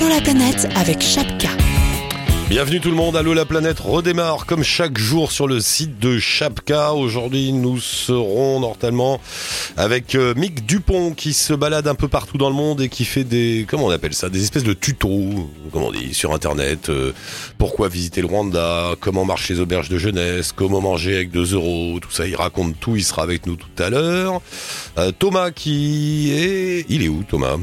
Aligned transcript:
Allô 0.00 0.08
la 0.08 0.20
planète 0.22 0.66
avec 0.76 1.02
Chapka. 1.02 1.50
Bienvenue 2.48 2.80
tout 2.80 2.88
le 2.88 2.96
monde, 2.96 3.16
Allô 3.16 3.34
la 3.34 3.44
planète 3.44 3.80
redémarre 3.80 4.46
comme 4.46 4.62
chaque 4.62 4.96
jour 4.96 5.30
sur 5.30 5.46
le 5.46 5.60
site 5.60 5.98
de 5.98 6.18
Chapka. 6.18 6.94
Aujourd'hui 6.94 7.52
nous 7.52 7.78
serons 7.80 8.60
normalement 8.60 9.20
avec 9.76 10.14
euh, 10.14 10.32
Mick 10.36 10.64
Dupont 10.64 11.12
qui 11.12 11.34
se 11.34 11.52
balade 11.52 11.86
un 11.86 11.94
peu 11.94 12.08
partout 12.08 12.38
dans 12.38 12.48
le 12.48 12.54
monde 12.54 12.80
et 12.80 12.88
qui 12.88 13.04
fait 13.04 13.24
des, 13.24 13.66
comment 13.68 13.84
on 13.84 13.90
appelle 13.90 14.14
ça, 14.14 14.30
des 14.30 14.42
espèces 14.42 14.64
de 14.64 14.72
tutos, 14.72 15.50
comment 15.70 15.88
on 15.88 15.92
dit, 15.92 16.14
sur 16.14 16.32
internet. 16.32 16.88
euh, 16.88 17.12
pourquoi 17.58 17.88
visiter 17.88 18.22
le 18.22 18.26
Rwanda, 18.28 18.94
comment 19.00 19.26
marcher 19.26 19.52
les 19.52 19.60
auberges 19.60 19.90
de 19.90 19.98
jeunesse, 19.98 20.52
comment 20.52 20.80
manger 20.80 21.16
avec 21.16 21.30
2 21.30 21.52
euros, 21.52 21.98
tout 22.00 22.10
ça, 22.10 22.26
il 22.26 22.36
raconte 22.36 22.80
tout, 22.80 22.96
il 22.96 23.04
sera 23.04 23.22
avec 23.22 23.44
nous 23.44 23.56
tout 23.56 23.82
à 23.82 23.90
l'heure. 23.90 24.40
Euh, 24.96 25.12
Thomas 25.12 25.50
qui 25.50 26.32
est... 26.32 26.86
Il 26.88 27.02
est 27.02 27.08
où 27.08 27.22
Thomas? 27.22 27.58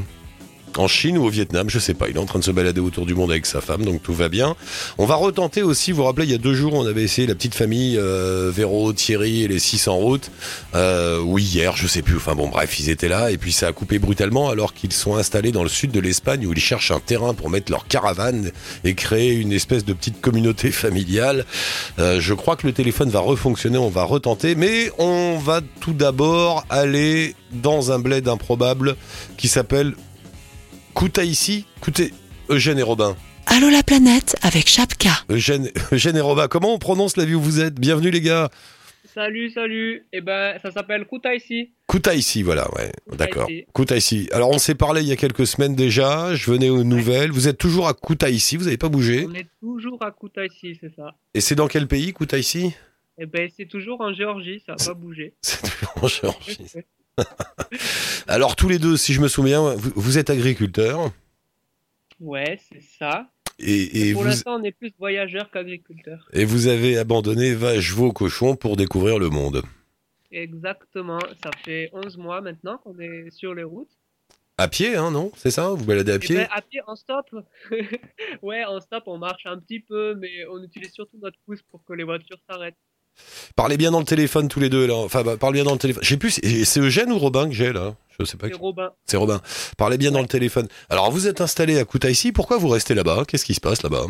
En 0.78 0.88
Chine 0.88 1.18
ou 1.18 1.24
au 1.24 1.28
Vietnam, 1.28 1.68
je 1.68 1.78
sais 1.78 1.94
pas. 1.94 2.08
Il 2.08 2.16
est 2.16 2.20
en 2.20 2.26
train 2.26 2.38
de 2.38 2.44
se 2.44 2.50
balader 2.50 2.80
autour 2.80 3.06
du 3.06 3.14
monde 3.14 3.30
avec 3.30 3.46
sa 3.46 3.60
femme, 3.60 3.84
donc 3.84 4.02
tout 4.02 4.14
va 4.14 4.28
bien. 4.28 4.56
On 4.96 5.06
va 5.06 5.16
retenter 5.16 5.62
aussi, 5.62 5.92
vous 5.92 5.98
vous 5.98 6.04
rappelez, 6.04 6.26
il 6.26 6.32
y 6.32 6.34
a 6.34 6.38
deux 6.38 6.54
jours, 6.54 6.74
on 6.74 6.86
avait 6.86 7.02
essayé 7.02 7.26
la 7.26 7.34
petite 7.34 7.54
famille 7.54 7.96
euh, 7.98 8.50
Véro, 8.54 8.92
Thierry 8.92 9.42
et 9.42 9.48
les 9.48 9.58
six 9.58 9.88
en 9.88 9.96
route. 9.96 10.30
Euh, 10.74 11.20
ou 11.20 11.38
hier, 11.38 11.76
je 11.76 11.86
sais 11.86 12.02
plus. 12.02 12.16
Enfin 12.16 12.34
bon, 12.34 12.48
bref, 12.48 12.78
ils 12.78 12.90
étaient 12.90 13.08
là 13.08 13.30
et 13.30 13.38
puis 13.38 13.52
ça 13.52 13.68
a 13.68 13.72
coupé 13.72 13.98
brutalement 13.98 14.48
alors 14.48 14.74
qu'ils 14.74 14.92
sont 14.92 15.16
installés 15.16 15.52
dans 15.52 15.62
le 15.62 15.68
sud 15.68 15.90
de 15.90 16.00
l'Espagne 16.00 16.46
où 16.46 16.52
ils 16.52 16.60
cherchent 16.60 16.90
un 16.90 17.00
terrain 17.00 17.34
pour 17.34 17.50
mettre 17.50 17.70
leur 17.72 17.86
caravane 17.86 18.50
et 18.84 18.94
créer 18.94 19.34
une 19.34 19.52
espèce 19.52 19.84
de 19.84 19.92
petite 19.92 20.20
communauté 20.20 20.70
familiale. 20.70 21.44
Euh, 21.98 22.20
je 22.20 22.34
crois 22.34 22.56
que 22.56 22.66
le 22.66 22.72
téléphone 22.72 23.10
va 23.10 23.20
refonctionner, 23.20 23.78
on 23.78 23.88
va 23.88 24.04
retenter, 24.04 24.54
mais 24.54 24.90
on 24.98 25.38
va 25.38 25.60
tout 25.80 25.92
d'abord 25.92 26.64
aller 26.70 27.34
dans 27.52 27.92
un 27.92 27.98
bled 27.98 28.28
improbable 28.28 28.96
qui 29.36 29.48
s'appelle 29.48 29.94
Koutaïsi, 30.98 31.64
écoutez, 31.76 32.12
Eugène 32.48 32.76
et 32.76 32.82
Robin. 32.82 33.14
Allô 33.46 33.70
la 33.70 33.84
planète 33.84 34.34
avec 34.42 34.66
Chapka. 34.68 35.12
Eugène, 35.30 35.70
Eugène 35.92 36.16
et 36.16 36.20
Robin, 36.20 36.48
comment 36.48 36.74
on 36.74 36.80
prononce 36.80 37.16
la 37.16 37.24
vie 37.24 37.36
où 37.36 37.40
vous 37.40 37.60
êtes? 37.60 37.78
Bienvenue 37.78 38.10
les 38.10 38.20
gars. 38.20 38.50
Salut, 39.14 39.48
salut. 39.50 40.08
Eh 40.12 40.20
ben, 40.20 40.58
ça 40.60 40.72
s'appelle 40.72 41.04
Koutaïsi. 41.04 41.70
Koutaïsi, 41.86 42.42
voilà, 42.42 42.68
ouais, 42.74 42.90
d'accord. 43.16 43.48
Koutaïsi. 43.74 44.28
Alors 44.32 44.50
on 44.50 44.58
s'est 44.58 44.74
parlé 44.74 45.02
il 45.02 45.06
y 45.06 45.12
a 45.12 45.16
quelques 45.16 45.46
semaines 45.46 45.76
déjà, 45.76 46.34
je 46.34 46.50
venais 46.50 46.68
aux 46.68 46.82
nouvelles. 46.82 47.30
Vous 47.30 47.46
êtes 47.46 47.58
toujours 47.58 47.86
à 47.86 47.94
Koutaïsi, 47.94 48.56
vous 48.56 48.64
n'avez 48.64 48.76
pas 48.76 48.88
bougé? 48.88 49.24
On 49.30 49.34
est 49.34 49.46
toujours 49.60 50.02
à 50.04 50.10
Koutaïsi, 50.10 50.78
c'est 50.80 50.92
ça. 50.96 51.14
Et 51.32 51.40
c'est 51.40 51.54
dans 51.54 51.68
quel 51.68 51.86
pays, 51.86 52.12
Koutaïsi 52.12 52.74
Eh 53.18 53.26
ben, 53.26 53.48
c'est 53.56 53.66
toujours 53.66 54.00
en 54.00 54.12
Géorgie, 54.12 54.64
ça 54.66 54.74
n'a 54.76 54.84
pas 54.84 54.94
bougé. 54.94 55.34
C'est 55.42 55.62
toujours 55.62 55.92
en 56.02 56.08
Géorgie. 56.08 56.58
Alors 58.28 58.56
tous 58.56 58.68
les 58.68 58.78
deux, 58.78 58.96
si 58.96 59.12
je 59.14 59.20
me 59.20 59.28
souviens, 59.28 59.74
vous, 59.74 59.90
vous 59.94 60.18
êtes 60.18 60.30
agriculteurs 60.30 61.10
Ouais, 62.20 62.58
c'est 62.68 62.82
ça. 62.82 63.28
et, 63.58 64.08
et 64.08 64.12
Pour 64.12 64.22
vous, 64.22 64.28
l'instant, 64.28 64.56
on 64.56 64.62
est 64.64 64.72
plus 64.72 64.92
voyageurs 64.98 65.50
qu'agriculteurs. 65.50 66.28
et 66.32 66.44
vous 66.44 66.66
avez 66.66 66.98
abandonné 66.98 67.54
vaches, 67.54 67.92
veaux, 67.92 68.12
cochons 68.12 68.56
pour 68.56 68.76
découvrir 68.76 69.18
le 69.18 69.28
monde. 69.30 69.62
Exactement. 70.30 71.20
Ça 71.42 71.50
fait 71.64 71.90
11 71.92 72.16
mois 72.18 72.40
maintenant 72.40 72.78
qu'on 72.78 72.98
est 72.98 73.30
sur 73.30 73.54
les 73.54 73.62
routes. 73.62 73.90
À 74.60 74.66
pied, 74.66 74.96
hein, 74.96 75.12
non? 75.12 75.30
C'est 75.36 75.52
ça? 75.52 75.70
Vous 75.70 75.84
baladez 75.84 76.10
à 76.12 76.16
Eh 76.16 76.18
pied? 76.18 76.34
ben, 76.36 76.48
à 76.50 76.60
pied, 76.60 76.80
en 76.88 76.96
stop. 76.96 77.26
ouais, 78.42 78.64
en 78.64 78.80
stop, 78.80 79.04
on 79.06 79.16
marche 79.16 79.46
un 79.46 79.56
petit 79.58 79.78
peu, 79.80 80.16
mais 80.16 80.44
on 80.50 80.60
utilise 80.62 80.92
surtout 80.92 81.16
notre 81.22 81.38
pouce 81.46 81.62
pour 81.70 81.84
que 81.84 81.92
les 81.92 82.02
voitures 82.02 82.40
s'arrêtent. 82.50 82.74
Parlez 83.56 83.76
bien 83.76 83.90
dans 83.90 83.98
le 84.00 84.04
téléphone 84.04 84.48
tous 84.48 84.60
les 84.60 84.68
deux 84.68 84.86
là. 84.86 84.94
Enfin, 84.96 85.22
bah, 85.22 85.36
parlez 85.38 85.56
bien 85.58 85.64
dans 85.64 85.72
le 85.72 85.78
téléphone. 85.78 86.02
Je 86.04 86.08
sais 86.08 86.16
plus, 86.16 86.30
c'est 86.64 86.80
Eugène 86.80 87.10
ou 87.12 87.18
Robin 87.18 87.48
que 87.48 87.54
j'ai 87.54 87.72
là? 87.72 87.94
Je 88.18 88.24
sais 88.24 88.36
pas. 88.36 88.46
C'est 88.48 88.52
qui- 88.54 88.58
Robin. 88.58 88.90
C'est 89.04 89.16
Robin. 89.16 89.40
Parlez 89.76 89.96
bien 89.98 90.10
dans 90.10 90.20
le 90.22 90.26
téléphone. 90.26 90.66
Alors, 90.90 91.10
vous 91.10 91.26
êtes 91.28 91.40
installé 91.40 91.78
à 91.78 91.84
Koutaïsi. 91.84 92.32
Pourquoi 92.32 92.58
vous 92.58 92.68
restez 92.68 92.94
là-bas? 92.94 93.24
Qu'est-ce 93.26 93.44
qui 93.44 93.54
se 93.54 93.60
passe 93.60 93.82
là-bas? 93.82 94.06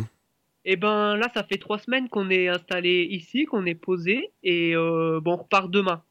Eh 0.65 0.77
ben 0.77 1.17
là, 1.17 1.29
ça 1.35 1.45
fait 1.45 1.57
trois 1.59 1.79
semaines 1.79 2.09
qu'on 2.09 2.29
est 2.31 2.49
installé 2.49 3.07
ici, 3.11 3.45
qu'on 3.47 3.65
est 3.65 3.75
posé, 3.75 4.33
et 4.43 4.75
euh, 4.75 5.19
bon, 5.23 5.35
on 5.35 5.37
repart 5.39 5.71
demain. 5.71 6.03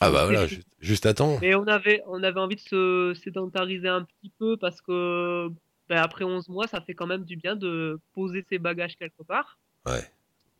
Ah 0.00 0.10
bah 0.10 0.24
voilà, 0.24 0.46
juste, 0.46 0.66
juste 0.80 1.06
à 1.06 1.14
temps. 1.14 1.38
Mais 1.42 1.54
on 1.54 1.66
avait, 1.66 2.02
on 2.06 2.22
avait 2.22 2.40
envie 2.40 2.56
de 2.56 2.60
se 2.60 3.12
sédentariser 3.22 3.88
un 3.88 4.02
petit 4.02 4.32
peu 4.38 4.56
parce 4.56 4.80
que 4.80 5.48
ben, 5.88 5.98
après 5.98 6.24
11 6.24 6.48
mois, 6.48 6.66
ça 6.66 6.80
fait 6.80 6.94
quand 6.94 7.06
même 7.06 7.24
du 7.24 7.36
bien 7.36 7.54
de 7.54 8.00
poser 8.14 8.44
ses 8.48 8.58
bagages 8.58 8.96
quelque 8.98 9.22
part. 9.22 9.58
Ouais. 9.86 10.02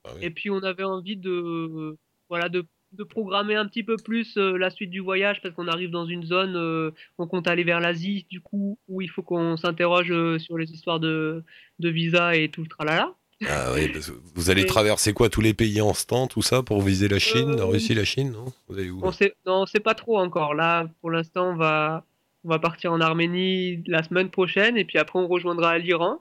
Ah 0.05 0.11
oui. 0.17 0.25
Et 0.25 0.31
puis 0.31 0.51
on 0.51 0.63
avait 0.63 0.85
envie 0.85 1.17
de, 1.17 1.97
voilà, 2.29 2.49
de, 2.49 2.65
de 2.93 3.05
programmer 3.05 3.55
un 3.55 3.67
petit 3.67 3.83
peu 3.85 3.97
plus 3.97 4.37
euh, 4.37 4.57
la 4.59 4.71
suite 4.71 4.91
du 4.91 5.01
voyage 5.01 5.41
parce 5.43 5.55
qu'on 5.55 5.69
arrive 5.69 5.91
dans 5.91 6.07
une 6.07 6.25
zone, 6.25 6.55
euh, 6.57 6.91
on 7.19 7.27
compte 7.27 7.47
aller 7.49 7.65
vers 7.65 7.81
l'Asie, 7.81 8.27
du 8.29 8.41
coup, 8.41 8.79
où 8.89 9.01
il 9.01 9.09
faut 9.09 9.23
qu'on 9.23 9.57
s'interroge 9.57 10.11
euh, 10.11 10.39
sur 10.39 10.59
les 10.59 10.71
histoires 10.73 11.01
de, 11.01 11.43
de 11.79 11.89
visa 11.89 12.35
et 12.37 12.49
tout 12.51 12.63
le 12.63 12.69
tralala. 12.69 13.15
Ah 13.49 13.73
oui, 13.75 13.89
parce 13.89 14.09
que 14.09 14.17
vous 14.37 14.51
allez 14.51 14.63
Et- 14.63 14.67
traverser 14.67 15.13
quoi 15.15 15.29
Tous 15.29 15.41
les 15.41 15.53
pays 15.55 15.81
en 15.81 15.95
stand, 15.95 16.29
tout 16.29 16.43
ça, 16.43 16.63
pour 16.63 16.81
viser 16.81 17.09
la 17.09 17.19
Chine, 17.19 17.57
la 17.57 17.63
Euh, 17.63 17.67
Russie, 17.67 17.93
la 17.95 18.05
Chine, 18.05 18.31
non? 18.31 18.53
Vous 18.69 18.79
allez 18.79 18.91
où 18.91 19.01
On 19.03 19.11
sait, 19.11 19.35
non, 19.47 19.63
on 19.63 19.67
sait 19.67 19.81
pas 19.81 19.95
trop 19.95 20.19
encore. 20.19 20.55
Là, 20.55 20.89
pour 21.01 21.11
l'instant, 21.11 21.51
on 21.51 21.57
va, 21.57 22.05
on 22.45 22.49
va 22.51 22.61
partir 22.61 22.93
en 22.93 23.01
Arménie 23.01 23.83
la 23.89 24.05
semaine 24.05 24.31
prochaine 24.31 24.77
et 24.77 24.85
puis 24.85 24.99
après 24.99 25.19
on 25.19 25.27
rejoindra 25.27 25.77
l'Iran. 25.79 26.21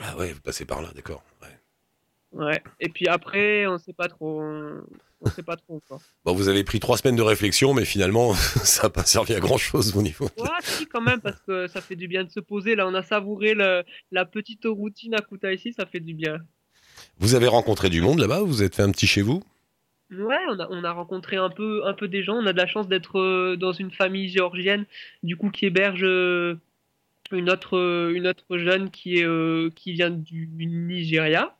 Ah 0.00 0.16
ouais, 0.16 0.32
vous 0.32 0.40
passez 0.40 0.64
par 0.64 0.82
là, 0.82 0.88
d'accord. 0.96 1.22
Ouais. 1.40 1.53
Ouais. 2.34 2.62
Et 2.80 2.88
puis 2.88 3.06
après, 3.06 3.66
on 3.66 3.78
sait 3.78 3.92
pas 3.92 4.08
trop. 4.08 4.42
On, 4.42 5.30
sait 5.30 5.42
pas 5.42 5.56
trop 5.56 5.76
encore. 5.76 6.02
Bon, 6.24 6.34
vous 6.34 6.48
avez 6.48 6.64
pris 6.64 6.80
trois 6.80 6.98
semaines 6.98 7.16
de 7.16 7.22
réflexion, 7.22 7.72
mais 7.72 7.84
finalement, 7.84 8.34
ça 8.34 8.84
n'a 8.84 8.90
pas 8.90 9.04
servi 9.04 9.34
à 9.34 9.40
grand-chose 9.40 9.96
au 9.96 10.02
niveau. 10.02 10.28
Ouais, 10.38 10.48
si 10.62 10.86
quand 10.86 11.00
même 11.00 11.20
parce 11.20 11.40
que 11.40 11.66
ça 11.68 11.80
fait 11.80 11.96
du 11.96 12.08
bien 12.08 12.24
de 12.24 12.30
se 12.30 12.40
poser. 12.40 12.74
Là, 12.74 12.86
on 12.86 12.94
a 12.94 13.02
savouré 13.02 13.54
le- 13.54 13.84
la 14.10 14.24
petite 14.24 14.64
routine 14.66 15.14
à 15.14 15.20
Koutaïsi, 15.20 15.72
ça 15.72 15.86
fait 15.86 16.00
du 16.00 16.12
bien. 16.12 16.38
Vous 17.18 17.34
avez 17.34 17.46
rencontré 17.46 17.88
du 17.88 18.00
monde 18.00 18.18
là-bas? 18.18 18.42
Vous 18.42 18.62
êtes 18.62 18.74
fait 18.74 18.82
un 18.82 18.90
petit 18.90 19.06
chez 19.06 19.22
vous? 19.22 19.42
Ouais, 20.10 20.36
on 20.50 20.58
a, 20.60 20.68
on 20.70 20.84
a 20.84 20.92
rencontré 20.92 21.36
un 21.36 21.50
peu, 21.50 21.86
un 21.86 21.94
peu 21.94 22.08
des 22.08 22.22
gens. 22.22 22.34
On 22.34 22.46
a 22.46 22.52
de 22.52 22.58
la 22.58 22.66
chance 22.66 22.88
d'être 22.88 23.18
euh, 23.18 23.56
dans 23.56 23.72
une 23.72 23.90
famille 23.90 24.28
géorgienne, 24.28 24.84
du 25.22 25.36
coup, 25.36 25.50
qui 25.50 25.66
héberge 25.66 26.02
euh, 26.04 26.56
une 27.32 27.48
autre, 27.50 27.78
euh, 27.78 28.12
une 28.14 28.26
autre 28.26 28.58
jeune 28.58 28.90
qui 28.90 29.18
est, 29.18 29.74
qui 29.74 29.92
vient 29.92 30.10
du 30.10 30.48
Nigeria. 30.58 31.56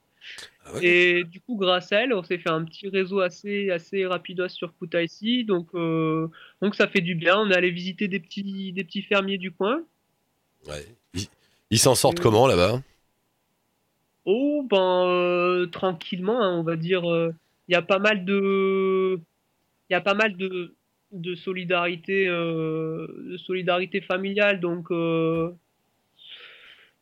Ah 0.66 0.74
ouais 0.74 0.84
Et 0.84 1.24
du 1.24 1.40
coup, 1.40 1.56
grâce 1.56 1.92
à 1.92 2.02
elle, 2.02 2.12
on 2.14 2.22
s'est 2.22 2.38
fait 2.38 2.50
un 2.50 2.64
petit 2.64 2.88
réseau 2.88 3.20
assez, 3.20 3.70
assez 3.70 4.06
rapidos 4.06 4.48
sur 4.48 4.74
Koutaïsi. 4.76 5.44
Donc, 5.44 5.68
euh, 5.74 6.28
donc 6.62 6.74
ça 6.74 6.88
fait 6.88 7.00
du 7.02 7.14
bien. 7.14 7.38
On 7.38 7.50
est 7.50 7.54
allé 7.56 7.70
visiter 7.70 8.08
des 8.08 8.20
petits, 8.20 8.72
des 8.72 8.84
petits 8.84 9.02
fermiers 9.02 9.38
du 9.38 9.50
coin. 9.52 9.82
Ouais. 10.66 10.86
Ils 11.14 11.26
ils 11.70 11.78
s'en 11.78 11.94
sortent 11.94 12.20
Euh, 12.20 12.22
comment 12.22 12.46
là-bas? 12.46 12.82
Oh, 14.26 14.66
ben, 14.70 15.04
euh, 15.06 15.66
tranquillement, 15.66 16.40
hein, 16.42 16.56
on 16.58 16.62
va 16.62 16.76
dire. 16.76 17.10
euh, 17.10 17.34
Il 17.68 17.72
y 17.72 17.76
a 17.76 17.82
pas 17.82 17.98
mal 17.98 18.24
de, 18.24 19.18
il 19.90 19.92
y 19.92 19.96
a 19.96 20.00
pas 20.00 20.14
mal 20.14 20.36
de, 20.36 20.74
de 21.12 21.34
solidarité, 21.34 22.26
de 22.26 23.36
solidarité 23.38 24.00
familiale. 24.00 24.60
Donc, 24.60 24.86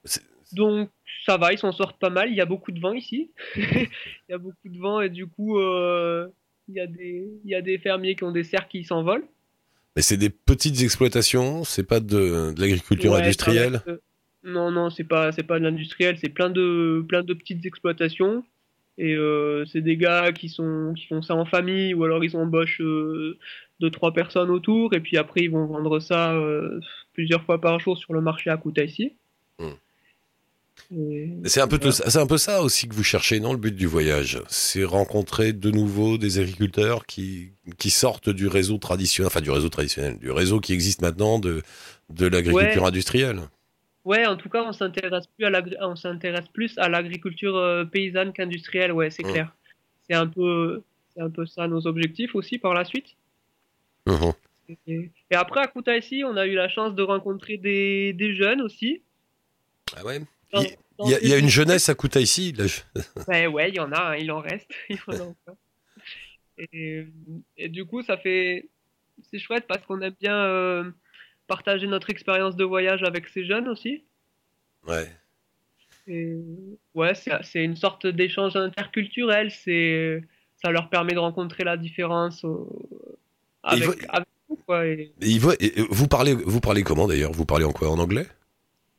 C'est- 0.04 0.22
donc 0.54 0.88
ça 1.26 1.36
va, 1.36 1.52
ils 1.52 1.58
s'en 1.58 1.72
sortent 1.72 1.98
pas 1.98 2.10
mal. 2.10 2.30
Il 2.30 2.36
y 2.36 2.40
a 2.40 2.46
beaucoup 2.46 2.72
de 2.72 2.80
vent 2.80 2.92
ici. 2.92 3.30
Il 3.56 3.88
y 4.30 4.32
a 4.32 4.38
beaucoup 4.38 4.68
de 4.68 4.78
vent 4.78 5.00
et 5.00 5.08
du 5.10 5.26
coup, 5.26 5.58
euh, 5.58 6.26
il 6.68 6.74
y 6.76 6.80
a 6.80 6.86
des, 6.86 7.28
il 7.44 7.50
y 7.50 7.54
a 7.54 7.62
des 7.62 7.78
fermiers 7.78 8.14
qui 8.14 8.24
ont 8.24 8.32
des 8.32 8.44
cerfs 8.44 8.68
qui 8.68 8.84
s'envolent. 8.84 9.24
Mais 9.96 10.02
c'est 10.02 10.16
des 10.16 10.30
petites 10.30 10.80
exploitations, 10.82 11.64
c'est 11.64 11.86
pas 11.86 12.00
de, 12.00 12.52
de 12.54 12.60
l'agriculture 12.60 13.12
Ouais, 13.12 13.20
industrielle 13.22 13.82
reste- 13.86 14.00
Non, 14.44 14.70
non, 14.70 14.88
c'est 14.90 15.04
pas, 15.04 15.32
c'est 15.32 15.42
pas 15.42 15.58
de 15.58 15.64
l'industriel, 15.64 16.16
c'est 16.18 16.30
plein 16.30 16.48
de, 16.50 17.04
plein 17.06 17.22
de 17.22 17.34
petites 17.34 17.64
exploitations. 17.66 18.42
Et 18.98 19.14
euh, 19.14 19.64
c'est 19.66 19.80
des 19.80 19.96
gars 19.96 20.32
qui 20.32 20.48
sont, 20.48 20.92
qui 20.96 21.06
font 21.06 21.22
ça 21.22 21.34
en 21.34 21.44
famille, 21.46 21.94
ou 21.94 22.04
alors 22.04 22.24
ils 22.24 22.36
embauchent 22.36 22.80
euh, 22.80 23.38
deux, 23.80 23.90
trois 23.90 24.12
personnes 24.12 24.50
autour, 24.50 24.94
et 24.94 25.00
puis 25.00 25.16
après 25.16 25.40
ils 25.42 25.50
vont 25.50 25.66
vendre 25.66 25.98
ça 26.00 26.34
euh, 26.34 26.78
plusieurs 27.14 27.42
fois 27.42 27.60
par 27.60 27.78
jour 27.80 27.96
sur 27.98 28.12
le 28.12 28.20
marché 28.20 28.50
à 28.50 28.56
Koutaïsi. 28.56 29.12
C'est 31.44 31.60
un 31.60 31.68
peu 31.68 31.78
c'est 31.90 32.18
un 32.18 32.26
peu 32.26 32.36
ça 32.38 32.62
aussi 32.62 32.86
que 32.88 32.94
vous 32.94 33.02
cherchez, 33.02 33.40
non 33.40 33.52
Le 33.52 33.58
but 33.58 33.74
du 33.74 33.86
voyage, 33.86 34.42
c'est 34.48 34.84
rencontrer 34.84 35.52
de 35.52 35.70
nouveau 35.70 36.18
des 36.18 36.38
agriculteurs 36.38 37.06
qui 37.06 37.52
qui 37.78 37.90
sortent 37.90 38.28
du 38.30 38.46
réseau 38.46 38.78
traditionnel, 38.78 39.28
enfin 39.28 39.40
du 39.40 39.50
réseau 39.50 39.68
traditionnel, 39.70 40.18
du 40.18 40.30
réseau 40.30 40.60
qui 40.60 40.72
existe 40.72 41.00
maintenant 41.02 41.38
de 41.38 41.62
de 42.10 42.26
l'agriculture 42.26 42.82
Ouais. 42.82 42.88
industrielle? 42.88 43.40
Ouais, 44.04 44.26
en 44.26 44.36
tout 44.36 44.48
cas, 44.48 44.64
on 44.64 44.72
s'intéresse 44.72 45.26
plus 45.36 45.46
à 45.46 45.62
on 45.88 45.96
s'intéresse 45.96 46.48
plus 46.52 46.76
à 46.78 46.88
l'agriculture 46.88 47.56
euh, 47.56 47.84
paysanne 47.84 48.32
qu'industrielle, 48.32 48.92
ouais, 48.92 49.10
c'est 49.10 49.22
Hmm. 49.22 49.30
clair. 49.32 49.56
C'est 50.08 50.14
un 50.14 50.26
peu, 50.26 50.82
c'est 51.14 51.22
un 51.22 51.30
peu 51.30 51.46
ça 51.46 51.68
nos 51.68 51.86
objectifs 51.86 52.34
aussi 52.34 52.58
par 52.58 52.74
la 52.74 52.84
suite. 52.84 53.16
Mhm. 54.06 54.32
Et, 54.88 55.10
et 55.30 55.34
après, 55.34 55.60
à 55.60 55.66
Koutaïsi, 55.68 56.24
on 56.24 56.36
a 56.36 56.46
eu 56.46 56.54
la 56.54 56.68
chance 56.68 56.94
de 56.94 57.02
rencontrer 57.02 57.56
des, 57.58 58.12
des 58.12 58.34
jeunes 58.34 58.60
aussi. 58.62 59.02
Ah 59.96 60.04
ouais? 60.04 60.20
Il 60.54 61.10
y, 61.10 61.14
a, 61.14 61.36
y 61.36 61.38
une 61.40 61.48
jeunesse 61.48 61.88
à 61.88 61.94
Koutaïsi. 61.94 62.52
là, 62.52 62.66
je- 62.66 62.80
Ouais, 63.28 63.46
ouais, 63.54 63.68
il 63.70 63.74
y 63.76 63.80
en 63.80 63.90
a, 63.92 64.12
hein, 64.12 64.16
il 64.16 64.30
en 64.30 64.40
reste. 64.40 64.68
il 64.90 64.96
y 64.96 65.00
en 65.08 65.12
a 65.20 65.22
encore. 65.24 65.56
Et, 66.58 67.06
et 67.56 67.68
du 67.68 67.84
coup, 67.84 68.02
ça 68.02 68.16
fait. 68.16 68.68
C'est 69.30 69.38
chouette 69.38 69.64
parce 69.66 69.84
qu'on 69.86 70.00
aime 70.00 70.14
bien 70.20 70.36
euh, 70.36 70.90
partager 71.46 71.86
notre 71.86 72.10
expérience 72.10 72.56
de 72.56 72.64
voyage 72.64 73.02
avec 73.02 73.28
ces 73.28 73.44
jeunes 73.44 73.68
aussi. 73.68 74.04
Ouais. 74.86 75.08
Et, 76.08 76.36
ouais, 76.94 77.12
c'est 77.14 77.64
une 77.64 77.76
sorte 77.76 78.06
d'échange 78.06 78.56
interculturel. 78.56 79.50
C'est, 79.50 80.22
ça 80.62 80.70
leur 80.70 80.88
permet 80.88 81.12
de 81.14 81.18
rencontrer 81.20 81.64
la 81.64 81.76
différence 81.76 82.44
avec, 83.62 83.84
vo- 83.84 83.94
avec 84.08 84.28
nous, 84.48 84.56
quoi. 84.56 84.86
Et, 84.86 85.12
Et 85.20 85.38
vous 85.38 86.08
parlez, 86.08 86.34
vous 86.34 86.60
parlez 86.60 86.82
comment 86.82 87.06
d'ailleurs? 87.06 87.32
Vous 87.32 87.46
parlez 87.46 87.64
en 87.64 87.72
quoi 87.72 87.90
En 87.90 87.98
anglais? 87.98 88.26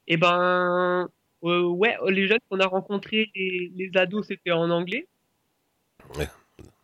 Et 0.07 0.17
ben, 0.17 1.09
euh, 1.44 1.63
ouais, 1.63 1.95
les 2.10 2.28
jeunes 2.28 2.40
qu'on 2.50 2.60
a 2.60 2.68
rencontrés, 2.68 3.31
les, 3.36 3.72
les 3.75 3.92
ados, 3.95 4.28
c'était 4.28 4.51
en 4.51 4.69
anglais. 4.69 5.07
Ouais. 6.18 6.28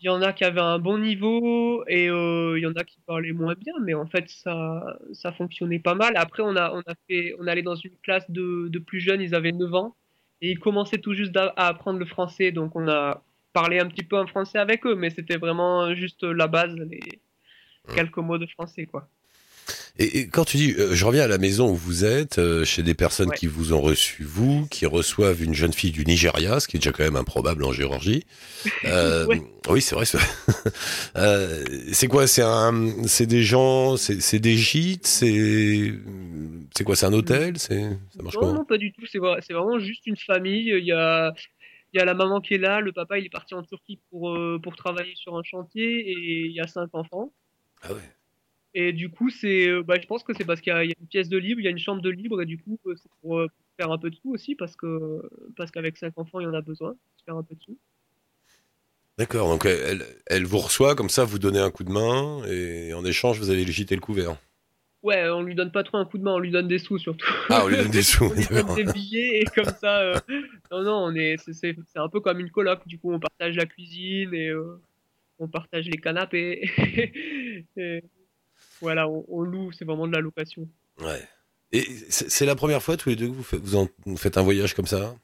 Il 0.01 0.05
y 0.05 0.09
en 0.09 0.21
a 0.21 0.33
qui 0.33 0.43
avaient 0.45 0.61
un 0.61 0.79
bon 0.79 0.97
niveau 0.97 1.83
et 1.87 2.09
euh, 2.09 2.57
il 2.57 2.61
y 2.61 2.65
en 2.65 2.73
a 2.73 2.83
qui 2.83 2.99
parlaient 3.05 3.33
moins 3.33 3.53
bien, 3.53 3.73
mais 3.81 3.93
en 3.93 4.07
fait 4.07 4.29
ça, 4.29 4.97
ça 5.11 5.31
fonctionnait 5.33 5.79
pas 5.79 5.93
mal. 5.93 6.13
Après 6.15 6.41
on 6.41 6.55
a, 6.55 6.71
on 6.73 6.79
a 6.79 6.95
fait, 7.07 7.35
on 7.39 7.47
allait 7.47 7.61
dans 7.61 7.75
une 7.75 7.95
classe 8.01 8.29
de, 8.31 8.69
de 8.69 8.79
plus 8.79 9.01
jeunes, 9.01 9.21
ils 9.21 9.35
avaient 9.35 9.51
9 9.51 9.73
ans 9.75 9.95
et 10.41 10.51
ils 10.51 10.59
commençaient 10.59 10.99
tout 10.99 11.13
juste 11.13 11.35
à, 11.35 11.53
à 11.57 11.67
apprendre 11.67 11.99
le 11.99 12.05
français, 12.05 12.51
donc 12.51 12.75
on 12.75 12.87
a 12.87 13.21
parlé 13.51 13.79
un 13.79 13.87
petit 13.87 14.03
peu 14.03 14.17
en 14.17 14.25
français 14.25 14.57
avec 14.57 14.85
eux, 14.85 14.95
mais 14.95 15.09
c'était 15.09 15.37
vraiment 15.37 15.93
juste 15.93 16.23
la 16.23 16.47
base, 16.47 16.73
les 16.75 17.19
quelques 17.93 18.17
mots 18.17 18.37
de 18.37 18.45
français 18.47 18.85
quoi. 18.85 19.09
Et, 19.97 20.19
et 20.19 20.27
quand 20.27 20.45
tu 20.45 20.57
dis, 20.57 20.73
euh, 20.77 20.93
je 20.95 21.05
reviens 21.05 21.23
à 21.23 21.27
la 21.27 21.37
maison 21.37 21.69
où 21.71 21.75
vous 21.75 22.05
êtes, 22.05 22.37
euh, 22.39 22.63
chez 22.65 22.83
des 22.83 22.93
personnes 22.93 23.29
Ouais. 23.29 23.35
qui 23.37 23.47
vous 23.47 23.73
ont 23.73 23.81
reçu, 23.81 24.23
vous, 24.23 24.65
qui 24.67 24.85
reçoivent 24.85 25.41
une 25.43 25.53
jeune 25.53 25.73
fille 25.73 25.91
du 25.91 26.05
Nigeria, 26.05 26.59
ce 26.59 26.67
qui 26.67 26.77
est 26.77 26.79
déjà 26.79 26.91
quand 26.91 27.03
même 27.03 27.15
improbable 27.15 27.63
en 27.63 27.71
Géorgie. 27.71 28.25
Euh, 28.85 29.25
Ouais. 29.25 29.41
Oui, 29.69 29.81
c'est 29.81 29.95
vrai. 29.95 30.05
c'est- 31.93 32.07
quoi 32.07 32.27
C'est 32.27 32.41
un, 32.41 33.07
c'est 33.07 33.25
des 33.25 33.43
gens, 33.43 33.97
c'est 33.97 34.39
des 34.39 34.55
gîtes, 34.57 35.07
c'est, 35.07 35.93
c'est 36.75 36.83
quoi 36.83 36.95
C'est 36.95 37.05
un 37.05 37.13
hôtel 37.13 37.57
C'est, 37.57 37.81
ça 38.15 38.23
marche 38.23 38.35
Non, 38.41 38.53
non, 38.53 38.65
pas 38.65 38.77
du 38.77 38.91
tout. 38.91 39.05
C'est 39.05 39.19
vrai- 39.19 39.39
c'est 39.45 39.53
vraiment 39.53 39.79
juste 39.79 40.05
une 40.07 40.17
famille. 40.17 40.69
Il 40.77 40.85
y 40.85 40.91
a, 40.91 41.33
il 41.93 41.99
y 41.99 42.01
a 42.01 42.05
la 42.05 42.13
maman 42.13 42.41
qui 42.41 42.55
est 42.55 42.57
là. 42.59 42.81
Le 42.81 42.91
papa, 42.91 43.17
il 43.19 43.25
est 43.25 43.29
parti 43.29 43.53
en 43.53 43.63
Turquie 43.63 43.99
pour, 44.09 44.31
euh, 44.31 44.59
pour 44.61 44.75
travailler 44.75 45.13
sur 45.15 45.37
un 45.37 45.43
chantier 45.43 46.09
et 46.09 46.45
il 46.47 46.51
y 46.51 46.59
a 46.59 46.67
cinq 46.67 46.89
enfants. 46.93 47.31
Ah 47.83 47.93
ouais. 47.93 47.99
Et 48.73 48.93
du 48.93 49.09
coup, 49.09 49.29
c'est, 49.29 49.67
euh, 49.67 49.83
bah, 49.83 49.95
je 49.99 50.05
pense 50.05 50.23
que 50.23 50.33
c'est 50.33 50.45
parce 50.45 50.61
qu'il 50.61 50.71
y, 50.71 50.75
a 50.75 50.83
il 50.83 50.89
y 50.89 50.93
a 50.93 50.95
une 50.99 51.07
pièce 51.07 51.29
de 51.29 51.37
libre, 51.37 51.59
il 51.59 51.63
y 51.63 51.67
a 51.67 51.71
une 51.71 51.79
chambre 51.79 52.01
de 52.01 52.09
libre 52.09 52.41
et 52.41 52.45
du 52.45 52.57
coup, 52.57 52.79
euh, 52.85 52.93
c'est 52.95 53.09
pour, 53.21 53.39
euh, 53.39 53.47
pour 53.47 53.65
faire 53.77 53.91
un 53.91 53.97
peu 53.97 54.09
de 54.09 54.15
sous 54.15 54.31
aussi 54.31 54.55
parce 54.55 54.75
que, 54.75 55.21
parce 55.57 55.71
qu'avec 55.71 55.97
cinq 55.97 56.17
enfants, 56.17 56.39
il 56.39 56.43
y 56.43 56.47
en 56.47 56.53
a 56.53 56.61
besoin 56.61 56.91
de 56.91 57.23
faire 57.25 57.35
un 57.35 57.43
peu 57.43 57.55
de 57.55 57.61
sous. 57.61 57.77
D'accord. 59.17 59.49
Donc 59.49 59.65
elle, 59.65 60.05
elle 60.27 60.45
vous 60.45 60.59
reçoit 60.59 60.95
comme 60.95 61.09
ça, 61.09 61.25
vous 61.25 61.39
donnez 61.39 61.59
un 61.59 61.71
coup 61.71 61.83
de 61.83 61.91
main 61.91 62.43
et 62.45 62.93
en 62.93 63.03
échange, 63.03 63.39
vous 63.39 63.49
allez 63.49 63.65
le 63.65 63.71
gîter 63.71 63.95
le 63.95 64.01
couvert. 64.01 64.37
Ouais, 65.01 65.29
on 65.29 65.41
lui 65.41 65.55
donne 65.55 65.71
pas 65.71 65.83
trop 65.83 65.97
un 65.97 66.05
coup 66.05 66.17
de 66.17 66.23
main, 66.23 66.33
on 66.33 66.39
lui 66.39 66.51
donne 66.51 66.67
des 66.67 66.77
sous 66.77 66.97
surtout. 66.97 67.25
Ah, 67.49 67.61
on 67.63 67.69
lui 67.69 67.77
donne 67.77 67.89
des 67.89 68.03
sous. 68.03 68.25
on 68.31 68.33
lui 68.33 68.45
donne 68.45 68.75
des 68.75 68.83
billets 68.83 69.39
et 69.39 69.45
comme 69.45 69.73
ça, 69.79 69.99
euh, 70.01 70.19
non, 70.71 70.83
non, 70.83 70.95
on 71.05 71.15
est, 71.15 71.37
c'est, 71.37 71.53
c'est, 71.53 71.75
c'est 71.87 71.99
un 71.99 72.09
peu 72.09 72.19
comme 72.19 72.39
une 72.39 72.51
coloc. 72.51 72.85
Du 72.85 72.99
coup, 72.99 73.13
on 73.13 73.19
partage 73.19 73.55
la 73.55 73.65
cuisine 73.65 74.33
et 74.33 74.49
euh, 74.49 74.81
on 75.39 75.47
partage 75.47 75.87
les 75.87 75.97
canapés. 75.97 76.69
Et 77.77 78.03
voilà, 78.81 79.07
on, 79.07 79.25
on 79.27 79.41
loue, 79.41 79.71
c'est 79.71 79.85
vraiment 79.85 80.07
de 80.07 80.13
la 80.13 80.21
location. 80.21 80.67
Ouais. 81.01 81.21
Et 81.71 81.81
c'est 82.09 82.45
la 82.45 82.55
première 82.55 82.81
fois 82.81 82.97
tous 82.97 83.09
les 83.09 83.15
deux 83.15 83.27
que 83.27 83.33
vous 83.33 83.43
faites, 83.43 83.59
vous, 83.59 83.75
en- 83.75 83.87
vous 84.05 84.17
faites 84.17 84.37
un 84.37 84.41
voyage 84.41 84.73
comme 84.73 84.87
ça? 84.87 85.15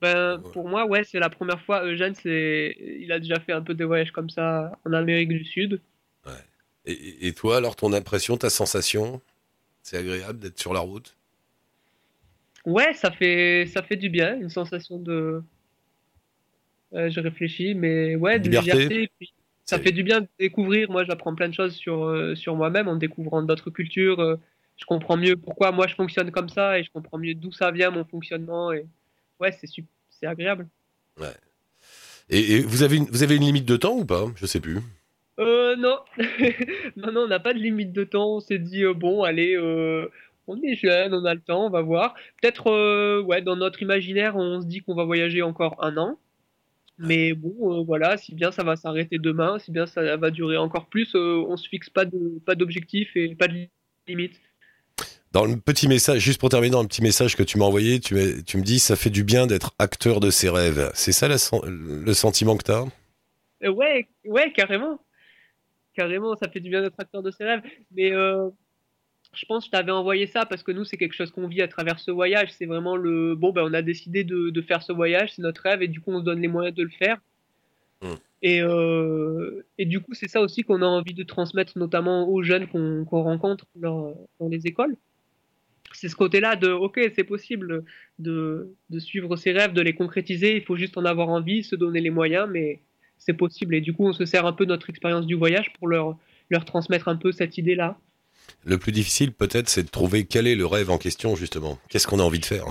Ben, 0.00 0.40
Ouais. 0.42 0.50
pour 0.52 0.66
moi, 0.68 0.86
ouais, 0.86 1.04
c'est 1.04 1.18
la 1.18 1.28
première 1.28 1.60
fois. 1.62 1.84
Eugène, 1.84 2.14
il 2.24 3.10
a 3.12 3.18
déjà 3.20 3.38
fait 3.40 3.52
un 3.52 3.60
peu 3.60 3.74
de 3.74 3.84
voyages 3.84 4.12
comme 4.12 4.30
ça 4.30 4.72
en 4.86 4.92
Amérique 4.94 5.28
du 5.28 5.44
Sud. 5.44 5.80
et, 6.86 7.26
et 7.28 7.32
toi, 7.34 7.58
alors, 7.58 7.76
ton 7.76 7.92
impression, 7.92 8.36
ta 8.38 8.48
sensation 8.50 9.20
C'est 9.82 9.98
agréable 9.98 10.38
d'être 10.38 10.58
sur 10.58 10.72
la 10.72 10.80
route? 10.80 11.14
Ouais, 12.66 12.92
ça 12.94 13.10
fait, 13.10 13.66
ça 13.66 13.82
fait 13.82 13.96
du 13.96 14.08
bien, 14.08 14.36
une 14.38 14.50
sensation 14.50 14.98
de. 14.98 15.42
Euh, 16.94 17.10
je 17.10 17.20
réfléchis, 17.20 17.74
mais 17.74 18.16
ouais, 18.16 18.38
de 18.40 18.44
Liberté. 18.50 18.72
liberté. 18.72 19.02
et 19.04 19.10
puis 19.18 19.32
ça 19.70 19.78
fait 19.78 19.92
du 19.92 20.02
bien 20.02 20.20
de 20.22 20.28
découvrir. 20.38 20.90
Moi, 20.90 21.04
j'apprends 21.04 21.34
plein 21.34 21.48
de 21.48 21.54
choses 21.54 21.74
sur, 21.74 22.04
euh, 22.04 22.34
sur 22.34 22.56
moi-même 22.56 22.88
en 22.88 22.96
découvrant 22.96 23.42
d'autres 23.42 23.70
cultures. 23.70 24.20
euh, 24.20 24.36
je 24.76 24.84
comprends 24.86 25.16
mieux 25.16 25.36
pourquoi 25.36 25.72
moi 25.72 25.86
je 25.86 25.94
fonctionne 25.94 26.30
comme 26.30 26.48
ça 26.48 26.78
et 26.78 26.82
je 26.82 26.90
comprends 26.90 27.18
mieux 27.18 27.34
d'où 27.34 27.52
ça 27.52 27.70
vient 27.70 27.90
mon 27.90 28.04
fonctionnement. 28.04 28.72
Et 28.72 28.86
ouais, 29.38 29.52
c'est 29.52 29.66
c'est 30.08 30.26
agréable. 30.26 30.66
Et, 32.30 32.56
et 32.56 32.60
vous, 32.60 32.82
avez 32.82 32.96
une, 32.96 33.04
vous 33.06 33.22
avez 33.22 33.36
une 33.36 33.42
limite 33.42 33.66
de 33.66 33.76
temps 33.76 33.96
ou 33.96 34.04
pas? 34.04 34.24
Je 34.36 34.46
sais 34.46 34.60
plus. 34.60 34.78
Euh, 35.38 35.76
non, 35.76 35.98
non, 36.96 37.12
non, 37.12 37.20
on 37.22 37.28
n'a 37.28 37.40
pas 37.40 37.54
de 37.54 37.58
limite 37.58 37.92
de 37.92 38.04
temps. 38.04 38.36
On 38.36 38.40
s'est 38.40 38.58
dit, 38.58 38.84
euh, 38.84 38.94
bon, 38.94 39.22
allez, 39.22 39.54
euh, 39.56 40.10
on 40.46 40.60
est 40.62 40.74
jeune, 40.74 41.14
on 41.14 41.24
a 41.24 41.34
le 41.34 41.40
temps, 41.40 41.66
on 41.66 41.70
va 41.70 41.82
voir. 41.82 42.14
Peut-être, 42.40 43.20
ouais, 43.22 43.42
dans 43.42 43.56
notre 43.56 43.82
imaginaire, 43.82 44.36
on 44.36 44.60
se 44.60 44.66
dit 44.66 44.80
qu'on 44.80 44.94
va 44.94 45.04
voyager 45.04 45.42
encore 45.42 45.76
un 45.84 45.96
an. 45.96 46.18
Mais 47.02 47.32
bon, 47.34 47.80
euh, 47.80 47.82
voilà, 47.84 48.16
si 48.16 48.34
bien 48.34 48.50
ça 48.52 48.62
va 48.62 48.76
s'arrêter 48.76 49.18
demain, 49.18 49.58
si 49.58 49.70
bien 49.72 49.86
ça 49.86 50.16
va 50.16 50.30
durer 50.30 50.56
encore 50.56 50.86
plus, 50.86 51.14
euh, 51.14 51.44
on 51.48 51.56
se 51.56 51.68
fixe 51.68 51.88
pas 51.90 52.04
de, 52.04 52.38
pas 52.44 52.54
d'objectif 52.54 53.10
et 53.16 53.34
pas 53.34 53.48
de 53.48 53.66
limite. 54.06 54.38
Dans 55.32 55.44
le 55.44 55.56
petit 55.56 55.86
message, 55.88 56.20
juste 56.20 56.40
pour 56.40 56.48
terminer, 56.48 56.72
dans 56.72 56.82
le 56.82 56.88
petit 56.88 57.02
message 57.02 57.36
que 57.36 57.42
tu 57.44 57.56
m'as 57.56 57.64
envoyé, 57.64 58.00
tu, 58.00 58.14
m'as- 58.14 58.42
tu 58.42 58.56
me 58.56 58.62
dis 58.62 58.80
ça 58.80 58.96
fait 58.96 59.10
du 59.10 59.22
bien 59.24 59.46
d'être 59.46 59.72
acteur 59.78 60.18
de 60.20 60.28
ses 60.30 60.48
rêves. 60.50 60.90
C'est 60.94 61.12
ça 61.12 61.28
la 61.28 61.36
le 61.66 62.12
sentiment 62.14 62.56
que 62.56 62.64
tu 62.64 62.72
as 62.72 62.84
Euh, 63.64 63.70
ouais, 63.70 64.08
ouais, 64.24 64.52
carrément. 64.52 65.00
Carrément, 65.94 66.34
ça 66.36 66.48
fait 66.48 66.60
du 66.60 66.68
bien 66.70 66.82
d'être 66.82 66.98
acteur 66.98 67.22
de 67.22 67.30
ses 67.30 67.44
rêves. 67.44 67.62
Mais 67.92 68.10
euh, 68.12 68.48
je 69.32 69.44
pense 69.46 69.64
que 69.64 69.66
je 69.66 69.70
t'avais 69.70 69.92
envoyé 69.92 70.26
ça 70.26 70.44
parce 70.44 70.62
que 70.62 70.72
nous, 70.72 70.84
c'est 70.84 70.96
quelque 70.96 71.14
chose 71.14 71.30
qu'on 71.30 71.46
vit 71.46 71.62
à 71.62 71.68
travers 71.68 72.00
ce 72.00 72.10
voyage. 72.10 72.52
C'est 72.52 72.66
vraiment 72.66 72.96
le. 72.96 73.34
Bon, 73.34 73.52
ben, 73.52 73.62
on 73.64 73.72
a 73.74 73.82
décidé 73.82 74.24
de, 74.24 74.50
de 74.50 74.62
faire 74.62 74.82
ce 74.82 74.92
voyage, 74.92 75.34
c'est 75.34 75.42
notre 75.42 75.62
rêve, 75.62 75.82
et 75.82 75.88
du 75.88 76.00
coup, 76.00 76.10
on 76.12 76.20
se 76.20 76.24
donne 76.24 76.40
les 76.40 76.48
moyens 76.48 76.74
de 76.74 76.82
le 76.82 76.90
faire. 76.90 77.18
Mm. 78.02 78.14
Et, 78.42 78.62
euh, 78.62 79.64
et 79.78 79.84
du 79.84 80.00
coup, 80.00 80.14
c'est 80.14 80.28
ça 80.28 80.40
aussi 80.40 80.62
qu'on 80.62 80.82
a 80.82 80.86
envie 80.86 81.14
de 81.14 81.22
transmettre, 81.22 81.78
notamment 81.78 82.28
aux 82.28 82.42
jeunes 82.42 82.66
qu'on 82.66 83.04
rencontre 83.04 83.66
dans, 83.76 84.16
dans 84.40 84.48
les 84.48 84.66
écoles. 84.66 84.96
C'est 85.92 86.08
ce 86.08 86.16
côté-là 86.16 86.56
de, 86.56 86.70
ok, 86.70 87.00
c'est 87.14 87.24
possible 87.24 87.84
de, 88.18 88.74
de 88.90 88.98
suivre 88.98 89.36
ses 89.36 89.52
rêves, 89.52 89.72
de 89.72 89.82
les 89.82 89.94
concrétiser, 89.94 90.56
il 90.56 90.62
faut 90.62 90.76
juste 90.76 90.96
en 90.96 91.04
avoir 91.04 91.28
envie, 91.28 91.62
se 91.64 91.74
donner 91.74 92.00
les 92.00 92.10
moyens, 92.10 92.48
mais 92.50 92.80
c'est 93.18 93.34
possible. 93.34 93.74
Et 93.74 93.80
du 93.80 93.92
coup, 93.92 94.06
on 94.06 94.12
se 94.12 94.24
sert 94.24 94.46
un 94.46 94.52
peu 94.52 94.64
de 94.64 94.70
notre 94.70 94.88
expérience 94.88 95.26
du 95.26 95.34
voyage 95.34 95.72
pour 95.74 95.88
leur, 95.88 96.16
leur 96.48 96.64
transmettre 96.64 97.08
un 97.08 97.16
peu 97.16 97.32
cette 97.32 97.58
idée-là. 97.58 97.98
Le 98.64 98.76
plus 98.78 98.92
difficile, 98.92 99.32
peut-être, 99.32 99.68
c'est 99.68 99.82
de 99.82 99.88
trouver 99.88 100.24
quel 100.24 100.46
est 100.46 100.54
le 100.54 100.66
rêve 100.66 100.90
en 100.90 100.98
question, 100.98 101.34
justement. 101.36 101.78
Qu'est-ce 101.88 102.06
qu'on 102.06 102.18
a 102.20 102.22
envie 102.22 102.40
de 102.40 102.44
faire 102.46 102.66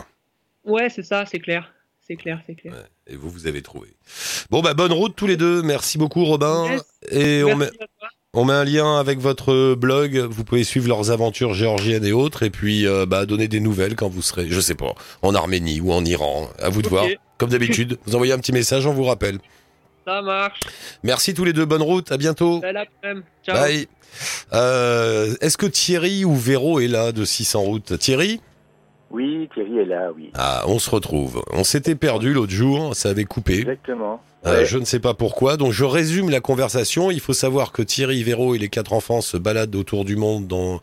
Ouais, 0.65 0.89
c'est 0.89 1.03
ça, 1.03 1.25
c'est 1.25 1.39
clair. 1.39 1.73
C'est 2.07 2.15
clair, 2.15 2.41
c'est 2.47 2.55
clair. 2.55 2.73
Ouais, 2.73 3.13
Et 3.13 3.15
vous, 3.15 3.29
vous 3.29 3.47
avez 3.47 3.61
trouvé. 3.61 3.89
Bon, 4.49 4.61
bah, 4.61 4.73
bonne 4.73 4.91
route 4.91 5.15
tous 5.15 5.27
les 5.27 5.37
deux. 5.37 5.61
Merci 5.61 5.97
beaucoup, 5.97 6.25
Robin. 6.25 6.67
Yes. 6.71 6.81
Et 7.11 7.43
on 7.43 7.55
met, 7.55 7.65
Merci 7.65 7.77
à 7.81 7.87
toi. 7.99 8.07
on 8.33 8.45
met 8.45 8.53
un 8.53 8.63
lien 8.65 8.99
avec 8.99 9.19
votre 9.19 9.75
blog. 9.75 10.17
Vous 10.17 10.43
pouvez 10.43 10.63
suivre 10.63 10.87
leurs 10.87 11.11
aventures 11.11 11.53
géorgiennes 11.53 12.05
et 12.05 12.11
autres. 12.11 12.43
Et 12.43 12.49
puis, 12.49 12.87
euh, 12.87 13.05
bah, 13.05 13.25
donner 13.27 13.47
des 13.47 13.59
nouvelles 13.59 13.95
quand 13.95 14.09
vous 14.09 14.21
serez, 14.23 14.47
je 14.49 14.59
sais 14.59 14.75
pas, 14.75 14.93
en 15.21 15.35
Arménie 15.35 15.81
ou 15.81 15.91
en 15.91 16.03
Iran. 16.05 16.49
À 16.59 16.69
vous 16.69 16.81
de 16.81 16.87
voir. 16.89 17.05
Comme 17.37 17.49
d'habitude, 17.51 17.97
vous 18.05 18.15
envoyez 18.15 18.33
un 18.33 18.39
petit 18.39 18.51
message, 18.51 18.85
on 18.85 18.93
vous 18.93 19.05
rappelle. 19.05 19.37
Ça 20.09 20.21
marche. 20.21 20.59
Merci 21.03 21.33
tous 21.33 21.43
les 21.45 21.53
deux. 21.53 21.65
Bonne 21.65 21.81
route. 21.83 22.11
À 22.11 22.17
bientôt. 22.17 22.61
Ciao. 23.45 23.55
Bye. 23.55 23.87
Euh, 24.53 25.35
Est-ce 25.41 25.57
que 25.57 25.65
Thierry 25.67 26.25
ou 26.25 26.35
Véro 26.35 26.79
est 26.79 26.87
là 26.87 27.11
de 27.11 27.23
600 27.25 27.61
routes 27.61 27.97
Thierry? 27.99 28.41
Oui, 29.11 29.47
Thierry 29.53 29.79
est 29.79 29.85
là, 29.85 30.09
oui. 30.15 30.31
Ah, 30.35 30.63
on 30.67 30.79
se 30.79 30.89
retrouve. 30.89 31.43
On 31.51 31.63
s'était 31.63 31.95
perdu 31.95 32.33
l'autre 32.33 32.51
jour, 32.51 32.95
ça 32.95 33.09
avait 33.09 33.25
coupé. 33.25 33.59
Exactement. 33.59 34.21
Euh, 34.45 34.59
Ouais. 34.59 34.65
je 34.65 34.77
ne 34.77 34.85
sais 34.85 34.99
pas 34.99 35.13
pourquoi. 35.13 35.57
Donc 35.57 35.71
je 35.73 35.83
résume 35.83 36.29
la 36.29 36.39
conversation. 36.41 37.11
Il 37.11 37.19
faut 37.19 37.33
savoir 37.33 37.71
que 37.71 37.81
Thierry, 37.81 38.23
Véro 38.23 38.55
et 38.55 38.57
les 38.57 38.69
quatre 38.69 38.93
enfants 38.93 39.21
se 39.21 39.35
baladent 39.37 39.75
autour 39.75 40.05
du 40.05 40.15
monde 40.15 40.47
dans... 40.47 40.79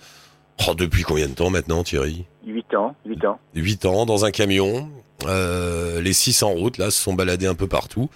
Oh, 0.68 0.75
depuis 0.75 1.02
combien 1.02 1.26
de 1.28 1.35
temps 1.35 1.50
maintenant, 1.50 1.83
Thierry? 1.83 2.25
8 2.47 2.75
ans, 2.75 2.95
8 3.06 3.25
ans. 3.26 3.38
8 3.54 3.85
ans, 3.87 4.06
dans 4.06 4.25
un 4.25 4.30
camion. 4.30 4.88
Euh, 5.26 6.00
les 6.00 6.12
600 6.12 6.50
routes, 6.50 6.78
là, 6.78 6.90
se 6.90 7.02
sont 7.02 7.14
baladés 7.14 7.46
un 7.46 7.54
peu 7.54 7.66
partout. 7.66 8.11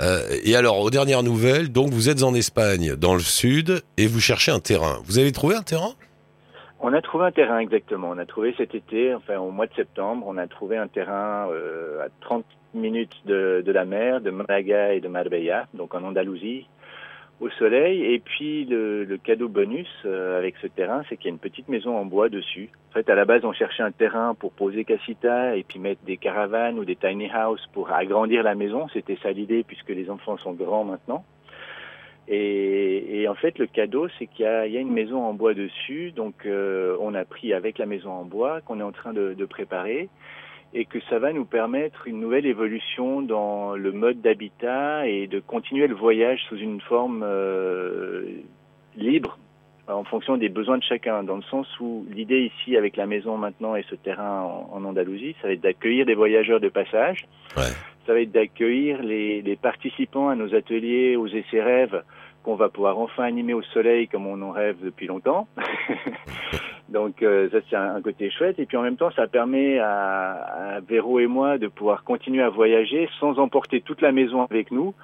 Euh, 0.00 0.20
et 0.44 0.56
alors, 0.56 0.80
aux 0.80 0.90
dernières 0.90 1.22
nouvelles, 1.22 1.70
donc 1.72 1.90
vous 1.90 2.08
êtes 2.08 2.22
en 2.22 2.34
Espagne, 2.34 2.96
dans 2.96 3.14
le 3.14 3.20
sud, 3.20 3.82
et 3.96 4.06
vous 4.06 4.20
cherchez 4.20 4.52
un 4.52 4.60
terrain. 4.60 5.00
Vous 5.04 5.18
avez 5.18 5.32
trouvé 5.32 5.54
un 5.54 5.62
terrain? 5.62 5.94
On 6.80 6.92
a 6.92 7.00
trouvé 7.00 7.26
un 7.26 7.32
terrain 7.32 7.60
exactement. 7.60 8.10
On 8.10 8.18
a 8.18 8.26
trouvé 8.26 8.54
cet 8.58 8.74
été, 8.74 9.14
enfin 9.14 9.38
au 9.38 9.50
mois 9.50 9.66
de 9.66 9.74
septembre, 9.74 10.26
on 10.28 10.36
a 10.36 10.46
trouvé 10.46 10.76
un 10.76 10.86
terrain 10.86 11.48
euh, 11.50 12.04
à 12.04 12.08
30 12.20 12.44
minutes 12.74 13.16
de, 13.24 13.62
de 13.64 13.72
la 13.72 13.86
mer, 13.86 14.20
de 14.20 14.30
Malaga 14.30 14.92
et 14.92 15.00
de 15.00 15.08
Marbella, 15.08 15.66
donc 15.72 15.94
en 15.94 16.02
Andalousie, 16.02 16.66
au 17.44 17.50
soleil. 17.50 18.04
Et 18.04 18.18
puis 18.18 18.64
le, 18.64 19.18
cadeau 19.22 19.48
bonus 19.48 19.88
euh, 20.04 20.38
avec 20.38 20.56
ce 20.62 20.66
terrain, 20.66 21.02
c'est 21.08 21.16
qu'il 21.16 21.26
y 21.26 21.28
a 21.28 21.34
une 21.34 21.38
petite 21.38 21.68
maison 21.68 21.96
en 21.96 22.04
bois 22.04 22.28
dessus. 22.28 22.70
En 22.90 22.94
fait, 22.94 23.08
à 23.08 23.14
la 23.14 23.24
base, 23.24 23.44
on 23.44 23.52
cherchait 23.52 23.82
un 23.82 23.92
terrain 23.92 24.34
pour 24.34 24.52
poser 24.52 24.84
casita 24.84 25.56
et 25.56 25.62
puis 25.62 25.78
mettre 25.78 26.02
des 26.04 26.16
caravanes 26.16 26.78
ou 26.78 26.84
des 26.84 26.96
tiny 26.96 27.30
houses 27.30 27.66
pour 27.72 27.92
agrandir 27.92 28.42
la 28.42 28.54
maison. 28.54 28.88
C'était 28.92 29.18
ça 29.22 29.30
l'idée 29.30 29.62
puisque 29.62 29.90
les 29.90 30.10
enfants 30.10 30.38
sont 30.38 30.52
grands 30.52 30.84
maintenant. 30.84 31.24
Et, 32.26 33.26
en 33.28 33.34
fait, 33.34 33.58
le 33.58 33.66
cadeau, 33.66 34.08
c'est 34.18 34.26
qu'il 34.26 34.46
y 34.46 34.72
y 34.72 34.78
a 34.78 34.80
une 34.80 34.92
maison 34.92 35.22
en 35.22 35.34
bois 35.34 35.52
dessus. 35.52 36.10
Donc, 36.12 36.46
euh, 36.46 36.96
on 37.00 37.12
a 37.14 37.26
pris 37.26 37.52
avec 37.52 37.76
la 37.76 37.84
maison 37.84 38.12
en 38.12 38.24
bois 38.24 38.62
qu'on 38.62 38.80
est 38.80 38.84
en 38.84 38.92
train 38.92 39.12
de 39.12 39.44
préparer. 39.44 40.08
Et 40.72 40.84
que 40.86 40.98
ça 41.08 41.18
va 41.18 41.32
nous 41.32 41.44
permettre 41.44 42.08
une 42.08 42.20
nouvelle 42.20 42.46
évolution 42.46 43.22
dans 43.22 43.76
le 43.76 43.92
mode 43.92 44.20
d'habitat 44.20 45.06
et 45.06 45.26
de 45.26 45.38
continuer 45.40 45.86
le 45.86 45.94
voyage 45.94 46.40
sous 46.48 46.56
une 46.56 46.80
forme 46.80 47.22
euh, 47.24 48.22
libre 48.96 49.38
en 49.86 50.04
fonction 50.04 50.36
des 50.38 50.48
besoins 50.48 50.78
de 50.78 50.82
chacun, 50.82 51.22
dans 51.24 51.36
le 51.36 51.42
sens 51.42 51.66
où 51.78 52.06
l'idée 52.10 52.50
ici 52.58 52.76
avec 52.76 52.96
la 52.96 53.06
maison 53.06 53.36
maintenant 53.36 53.76
et 53.76 53.84
ce 53.90 53.94
terrain 53.94 54.40
en, 54.40 54.70
en 54.72 54.84
Andalousie, 54.84 55.36
ça 55.42 55.48
va 55.48 55.52
être 55.52 55.60
d'accueillir 55.60 56.06
des 56.06 56.14
voyageurs 56.14 56.60
de 56.60 56.70
passage, 56.70 57.26
Ouais. 57.56 57.64
ça 58.06 58.14
va 58.14 58.20
être 58.20 58.32
d'accueillir 58.32 59.02
les, 59.02 59.42
les 59.42 59.56
participants 59.56 60.30
à 60.30 60.36
nos 60.36 60.54
ateliers, 60.54 61.16
aux 61.16 61.26
essais 61.28 61.62
rêves 61.62 62.02
qu'on 62.44 62.54
va 62.54 62.68
pouvoir 62.68 62.98
enfin 62.98 63.24
animer 63.24 63.54
au 63.54 63.62
soleil 63.62 64.06
comme 64.06 64.26
on 64.26 64.40
en 64.42 64.52
rêve 64.52 64.76
depuis 64.82 65.06
longtemps. 65.06 65.48
Donc 66.88 67.22
euh, 67.22 67.48
ça 67.50 67.58
c'est 67.68 67.76
un, 67.76 68.00
côté 68.02 68.30
chouette 68.30 68.58
et 68.58 68.66
puis 68.66 68.76
en 68.76 68.82
même 68.82 68.96
temps 68.96 69.10
ça 69.16 69.26
permet 69.26 69.78
à, 69.78 70.78
Véro 70.86 71.18
et 71.18 71.26
moi 71.26 71.58
de 71.58 71.66
pouvoir 71.66 72.04
continuer 72.04 72.42
à 72.42 72.50
voyager 72.50 73.08
sans 73.18 73.38
emporter 73.38 73.80
toute 73.80 74.02
la 74.02 74.12
maison 74.12 74.42
avec 74.42 74.70
nous. 74.70 74.94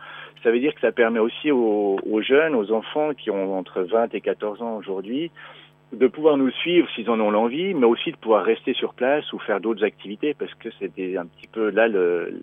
Ça 0.44 0.50
veut 0.50 0.60
dire 0.60 0.74
que 0.74 0.80
ça 0.80 0.92
permet 0.92 1.18
aussi 1.18 1.50
aux 1.50 2.22
jeunes, 2.22 2.54
aux 2.54 2.70
enfants 2.72 3.12
qui 3.14 3.30
ont 3.30 3.58
entre 3.58 3.82
20 3.82 4.14
et 4.14 4.20
14 4.20 4.62
ans 4.62 4.76
aujourd'hui 4.76 5.30
de 5.92 6.06
pouvoir 6.06 6.36
nous 6.36 6.50
suivre 6.50 6.88
s'ils 6.94 7.10
en 7.10 7.18
ont 7.20 7.30
l'envie, 7.30 7.74
mais 7.74 7.86
aussi 7.86 8.12
de 8.12 8.16
pouvoir 8.16 8.44
rester 8.44 8.74
sur 8.74 8.94
place 8.94 9.32
ou 9.32 9.38
faire 9.40 9.60
d'autres 9.60 9.84
activités 9.84 10.34
parce 10.34 10.54
que 10.54 10.68
c'était 10.78 11.16
un 11.16 11.26
petit 11.26 11.48
peu 11.48 11.70
là 11.70 11.88
le, 11.88 12.42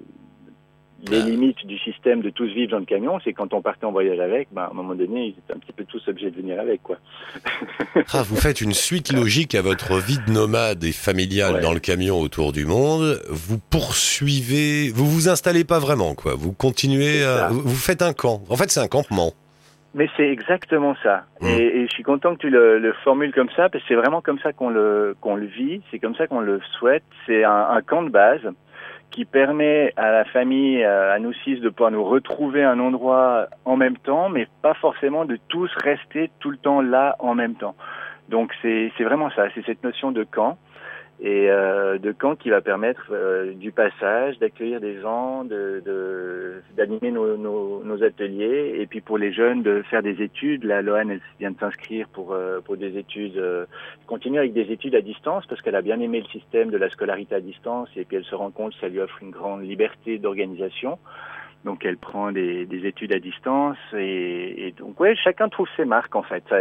les 1.09 1.21
Ah. 1.21 1.25
limites 1.25 1.65
du 1.65 1.77
système 1.79 2.21
de 2.21 2.29
tous 2.29 2.47
vivre 2.47 2.71
dans 2.71 2.79
le 2.79 2.85
camion, 2.85 3.19
c'est 3.23 3.33
quand 3.33 3.53
on 3.53 3.61
partait 3.61 3.85
en 3.85 3.91
voyage 3.91 4.19
avec, 4.19 4.47
ben, 4.51 4.63
à 4.63 4.69
un 4.71 4.73
moment 4.73 4.95
donné, 4.95 5.25
ils 5.27 5.29
étaient 5.37 5.53
un 5.53 5.59
petit 5.59 5.71
peu 5.73 5.83
tous 5.85 6.01
obligés 6.07 6.31
de 6.31 6.35
venir 6.37 6.59
avec, 6.59 6.81
quoi. 6.83 6.97
Ah, 8.13 8.23
vous 8.23 8.35
faites 8.35 8.61
une 8.61 8.73
suite 8.73 9.11
logique 9.13 9.53
à 9.55 9.61
votre 9.61 9.97
vie 9.99 10.17
de 10.27 10.31
nomade 10.31 10.83
et 10.83 10.91
familiale 10.91 11.55
Ouais. 11.55 11.61
dans 11.61 11.73
le 11.73 11.79
camion 11.79 12.19
autour 12.19 12.51
du 12.51 12.65
monde. 12.65 13.19
Vous 13.29 13.57
poursuivez, 13.69 14.89
vous 14.93 15.05
vous 15.05 15.29
installez 15.29 15.63
pas 15.63 15.79
vraiment, 15.79 16.15
quoi. 16.15 16.33
Vous 16.35 16.51
continuez, 16.53 17.23
à- 17.23 17.49
vous 17.49 17.75
faites 17.75 18.01
un 18.01 18.13
camp. 18.13 18.41
En 18.49 18.55
fait, 18.55 18.69
c'est 18.71 18.79
un 18.79 18.87
campement. 18.87 19.33
Mais 19.95 20.07
c'est 20.15 20.27
exactement 20.29 20.95
ça. 21.01 21.25
Mm. 21.41 21.47
Et, 21.47 21.61
et 21.79 21.87
je 21.87 21.91
suis 21.93 22.03
content 22.03 22.35
que 22.35 22.39
tu 22.41 22.49
le, 22.49 22.77
le 22.79 22.93
formules 23.03 23.33
comme 23.33 23.49
ça, 23.55 23.69
parce 23.69 23.83
que 23.83 23.87
c'est 23.87 23.95
vraiment 23.95 24.21
comme 24.21 24.37
ça 24.39 24.53
qu'on 24.53 24.69
le, 24.69 25.15
qu'on 25.21 25.35
le 25.35 25.45
vit, 25.47 25.81
c'est 25.89 25.99
comme 25.99 26.15
ça 26.15 26.27
qu'on 26.27 26.41
le 26.41 26.59
souhaite. 26.77 27.03
C'est 27.25 27.43
un, 27.43 27.67
un 27.71 27.81
camp 27.81 28.03
de 28.03 28.09
base 28.09 28.41
qui 29.11 29.25
permet 29.25 29.93
à 29.95 30.11
la 30.11 30.25
famille, 30.25 30.83
à 30.83 31.17
nous 31.19 31.33
six, 31.43 31.59
de 31.59 31.69
pouvoir 31.69 31.91
nous 31.91 32.03
retrouver 32.03 32.63
un 32.63 32.79
endroit 32.79 33.47
en 33.65 33.75
même 33.75 33.97
temps, 33.97 34.29
mais 34.29 34.47
pas 34.61 34.73
forcément 34.75 35.25
de 35.25 35.39
tous 35.47 35.71
rester 35.77 36.29
tout 36.39 36.51
le 36.51 36.57
temps 36.57 36.81
là 36.81 37.15
en 37.19 37.33
même 37.33 37.55
temps. 37.55 37.75
Donc 38.29 38.53
c'est 38.61 38.91
vraiment 38.99 39.29
ça, 39.31 39.45
c'est 39.55 39.65
cette 39.65 39.83
notion 39.83 40.11
de 40.11 40.23
camp 40.23 40.57
et 41.19 41.49
euh, 41.49 41.97
de 41.97 42.11
camp 42.11 42.35
qui 42.35 42.51
va 42.51 42.61
permettre 42.61 43.07
euh, 43.11 43.51
du 43.53 43.71
passage, 43.71 44.37
d'accueillir 44.37 44.79
des 44.79 44.99
gens, 45.01 45.43
de 45.43 45.81
de- 45.83 46.61
d'animer 46.75 47.09
nos, 47.11 47.37
nos, 47.37 47.83
nos 47.83 48.03
ateliers 48.03 48.75
et 48.79 48.85
puis 48.85 49.01
pour 49.01 49.17
les 49.17 49.33
jeunes 49.33 49.63
de 49.63 49.81
faire 49.89 50.03
des 50.03 50.21
études. 50.21 50.63
Là, 50.63 50.83
Loane 50.83 51.09
elle 51.09 51.21
vient 51.39 51.49
de 51.51 51.57
s'inscrire 51.59 52.07
pour 52.09 52.33
euh, 52.33 52.59
pour 52.61 52.77
des 52.77 52.97
études, 52.99 53.37
euh, 53.37 53.65
continuer 54.05 54.37
avec 54.37 54.53
des 54.53 54.71
études 54.71 54.93
à 54.93 55.01
distance 55.01 55.45
parce 55.47 55.59
qu'elle 55.61 55.75
a 55.75 55.81
bien 55.81 55.99
aimé 55.99 56.19
le 56.21 56.27
système 56.39 56.69
de 56.69 56.77
la 56.77 56.89
scolarité 56.89 57.33
à 57.33 57.39
distance 57.41 57.89
et 57.95 58.05
puis 58.05 58.17
elle 58.17 58.23
se 58.25 58.35
rend 58.35 58.51
compte 58.51 58.73
que 58.73 58.79
ça 58.79 58.87
lui 58.87 58.99
offre 58.99 59.17
une 59.23 59.31
grande 59.31 59.63
liberté 59.63 60.19
d'organisation. 60.19 60.99
Donc 61.65 61.83
elle 61.83 61.97
prend 61.97 62.31
des, 62.31 62.67
des 62.67 62.85
études 62.85 63.13
à 63.13 63.19
distance 63.19 63.77
et, 63.97 64.67
et 64.67 64.71
donc 64.73 64.99
ouais, 64.99 65.15
chacun 65.15 65.49
trouve 65.49 65.67
ses 65.75 65.85
marques 65.85 66.15
en 66.15 66.21
fait. 66.21 66.43
Ça, 66.47 66.57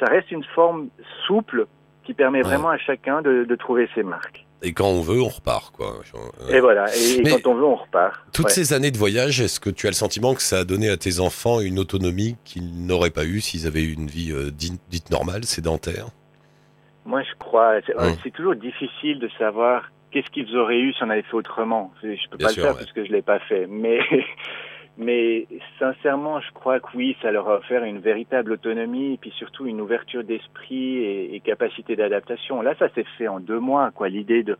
ça 0.00 0.06
reste 0.06 0.32
une 0.32 0.44
forme 0.44 0.88
souple 1.28 1.66
qui 2.08 2.14
permet 2.14 2.38
Ouais. 2.38 2.44
vraiment 2.44 2.70
à 2.70 2.78
chacun 2.78 3.20
de, 3.20 3.44
de 3.44 3.54
trouver 3.54 3.86
ses 3.94 4.02
marques. 4.02 4.46
Et 4.62 4.72
quand 4.72 4.86
on 4.88 5.02
veut, 5.02 5.20
on 5.20 5.28
repart, 5.28 5.70
quoi. 5.76 5.96
Et 6.48 6.58
voilà. 6.60 6.86
Et, 6.96 7.20
Mais- 7.22 7.30
quand 7.42 7.50
on 7.50 7.54
veut, 7.54 7.64
on 7.64 7.74
repart. 7.76 8.18
Toutes 8.32 8.46
Ouais. 8.46 8.50
ces 8.50 8.72
années 8.72 8.90
de 8.90 8.96
voyage, 8.96 9.42
est-ce 9.42 9.60
que 9.60 9.68
tu 9.68 9.86
as 9.86 9.90
le 9.90 9.94
sentiment 9.94 10.34
que 10.34 10.40
ça 10.40 10.60
a 10.60 10.64
donné 10.64 10.88
à 10.88 10.96
tes 10.96 11.20
enfants 11.20 11.60
une 11.60 11.78
autonomie 11.78 12.36
qu'ils 12.44 12.86
n'auraient 12.86 13.10
pas 13.10 13.26
eu 13.26 13.40
s'ils 13.42 13.66
avaient 13.66 13.82
eu 13.82 13.92
une 13.92 14.06
vie 14.06 14.32
euh, 14.32 14.50
dite, 14.50 14.80
dite 14.88 15.10
normale, 15.10 15.44
sédentaire? 15.44 16.06
Moi, 17.04 17.22
je 17.22 17.34
crois. 17.38 17.74
C'est 17.86 17.94
Hum. 17.96 18.14
c'est 18.24 18.30
toujours 18.32 18.54
difficile 18.56 19.18
de 19.18 19.28
savoir 19.38 19.90
qu'est-ce 20.10 20.30
qu'ils 20.30 20.56
auraient 20.56 20.80
eu 20.80 20.94
si 20.94 21.02
on 21.04 21.10
avait 21.10 21.22
fait 21.22 21.34
autrement. 21.34 21.92
Je 22.02 22.14
je 22.16 22.28
peux 22.30 22.38
Bien 22.38 22.46
pas 22.48 22.52
sûr, 22.54 22.62
le 22.62 22.68
faire 22.68 22.76
ouais. 22.76 22.80
parce 22.84 22.92
que 22.92 23.04
je 23.04 23.12
l'ai 23.12 23.22
pas 23.22 23.38
fait. 23.40 23.66
Mais, 23.68 24.00
mais 24.98 25.46
sincèrement, 25.78 26.40
je 26.40 26.50
crois 26.52 26.80
que 26.80 26.88
oui, 26.96 27.16
ça 27.22 27.30
leur 27.30 27.48
a 27.48 27.58
offert 27.58 27.84
une 27.84 28.00
véritable 28.00 28.50
autonomie 28.50 29.14
et 29.14 29.16
puis 29.16 29.30
surtout 29.30 29.64
une 29.66 29.80
ouverture 29.80 30.24
d'esprit 30.24 31.04
et, 31.04 31.40
capacité 31.44 31.94
d'adaptation. 31.94 32.60
Là, 32.62 32.74
ça 32.80 32.88
s'est 32.90 33.06
fait 33.16 33.28
en 33.28 33.38
deux 33.38 33.60
mois, 33.60 33.92
quoi. 33.92 34.08
L'idée 34.08 34.42
de, 34.42 34.56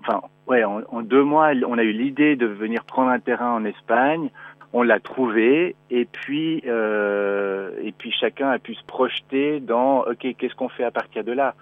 enfin, 0.00 0.22
ouais, 0.46 0.64
en, 0.64 1.02
deux 1.02 1.22
mois, 1.22 1.50
on 1.66 1.76
a 1.76 1.82
eu 1.82 1.92
l'idée 1.92 2.36
de 2.36 2.46
venir 2.46 2.84
prendre 2.84 3.10
un 3.10 3.20
terrain 3.20 3.52
en 3.52 3.66
Espagne. 3.66 4.30
On 4.72 4.82
l'a 4.82 4.98
trouvé 4.98 5.76
et 5.90 6.06
puis 6.06 6.62
euh, 6.66 7.72
et 7.82 7.92
puis 7.92 8.10
chacun 8.10 8.48
a 8.48 8.58
pu 8.58 8.74
se 8.74 8.84
projeter 8.84 9.60
dans 9.60 10.00
ok 10.04 10.34
qu'est-ce 10.38 10.54
qu'on 10.54 10.70
fait 10.70 10.84
à 10.84 10.90
partir 10.90 11.22
de 11.22 11.32
là? 11.32 11.54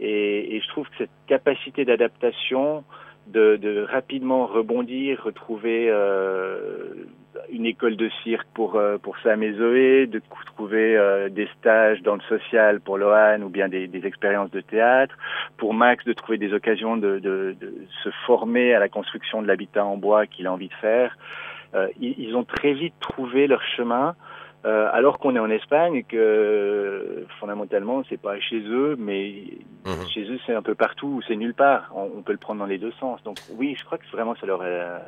Et, 0.00 0.56
et 0.56 0.60
je 0.60 0.66
trouve 0.66 0.88
que 0.88 0.96
cette 0.98 1.10
capacité 1.28 1.84
d'adaptation 1.84 2.82
de, 3.28 3.56
de 3.56 3.86
rapidement 3.88 4.46
rebondir 4.46 5.22
retrouver 5.22 5.86
euh, 5.88 7.06
une 7.50 7.66
école 7.66 7.96
de 7.96 8.08
cirque 8.22 8.46
pour 8.54 8.76
euh, 8.76 8.98
pour 8.98 9.18
Sam 9.18 9.42
et 9.42 9.52
Zoé 9.52 10.06
de 10.06 10.20
trouver 10.46 10.96
euh, 10.96 11.28
des 11.28 11.48
stages 11.58 12.02
dans 12.02 12.14
le 12.16 12.20
social 12.22 12.80
pour 12.80 12.98
Lohan 12.98 13.40
ou 13.42 13.48
bien 13.48 13.68
des, 13.68 13.86
des 13.86 14.06
expériences 14.06 14.50
de 14.50 14.60
théâtre 14.60 15.16
pour 15.56 15.74
Max 15.74 16.04
de 16.04 16.12
trouver 16.12 16.38
des 16.38 16.52
occasions 16.52 16.96
de, 16.96 17.18
de, 17.18 17.56
de 17.60 17.74
se 18.02 18.10
former 18.26 18.74
à 18.74 18.80
la 18.80 18.88
construction 18.88 19.42
de 19.42 19.46
l'habitat 19.46 19.84
en 19.84 19.96
bois 19.96 20.26
qu'il 20.26 20.46
a 20.46 20.52
envie 20.52 20.68
de 20.68 20.74
faire 20.74 21.16
euh, 21.74 21.88
ils, 22.00 22.14
ils 22.18 22.36
ont 22.36 22.44
très 22.44 22.72
vite 22.72 22.94
trouvé 23.00 23.46
leur 23.46 23.62
chemin, 23.62 24.16
euh, 24.64 24.88
alors 24.92 25.18
qu'on 25.18 25.36
est 25.36 25.38
en 25.38 25.50
Espagne, 25.50 25.94
et 25.94 26.02
que 26.02 27.24
fondamentalement 27.38 28.02
c'est 28.08 28.20
pas 28.20 28.38
chez 28.40 28.60
eux, 28.60 28.96
mais 28.98 29.44
Mhm. 29.86 30.06
chez 30.12 30.24
eux 30.30 30.38
c'est 30.46 30.54
un 30.54 30.62
peu 30.62 30.74
partout, 30.74 31.06
ou 31.06 31.22
c'est 31.22 31.36
nulle 31.36 31.54
part. 31.54 31.92
On, 31.94 32.10
on 32.18 32.22
peut 32.22 32.32
le 32.32 32.38
prendre 32.38 32.58
dans 32.60 32.66
les 32.66 32.78
deux 32.78 32.92
sens. 32.92 33.22
Donc 33.22 33.36
oui, 33.56 33.76
je 33.78 33.84
crois 33.84 33.98
que 33.98 34.06
vraiment 34.10 34.34
ça 34.34 34.46
leur 34.46 34.62
a 34.62 35.00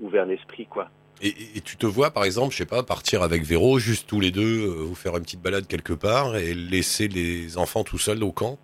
ouvert 0.00 0.26
l'esprit, 0.26 0.66
quoi. 0.66 0.88
Et, 1.22 1.34
et 1.56 1.60
tu 1.60 1.76
te 1.76 1.86
vois, 1.86 2.10
par 2.10 2.24
exemple, 2.24 2.52
je 2.52 2.58
sais 2.58 2.64
pas, 2.66 2.82
partir 2.82 3.22
avec 3.22 3.42
Véro, 3.44 3.78
juste 3.78 4.06
tous 4.08 4.20
les 4.20 4.30
deux, 4.30 4.66
euh, 4.66 4.84
vous 4.84 4.94
faire 4.94 5.16
une 5.16 5.22
petite 5.22 5.42
balade 5.42 5.66
quelque 5.66 5.92
part 5.92 6.36
et 6.36 6.54
laisser 6.54 7.08
les 7.08 7.58
enfants 7.58 7.84
tout 7.84 7.98
seuls 7.98 8.22
au 8.22 8.32
camp? 8.32 8.58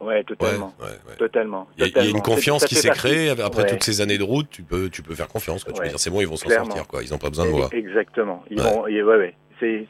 Ouais, 0.00 0.24
totalement, 0.24 0.74
ouais, 0.80 0.86
ouais. 0.86 1.16
totalement. 1.16 1.68
Il 1.78 1.86
y, 1.86 1.96
a- 1.96 2.02
y 2.02 2.10
une 2.10 2.22
confiance 2.22 2.64
qui 2.64 2.74
s'est 2.74 2.90
créée 2.90 3.30
après 3.30 3.66
toutes 3.66 3.84
ces 3.84 4.00
années 4.00 4.18
de 4.18 4.24
route. 4.24 4.48
Tu 4.50 4.62
peux, 4.64 4.90
tu 4.90 5.00
peux 5.00 5.14
faire 5.14 5.28
confiance. 5.28 5.62
Quoi. 5.62 5.72
Tu 5.74 5.80
peux 5.80 5.88
dire 5.88 6.00
c'est 6.00 6.10
bon, 6.10 6.20
ils 6.20 6.26
vont 6.26 6.34
s'en 6.36 6.48
sortir. 6.48 6.88
Quoi. 6.88 7.04
Ils 7.04 7.10
n'ont 7.12 7.18
pas 7.18 7.28
besoin 7.28 7.46
de 7.46 7.50
moi. 7.52 7.68
Exactement. 7.72 8.42
Ils 8.50 8.60
vont, 8.60 8.82
ouais, 8.82 9.02
ouais. 9.02 9.34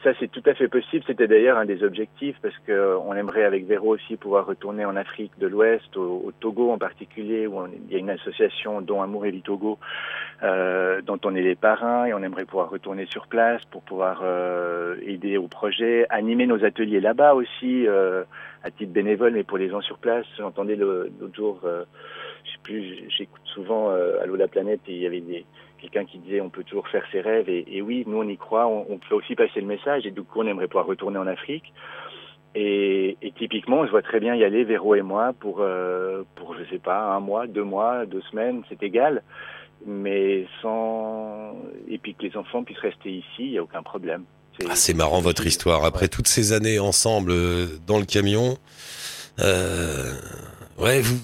Ça, 0.03 0.11
c'est 0.19 0.27
tout 0.27 0.43
à 0.45 0.53
fait 0.53 0.67
possible. 0.67 1.03
C'était 1.07 1.27
d'ailleurs 1.27 1.57
un 1.57 1.65
des 1.65 1.83
objectifs 1.83 2.37
parce 2.43 2.55
que 2.59 2.71
euh, 2.71 2.97
on 2.99 3.15
aimerait 3.15 3.43
avec 3.43 3.65
Véro 3.65 3.95
aussi 3.95 4.17
pouvoir 4.17 4.45
retourner 4.45 4.85
en 4.85 4.95
Afrique 4.95 5.31
de 5.39 5.47
l'Ouest, 5.47 5.97
au, 5.97 6.31
Togo 6.39 6.71
en 6.71 6.77
particulier, 6.77 7.47
où 7.47 7.59
il 7.65 7.91
y 7.91 7.95
a 7.95 7.97
une 7.97 8.11
association 8.11 8.81
dont 8.81 9.01
Amour 9.01 9.25
et 9.25 9.31
du 9.31 9.41
Togo, 9.41 9.79
euh, 10.43 11.01
dont 11.01 11.19
on 11.25 11.33
est 11.35 11.41
les 11.41 11.55
parrains 11.55 12.05
et 12.05 12.13
on 12.13 12.21
aimerait 12.21 12.45
pouvoir 12.45 12.69
retourner 12.69 13.07
sur 13.07 13.25
place 13.25 13.65
pour 13.71 13.81
pouvoir 13.81 14.21
euh, 14.23 14.95
aider 15.01 15.37
au 15.37 15.47
projet, 15.47 16.05
animer 16.09 16.45
nos 16.45 16.63
ateliers 16.63 16.99
là-bas 16.99 17.33
aussi 17.33 17.87
euh, 17.87 18.23
à 18.63 18.69
titre 18.69 18.93
bénévole, 18.93 19.33
mais 19.33 19.43
pour 19.43 19.57
les 19.57 19.69
gens 19.69 19.81
sur 19.81 19.97
place. 19.97 20.25
J'entendais 20.37 20.75
l'autre 20.75 21.35
jour, 21.35 21.61
euh, 21.63 21.83
plus, 22.63 23.09
j'écoute 23.17 23.41
souvent 23.53 23.89
euh, 23.91 24.21
Allô 24.21 24.35
la 24.35 24.47
planète 24.47 24.81
et 24.87 24.93
il 24.93 25.01
y 25.01 25.05
avait 25.05 25.21
des 25.21 25.45
quelqu'un 25.79 26.05
qui 26.05 26.17
disait 26.19 26.39
on 26.39 26.49
peut 26.49 26.63
toujours 26.63 26.87
faire 26.87 27.03
ses 27.11 27.19
rêves 27.19 27.49
et, 27.49 27.65
et 27.69 27.81
oui 27.81 28.05
nous 28.07 28.17
on 28.17 28.27
y 28.27 28.37
croit 28.37 28.67
on, 28.67 28.85
on 28.89 28.99
fait 28.99 29.13
aussi 29.15 29.35
passer 29.35 29.59
le 29.59 29.67
message 29.67 30.05
et 30.05 30.11
du 30.11 30.23
coup 30.23 30.39
on 30.39 30.47
aimerait 30.47 30.67
pouvoir 30.67 30.85
retourner 30.85 31.17
en 31.17 31.27
Afrique 31.27 31.73
et, 32.55 33.17
et 33.21 33.31
typiquement 33.33 33.85
je 33.85 33.91
vois 33.91 34.01
très 34.01 34.21
bien 34.21 34.33
y 34.33 34.45
aller 34.45 34.63
Véro 34.63 34.95
et 34.95 35.01
moi 35.01 35.33
pour 35.37 35.57
euh, 35.59 36.23
pour 36.35 36.55
je 36.55 36.63
sais 36.69 36.79
pas 36.79 37.13
un 37.13 37.19
mois 37.19 37.47
deux 37.47 37.65
mois 37.65 38.05
deux 38.05 38.21
semaines 38.31 38.63
c'est 38.69 38.81
égal 38.81 39.23
mais 39.85 40.45
sans 40.61 41.57
et 41.89 41.97
puis 41.97 42.15
que 42.15 42.23
les 42.23 42.37
enfants 42.37 42.63
puissent 42.63 42.79
rester 42.79 43.09
ici 43.11 43.39
il 43.39 43.51
y 43.51 43.57
a 43.57 43.63
aucun 43.63 43.83
problème 43.83 44.23
Ah, 44.69 44.75
c'est 44.75 44.93
marrant 44.93 45.19
votre 45.19 45.45
histoire. 45.45 45.83
Après 45.83 46.03
Ouais. 46.03 46.07
toutes 46.07 46.27
ces 46.27 46.53
années 46.53 46.79
ensemble 46.79 47.31
euh, 47.31 47.65
dans 47.87 47.99
le 47.99 48.05
camion, 48.05 48.55
euh, 49.39 50.13
ouais, 50.79 51.01
vous, 51.01 51.19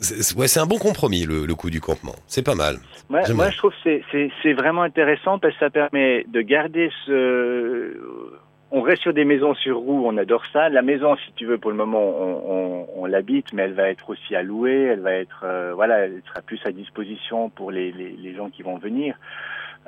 c'est 0.00 0.36
ouais, 0.36 0.46
un 0.58 0.66
bon 0.66 0.78
compromis 0.78 1.24
le, 1.24 1.46
le 1.46 1.54
coup 1.54 1.70
du 1.70 1.80
campement. 1.80 2.14
C'est 2.26 2.44
pas 2.44 2.54
mal. 2.54 2.76
Moi, 3.08 3.22
je 3.50 3.56
trouve 3.58 3.72
que 3.84 4.00
c'est- 4.42 4.52
vraiment 4.52 4.82
intéressant 4.82 5.38
parce 5.38 5.54
que 5.54 5.60
ça 5.60 5.70
permet 5.70 6.24
de 6.28 6.40
garder 6.40 6.90
ce. 7.06 7.96
On 8.72 8.80
reste 8.82 9.02
sur 9.02 9.14
des 9.14 9.24
maisons 9.24 9.54
sur 9.54 9.78
roues, 9.78 10.02
on 10.06 10.16
adore 10.16 10.42
ça. 10.52 10.68
La 10.68 10.82
maison, 10.82 11.16
si 11.16 11.32
tu 11.36 11.46
veux, 11.46 11.56
pour 11.56 11.70
le 11.70 11.76
moment, 11.76 12.02
on, 12.02 12.42
on, 12.52 12.86
on 12.96 13.06
l'habite, 13.06 13.52
mais 13.52 13.62
elle 13.62 13.74
va 13.74 13.88
être 13.90 14.10
aussi 14.10 14.34
à 14.34 14.42
louer. 14.42 14.74
Elle 14.92 15.00
va 15.00 15.12
être, 15.12 15.44
euh, 15.44 15.72
voilà, 15.74 15.98
elle 16.00 16.20
sera 16.28 16.42
plus 16.42 16.60
à 16.64 16.72
disposition 16.72 17.48
pour 17.48 17.70
les, 17.70 17.92
les, 17.92 18.10
les 18.10 18.34
gens 18.34 18.50
qui 18.50 18.62
vont 18.62 18.76
venir. 18.76 19.14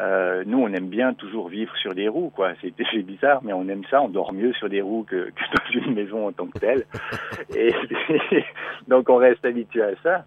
Euh, 0.01 0.45
nous, 0.47 0.59
on 0.59 0.73
aime 0.73 0.89
bien 0.89 1.13
toujours 1.13 1.49
vivre 1.49 1.73
sur 1.77 1.95
des 1.95 2.09
roues, 2.09 2.31
quoi. 2.35 2.53
C'est 2.63 3.03
bizarre, 3.03 3.41
mais 3.43 3.53
on 3.53 3.69
aime 3.69 3.83
ça. 3.91 4.01
On 4.03 4.09
dort 4.09 4.33
mieux 4.33 4.53
sur 4.55 4.69
des 4.69 4.81
roues 4.81 5.05
que, 5.09 5.31
que 5.31 5.81
dans 5.81 5.87
une 5.87 5.95
maison 5.95 6.29
en 6.29 6.33
tant 6.33 6.47
que 6.47 6.59
telle. 6.59 6.85
Et 7.57 7.75
donc, 8.87 9.09
on 9.11 9.17
reste 9.17 9.45
habitué 9.45 9.83
à 9.83 9.91
ça. 10.03 10.25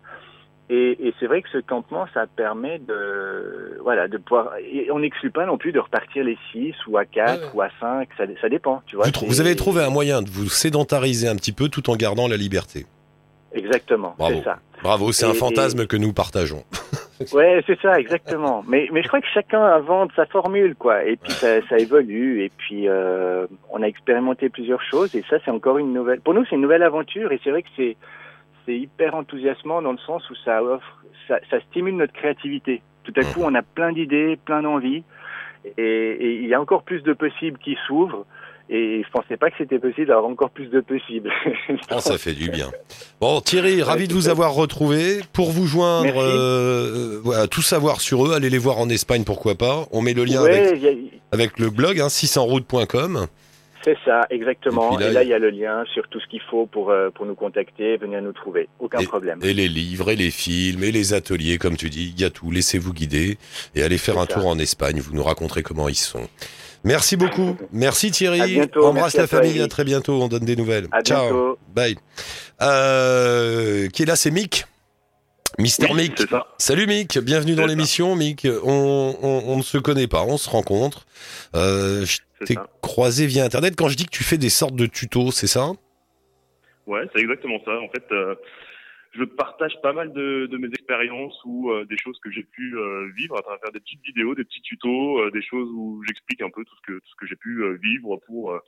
Et, 0.70 1.08
et 1.08 1.14
c'est 1.20 1.26
vrai 1.28 1.42
que 1.42 1.50
ce 1.50 1.58
campement, 1.58 2.06
ça 2.14 2.28
permet 2.28 2.80
de, 2.80 3.78
voilà, 3.84 4.08
de 4.08 4.18
pouvoir. 4.18 4.52
et 4.58 4.90
on 4.90 5.00
n'exclut 5.00 5.30
pas 5.32 5.46
non 5.46 5.58
plus 5.58 5.74
de 5.74 5.80
repartir 5.80 6.24
les 6.24 6.38
6 6.54 6.74
ou 6.88 6.98
à 6.98 7.04
4 7.04 7.34
Ouais, 7.34 7.40
ouais. 7.44 7.50
ou 7.56 7.62
à 7.62 7.70
5, 7.82 8.08
ça, 8.18 8.24
ça 8.40 8.48
dépend, 8.48 8.82
tu 8.86 8.96
vois. 8.96 9.06
Vous, 9.28 9.42
avez 9.42 9.58
trouvé 9.58 9.84
un 9.84 9.90
moyen 9.90 10.22
de 10.22 10.30
vous 10.30 10.48
sédentariser 10.48 11.28
un 11.28 11.36
petit 11.36 11.52
peu 11.52 11.68
tout 11.68 11.90
en 11.90 11.98
gardant 11.98 12.30
la 12.30 12.38
liberté. 12.38 12.86
Exactement, 13.54 14.16
Bravo. 14.18 14.36
c'est 14.38 14.44
ça. 14.46 14.60
Bravo, 14.82 15.12
c'est 15.12 15.26
un 15.26 15.32
Et- 15.32 15.36
fantasme 15.36 15.88
que 15.88 15.98
nous 15.98 16.14
partageons. 16.14 16.64
Ouais, 17.34 17.64
c'est 17.68 17.80
ça, 17.80 18.00
exactement. 18.00 18.64
Mais, 18.68 18.90
mais 18.92 19.02
je 19.02 19.08
crois 19.08 19.22
que 19.22 19.28
chacun 19.34 19.62
invente 19.62 20.12
sa 20.16 20.26
formule, 20.26 20.76
quoi. 20.76 21.04
Et 21.04 21.16
puis 21.16 21.32
ça, 21.32 21.62
ça 21.68 21.78
évolue. 21.78 22.44
Et 22.44 22.52
puis 22.58 22.88
euh, 22.88 23.48
on 23.70 23.82
a 23.82 23.88
expérimenté 23.88 24.50
plusieurs 24.50 24.82
choses. 24.82 25.16
Et 25.16 25.24
ça, 25.30 25.38
c'est 25.44 25.52
encore 25.52 25.78
une 25.78 25.94
nouvelle. 25.94 26.22
Pour 26.22 26.34
nous, 26.34 26.46
c'est 26.46 26.56
une 26.56 26.62
nouvelle 26.62 26.84
aventure. 26.84 27.32
Et 27.32 27.40
c'est 27.44 27.52
vrai 27.52 27.64
que 27.64 27.70
c'est 27.76 27.98
c'est 28.66 28.78
hyper 28.78 29.16
enthousiasmant 29.16 29.82
dans 29.82 29.92
le 29.92 29.98
sens 29.98 30.30
où 30.30 30.36
ça 30.36 30.64
offre, 30.64 31.04
ça, 31.28 31.40
ça 31.50 31.60
stimule 31.62 31.96
notre 31.96 32.14
créativité. 32.14 32.84
Tout 33.04 33.14
à 33.16 33.24
coup, 33.24 33.42
on 33.44 33.56
a 33.56 33.64
plein 33.64 33.92
d'idées, 33.92 34.38
plein 34.46 34.62
d'envies. 34.62 35.04
Et, 35.78 35.84
et 35.84 36.36
il 36.36 36.48
y 36.48 36.54
a 36.54 36.62
encore 36.62 36.84
plus 36.84 37.02
de 37.02 37.14
possibles 37.14 37.58
qui 37.58 37.78
s'ouvrent. 37.88 38.26
Et 38.74 39.04
je 39.06 39.12
pensais 39.12 39.36
pas 39.36 39.50
que 39.50 39.58
c'était 39.58 39.80
possible 39.80 40.08
d'avoir 40.08 40.32
encore 40.32 40.50
plus 40.50 40.68
de 40.68 40.80
possibles. 40.80 41.30
Oh, 41.92 41.96
ça 42.00 42.18
fait 42.18 42.32
du 42.34 42.50
bien. 42.50 42.72
Bon, 43.20 43.42
Thierry, 43.42 43.82
ravi 43.84 44.08
de 44.08 44.14
vous 44.14 44.30
avoir 44.30 44.54
retrouvé. 44.54 45.20
Pour 45.34 45.52
vous 45.52 45.68
joindre, 45.68 46.14
euh, 46.22 47.20
voilà, 47.22 47.48
tout 47.48 47.62
savoir 47.62 48.00
sur 48.00 48.26
eux, 48.26 48.34
allez 48.34 48.50
les 48.50 48.58
voir 48.58 48.78
en 48.80 48.88
Espagne, 48.90 49.26
pourquoi 49.26 49.56
pas. 49.56 49.88
On 49.92 50.02
met 50.02 50.14
le 50.14 50.24
lien 50.24 50.42
ouais, 50.42 50.68
avec, 50.70 50.84
a- 50.86 51.36
avec 51.36 51.60
le 51.60 51.70
blog, 51.70 52.00
hein, 52.00 52.08
600route.com. 52.08 53.28
C'est 53.84 53.98
ça, 54.06 54.22
exactement. 54.30 54.98
Et 55.00 55.04
là, 55.06 55.10
Et 55.10 55.14
là, 55.16 55.24
il 55.24 55.30
y 55.30 55.34
a 55.34 55.40
le 55.40 55.50
lien 55.50 55.84
sur 55.94 56.08
tout 56.08 56.20
ce 56.20 56.28
qu'il 56.28 56.42
faut 56.50 56.66
pour, 56.68 56.92
euh, 56.92 57.10
pour 57.10 57.26
nous 57.26 57.34
contacter, 57.36 57.98
venir 57.98 58.22
nous 58.22 58.32
trouver. 58.32 58.70
Aucun 58.80 59.04
problème. 59.04 59.40
Et 59.44 59.54
les 59.54 59.68
livres, 59.68 60.12
et 60.12 60.16
les 60.16 60.30
films, 60.32 60.84
et 60.84 60.92
les 60.92 61.14
ateliers, 61.14 61.58
comme 61.58 61.76
tu 61.76 61.90
dis, 61.90 62.14
il 62.16 62.22
y 62.22 62.24
a 62.24 62.30
tout. 62.30 62.52
Laissez-vous 62.52 62.94
guider 62.94 63.38
et 63.76 63.82
allez 63.84 63.98
faire 63.98 64.18
un 64.20 64.28
ça. 64.28 64.36
tour 64.36 64.48
en 64.48 64.60
Espagne. 64.60 65.00
Vous 65.00 65.14
nous 65.16 65.24
raconterez 65.24 65.64
comment 65.64 65.90
ils 65.90 65.96
sont. 65.96 66.28
Merci 66.84 67.16
beaucoup. 67.16 67.58
Merci 67.72 68.08
À 68.08 68.12
Thierry. 68.12 68.54
bientôt. 68.54 68.86
Embrasse 68.86 69.14
Merci 69.14 69.18
la 69.18 69.24
à 69.24 69.28
toi, 69.28 69.40
famille. 69.40 69.62
À 69.62 69.68
très 69.68 69.84
bientôt. 69.84 70.22
On 70.22 70.28
donne 70.28 70.46
des 70.46 70.56
nouvelles. 70.56 70.88
À 70.92 71.02
Ciao. 71.02 71.22
bientôt. 71.24 71.58
Bye. 71.76 71.96
Euh, 72.62 73.88
qui 73.90 74.04
est 74.04 74.06
là, 74.06 74.16
c'est 74.16 74.32
Mick. 74.32 74.66
Mister 75.60 75.88
Oui, 75.92 76.10
Mick. 76.10 76.24
Salut 76.58 76.88
Mick, 76.88 77.20
bienvenue 77.20 77.56
dans 77.56 77.66
l'émission 77.66 78.16
Mick. 78.16 78.48
On, 78.64 79.16
on, 79.22 79.44
on 79.48 79.58
ne 79.58 79.62
se 79.62 79.78
connaît 79.78 80.08
pas, 80.08 80.24
on 80.24 80.38
se 80.38 80.50
rencontre. 80.50 81.06
Euh, 81.56 82.06
je 82.06 82.20
t'ai 82.46 82.56
croisé 82.82 83.26
via 83.28 83.44
Internet. 83.44 83.76
Quand 83.78 83.90
je 83.90 83.98
dis 83.98 84.06
que 84.06 84.12
tu 84.12 84.24
fais 84.24 84.38
des 84.38 84.50
sortes 84.50 84.76
de 84.76 84.86
tutos, 84.86 85.32
c'est 85.32 85.48
ça? 85.48 85.72
Ouais, 86.88 87.02
c'est 87.14 87.22
exactement 87.22 87.58
ça. 87.66 87.72
En 87.72 87.90
fait, 87.90 88.04
euh, 88.14 88.34
je 89.12 89.24
partage 89.26 89.74
pas 89.84 89.94
mal 89.94 90.14
de, 90.14 90.48
de 90.48 90.58
mes 90.58 90.68
expériences 90.68 91.38
ou 91.46 91.72
euh, 91.72 91.86
des 91.86 91.98
choses 91.98 92.18
que 92.24 92.32
j'ai 92.32 92.44
pu 92.44 92.76
euh, 92.78 93.10
vivre 93.18 93.38
à 93.38 93.42
travers 93.42 93.72
des 93.74 93.80
petites 93.80 94.04
vidéos, 94.06 94.36
des 94.36 94.44
petits 94.46 94.62
tutos, 94.62 95.20
euh, 95.20 95.32
des 95.32 95.42
choses 95.42 95.70
où 95.76 96.02
j'explique 96.08 96.42
un 96.42 96.50
peu 96.50 96.64
tout 96.64 96.76
ce 96.78 96.82
que 96.92 96.98
tout 97.00 97.10
ce 97.12 97.16
que 97.20 97.28
j'ai 97.28 97.36
pu 97.36 97.64
euh, 97.64 97.78
vivre 97.84 98.18
pour 98.28 98.52
euh, 98.52 98.60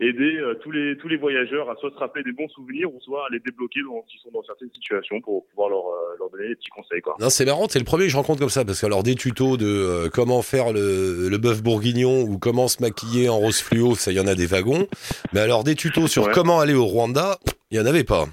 aider 0.00 0.38
euh, 0.38 0.54
tous 0.62 0.70
les 0.72 0.96
tous 0.96 1.06
les 1.06 1.16
voyageurs 1.16 1.70
à 1.70 1.76
soit 1.76 1.90
se 1.90 1.96
rappeler 1.96 2.24
des 2.24 2.32
bons 2.32 2.48
souvenirs 2.48 2.92
ou 2.92 2.98
soit 3.00 3.26
à 3.26 3.28
les 3.30 3.38
débloquer 3.40 3.80
dans, 3.82 4.04
s'ils 4.08 4.18
sont 4.20 4.30
dans 4.32 4.42
certaines 4.42 4.70
situations 4.74 5.20
pour 5.20 5.46
pouvoir 5.48 5.68
leur 5.68 5.86
euh, 5.86 6.16
leur 6.18 6.30
donner 6.30 6.48
des 6.48 6.56
petits 6.56 6.70
conseils 6.70 7.00
quoi. 7.02 7.14
Non, 7.20 7.28
c'est 7.30 7.44
marrant, 7.44 7.66
t'es 7.68 7.78
le 7.78 7.84
premier 7.84 8.04
que 8.04 8.10
je 8.10 8.16
rencontre 8.16 8.40
comme 8.40 8.48
ça, 8.48 8.64
parce 8.64 8.80
que 8.80 8.86
alors 8.86 9.02
des 9.04 9.14
tutos 9.14 9.56
de 9.56 9.66
euh, 9.66 10.08
comment 10.12 10.42
faire 10.42 10.72
le, 10.72 11.28
le 11.28 11.38
bœuf 11.38 11.62
bourguignon 11.62 12.22
ou 12.22 12.38
comment 12.38 12.66
se 12.68 12.82
maquiller 12.82 13.28
en 13.28 13.36
rose 13.38 13.60
fluo, 13.60 13.94
ça 13.94 14.10
y 14.12 14.18
en 14.18 14.26
a 14.26 14.34
des 14.34 14.46
wagons. 14.46 14.88
Mais 15.32 15.40
alors 15.40 15.62
des 15.62 15.74
tutos 15.76 16.08
sur 16.08 16.24
Ouais. 16.24 16.32
comment 16.32 16.58
aller 16.58 16.74
au 16.74 16.86
Rwanda, 16.86 17.38
il 17.70 17.76
y 17.76 17.80
en 17.80 17.86
avait 17.86 18.02
pas. 18.04 18.24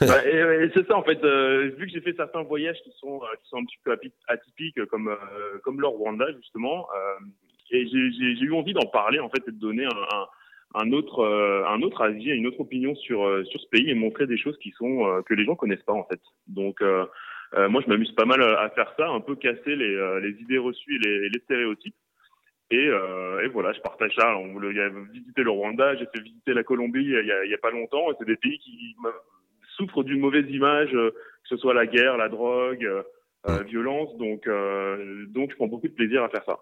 Bah, 0.00 0.20
c'est 0.74 0.86
ça 0.86 0.96
en 0.96 1.02
fait. 1.02 1.22
euh, 1.24 1.70
vu 1.76 1.86
que 1.86 1.92
j'ai 1.92 2.00
fait 2.00 2.14
certains 2.16 2.42
voyages 2.42 2.80
qui 2.82 2.92
sont 2.98 3.20
euh, 3.22 3.34
qui 3.42 3.48
sont 3.48 3.58
un 3.58 3.64
petit 3.64 3.78
peu 3.84 3.96
atypiques, 4.28 4.84
comme 4.86 5.08
euh, 5.08 5.58
comme 5.64 5.80
le 5.80 5.86
Rwanda 5.86 6.26
justement, 6.36 6.86
et 7.70 7.86
j'ai 7.86 8.44
eu 8.44 8.52
envie 8.52 8.74
d'en 8.74 8.86
parler 8.86 9.18
en 9.18 9.28
fait 9.28 9.42
et 9.48 9.52
de 9.52 9.58
donner 9.58 9.84
un, 9.84 10.80
un, 10.80 10.92
autre 10.92 11.24
un 11.68 11.82
autre 11.82 12.02
avis, 12.02 12.30
une 12.30 12.46
autre 12.46 12.60
opinion 12.60 12.94
sur 12.94 13.46
sur 13.46 13.60
ce 13.60 13.68
pays 13.68 13.90
et 13.90 13.94
montrer 13.94 14.26
des 14.26 14.38
choses 14.38 14.56
qui 14.58 14.70
sont 14.72 15.22
que 15.26 15.34
les 15.34 15.44
gens 15.44 15.56
connaissent 15.56 15.82
pas 15.82 15.92
en 15.92 16.04
fait. 16.04 16.20
Donc 16.46 16.80
moi 16.80 17.82
je 17.82 17.88
m'amuse 17.88 18.12
pas 18.12 18.26
mal 18.26 18.42
à 18.42 18.70
faire 18.70 18.92
ça, 18.96 19.08
un 19.08 19.20
peu 19.20 19.34
casser 19.34 19.74
les 19.76 20.20
les 20.22 20.40
idées 20.40 20.58
reçues 20.58 21.00
et 21.04 21.28
les, 21.28 21.40
stéréotypes. 21.40 21.96
Et, 22.70 22.86
et 22.86 23.48
voilà, 23.48 23.72
je 23.72 23.80
partage 23.80 24.14
ça. 24.16 24.36
On 24.38 24.52
voulait 24.52 24.88
visité 25.12 25.42
le 25.42 25.50
Rwanda, 25.50 25.96
j'ai 25.96 26.06
fait 26.06 26.20
visiter 26.22 26.52
la 26.54 26.62
Colombie 26.62 27.04
il 27.04 27.26
y 27.26 27.52
a, 27.52 27.54
a 27.54 27.58
pas 27.58 27.70
longtemps. 27.70 28.06
C'est 28.18 28.26
des 28.26 28.36
pays 28.36 28.58
qui 28.58 28.94
souffrent 29.76 30.02
d'une 30.04 30.20
mauvaise 30.20 30.46
image, 30.50 30.90
euh, 30.94 31.10
que 31.10 31.48
ce 31.48 31.56
soit 31.56 31.74
la 31.74 31.86
guerre, 31.86 32.16
la 32.16 32.28
drogue, 32.28 32.84
euh, 32.84 33.02
euh, 33.48 33.62
violence. 33.62 34.16
Donc, 34.18 34.46
euh, 34.46 35.24
donc, 35.28 35.50
je 35.50 35.56
prends 35.56 35.68
beaucoup 35.68 35.88
de 35.88 35.92
plaisir 35.94 36.22
à 36.24 36.28
faire 36.28 36.42
ça. 36.46 36.58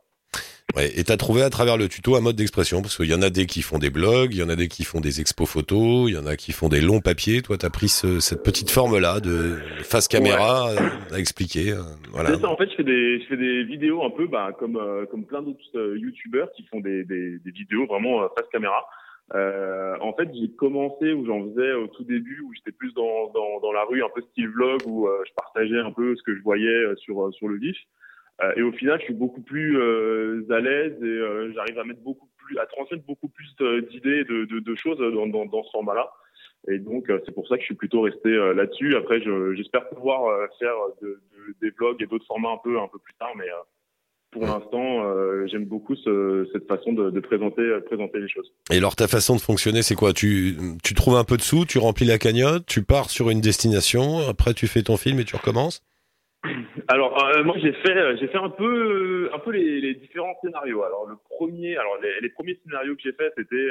Ouais, 0.76 0.90
et 0.98 1.04
t'as 1.04 1.16
trouvé 1.16 1.42
à 1.42 1.50
travers 1.50 1.76
le 1.76 1.88
tuto 1.88 2.16
un 2.16 2.20
mode 2.20 2.34
d'expression, 2.34 2.82
parce 2.82 2.96
qu'il 2.96 3.06
y 3.08 3.14
en 3.14 3.22
a 3.22 3.30
des 3.30 3.46
qui 3.46 3.62
font 3.62 3.78
des 3.78 3.90
blogs, 3.90 4.34
il 4.34 4.40
y 4.40 4.42
en 4.42 4.48
a 4.48 4.56
des 4.56 4.66
qui 4.66 4.82
font 4.82 5.00
des 5.00 5.20
expos 5.20 5.48
photos, 5.48 6.10
il 6.10 6.14
y 6.14 6.18
en 6.18 6.26
a 6.26 6.34
qui 6.36 6.50
font 6.50 6.68
des 6.68 6.80
longs 6.80 7.00
papiers. 7.00 7.42
Toi, 7.42 7.56
t'as 7.58 7.70
pris 7.70 7.88
ce- 7.88 8.18
cette 8.18 8.42
petite 8.42 8.70
forme-là 8.70 9.20
de 9.20 9.58
face 9.84 10.08
caméra 10.08 10.70
euh, 10.70 11.14
à 11.14 11.18
expliquer. 11.20 11.74
voilà. 12.10 12.36
Ça, 12.38 12.48
en 12.48 12.56
fait, 12.56 12.68
je 12.70 12.74
fais 12.76 12.82
des, 12.82 13.20
je 13.20 13.26
fais 13.28 13.36
des 13.36 13.62
vidéos 13.62 14.02
un 14.04 14.10
peu, 14.10 14.26
bah, 14.26 14.50
comme, 14.58 14.76
euh, 14.76 15.06
comme 15.06 15.24
plein 15.26 15.42
d'autres 15.42 15.96
youtubeurs 15.96 16.50
qui 16.56 16.64
font 16.64 16.80
des, 16.80 17.04
des, 17.04 17.38
des 17.38 17.50
vidéos 17.52 17.86
vraiment 17.86 18.22
face 18.36 18.48
caméra. 18.50 18.84
Euh, 19.32 19.96
en 20.00 20.12
fait, 20.12 20.28
j'ai 20.34 20.50
commencé 20.50 21.12
où 21.14 21.24
j'en 21.24 21.42
faisais 21.48 21.72
au 21.72 21.86
tout 21.86 22.04
début, 22.04 22.40
où 22.40 22.52
j'étais 22.54 22.72
plus 22.72 22.92
dans, 22.92 23.30
dans, 23.30 23.58
dans 23.60 23.72
la 23.72 23.84
rue, 23.84 24.02
un 24.02 24.10
peu 24.14 24.20
style 24.20 24.48
vlog, 24.48 24.82
où 24.86 25.08
euh, 25.08 25.22
je 25.26 25.32
partageais 25.34 25.78
un 25.78 25.92
peu 25.92 26.14
ce 26.14 26.22
que 26.22 26.36
je 26.36 26.42
voyais 26.42 26.68
euh, 26.68 26.94
sur, 26.96 27.24
euh, 27.26 27.32
sur 27.32 27.48
le 27.48 27.56
vif. 27.56 27.76
Euh, 28.42 28.52
et 28.56 28.62
au 28.62 28.72
final, 28.72 28.98
je 29.00 29.04
suis 29.04 29.14
beaucoup 29.14 29.40
plus 29.40 29.78
euh, 29.78 30.44
à 30.50 30.60
l'aise 30.60 31.02
et 31.02 31.52
j'arrive 31.54 31.78
à 31.78 31.84
mettre 31.84 32.00
beaucoup 32.02 32.28
plus, 32.44 32.58
à 32.58 32.66
transmettre 32.66 33.04
beaucoup 33.06 33.28
plus 33.28 33.56
d'idées, 33.90 34.24
de, 34.24 34.44
de, 34.44 34.58
de 34.60 34.74
choses 34.74 34.98
dans, 34.98 35.26
dans, 35.26 35.46
dans 35.46 35.62
ce 35.62 35.70
format-là. 35.70 36.10
Et 36.68 36.78
donc, 36.78 37.10
c'est 37.24 37.34
pour 37.34 37.46
ça 37.46 37.56
que 37.56 37.60
je 37.60 37.66
suis 37.66 37.74
plutôt 37.74 38.00
resté 38.02 38.30
là-dessus. 38.54 38.96
Après, 38.96 39.20
je- 39.20 39.54
j'espère 39.54 39.88
pouvoir 39.88 40.26
euh, 40.26 40.46
faire 40.58 40.74
de, 41.02 41.08
de- 41.08 41.54
des 41.60 41.70
vlogs 41.70 42.02
et 42.02 42.06
d'autres 42.06 42.26
formats 42.26 42.50
un 42.52 42.58
peu, 42.64 42.78
un 42.78 42.88
peu 42.88 42.98
plus 42.98 43.14
tard, 43.14 43.32
mais 43.36 43.46
pour 44.34 44.42
l'instant, 44.42 45.04
euh, 45.06 45.46
j'aime 45.46 45.64
beaucoup 45.64 45.96
ce- 45.96 46.46
cette 46.52 46.66
façon 46.68 46.92
de, 46.92 47.08
de 47.10 47.20
présenter, 47.20 47.62
euh, 47.62 47.80
présenter 47.80 48.18
les 48.20 48.28
choses. 48.28 48.52
Et 48.70 48.76
alors, 48.76 48.96
ta 48.96 49.08
façon 49.08 49.36
de 49.36 49.40
fonctionner, 49.40 49.80
c'est 49.82 49.94
quoi? 49.94 50.12
Tu, 50.12 50.56
tu 50.82 50.92
trouves 50.92 51.16
un 51.16 51.24
peu 51.24 51.38
de 51.38 51.42
sous, 51.42 51.64
tu 51.64 51.78
remplis 51.78 52.04
la 52.04 52.18
cagnotte, 52.18 52.66
tu 52.66 52.82
pars 52.82 53.08
sur 53.08 53.30
une 53.30 53.40
destination, 53.40 54.18
après 54.28 54.52
tu 54.52 54.66
fais 54.66 54.82
ton 54.82 54.96
film 54.98 55.18
et 55.20 55.24
tu 55.24 55.36
recommences? 55.36 55.82
Alors 56.88 57.24
euh, 57.24 57.42
moi 57.42 57.56
j'ai 57.62 57.72
fait 57.72 58.16
j'ai 58.18 58.28
fait 58.28 58.36
un 58.36 58.50
peu 58.50 59.30
un 59.32 59.38
peu 59.38 59.50
les, 59.52 59.80
les 59.80 59.94
différents 59.94 60.34
scénarios. 60.42 60.82
Alors 60.82 61.06
le 61.08 61.16
premier 61.30 61.74
alors 61.78 61.96
les, 62.02 62.20
les 62.20 62.28
premiers 62.28 62.58
scénarios 62.62 62.94
que 62.96 63.00
j'ai 63.02 63.12
fait 63.14 63.32
c'était 63.38 63.68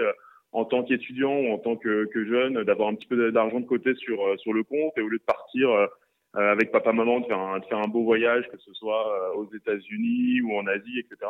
en 0.54 0.66
tant 0.66 0.82
qu'étudiant 0.84 1.36
ou 1.36 1.54
en 1.54 1.60
tant 1.60 1.76
que, 1.76 2.06
que 2.06 2.26
jeune 2.26 2.64
d'avoir 2.64 2.90
un 2.90 2.96
petit 2.96 3.06
peu 3.06 3.32
d'argent 3.32 3.60
de 3.60 3.68
côté 3.68 3.94
sur 3.96 4.18
sur 4.40 4.54
le 4.54 4.64
compte 4.64 4.94
et 4.98 5.02
au 5.02 5.08
lieu 5.08 5.20
de 5.20 5.24
partir 5.24 5.70
euh, 6.36 6.52
avec 6.52 6.72
papa 6.72 6.92
maman 6.94 7.20
de 7.20 7.26
faire 7.28 7.40
un 7.40 7.60
de 7.60 7.66
faire 7.66 7.78
un 7.80 7.88
beau 7.88 8.04
voyage 8.04 8.48
que 8.50 8.58
ce 8.58 8.74
soit 8.74 9.08
euh, 9.14 9.36
aux 9.38 9.54
États-Unis 9.54 10.42
ou 10.42 10.56
en 10.58 10.66
Asie 10.68 11.00
etc. 11.00 11.30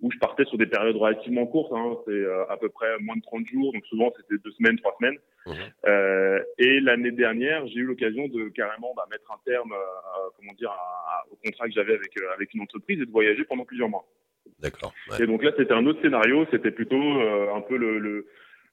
Où 0.00 0.10
je 0.10 0.18
partais 0.18 0.44
sur 0.44 0.58
des 0.58 0.66
périodes 0.66 0.96
relativement 0.96 1.46
courtes, 1.46 1.72
hein, 1.72 1.96
c'est 2.04 2.10
euh, 2.12 2.44
à 2.50 2.56
peu 2.56 2.68
près 2.68 2.98
moins 3.00 3.16
de 3.16 3.22
30 3.22 3.46
jours, 3.46 3.72
donc 3.72 3.86
souvent 3.86 4.12
c'était 4.16 4.42
deux 4.44 4.50
semaines, 4.52 4.76
trois 4.78 4.94
semaines. 4.98 5.18
Euh, 5.86 6.40
et 6.58 6.80
l'année 6.80 7.12
dernière, 7.12 7.66
j'ai 7.68 7.76
eu 7.80 7.84
l'occasion 7.84 8.26
de 8.28 8.48
carrément 8.48 8.92
bah, 8.96 9.06
mettre 9.10 9.30
un 9.32 9.38
terme, 9.46 9.72
euh, 9.72 10.28
comment 10.36 10.52
dire, 10.54 10.70
à- 10.70 10.74
à- 10.74 11.24
au 11.30 11.36
contrat 11.36 11.66
que 11.68 11.72
j'avais 11.74 11.94
avec 11.94 12.10
euh, 12.20 12.32
avec 12.34 12.52
une 12.54 12.62
entreprise 12.62 13.00
et 13.00 13.06
de 13.06 13.10
voyager 13.10 13.44
pendant 13.44 13.64
plusieurs 13.64 13.88
mois. 13.88 14.04
D'accord. 14.58 14.92
Et 15.20 15.26
donc 15.26 15.42
là, 15.42 15.52
c'était 15.56 15.72
un 15.72 15.86
autre 15.86 16.02
scénario. 16.02 16.44
C'était 16.50 16.70
plutôt 16.72 16.96
euh, 17.00 17.54
un 17.54 17.60
peu 17.60 17.76
le, 17.76 17.98
le 17.98 18.26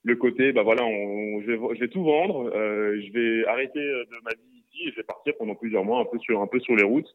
le 0.04 0.16
côté, 0.16 0.52
bah 0.52 0.64
voilà, 0.64 0.84
on, 0.84 1.42
je, 1.42 1.52
vais, 1.52 1.76
je 1.76 1.80
vais 1.82 1.88
tout 1.88 2.04
vendre, 2.04 2.50
euh, 2.56 3.00
je 3.06 3.12
vais 3.14 3.46
arrêter 3.48 3.80
de 3.80 4.24
ma 4.24 4.32
vie 4.32 4.61
et 4.86 4.92
je 4.92 4.96
vais 4.96 5.04
partir 5.04 5.34
pendant 5.38 5.56
plusieurs 5.56 5.84
mois, 5.86 6.02
un 6.02 6.06
peu 6.06 6.20
sur 6.20 6.42
un 6.42 6.48
peu 6.48 6.60
sur 6.60 6.76
les 6.76 6.84
routes, 6.84 7.14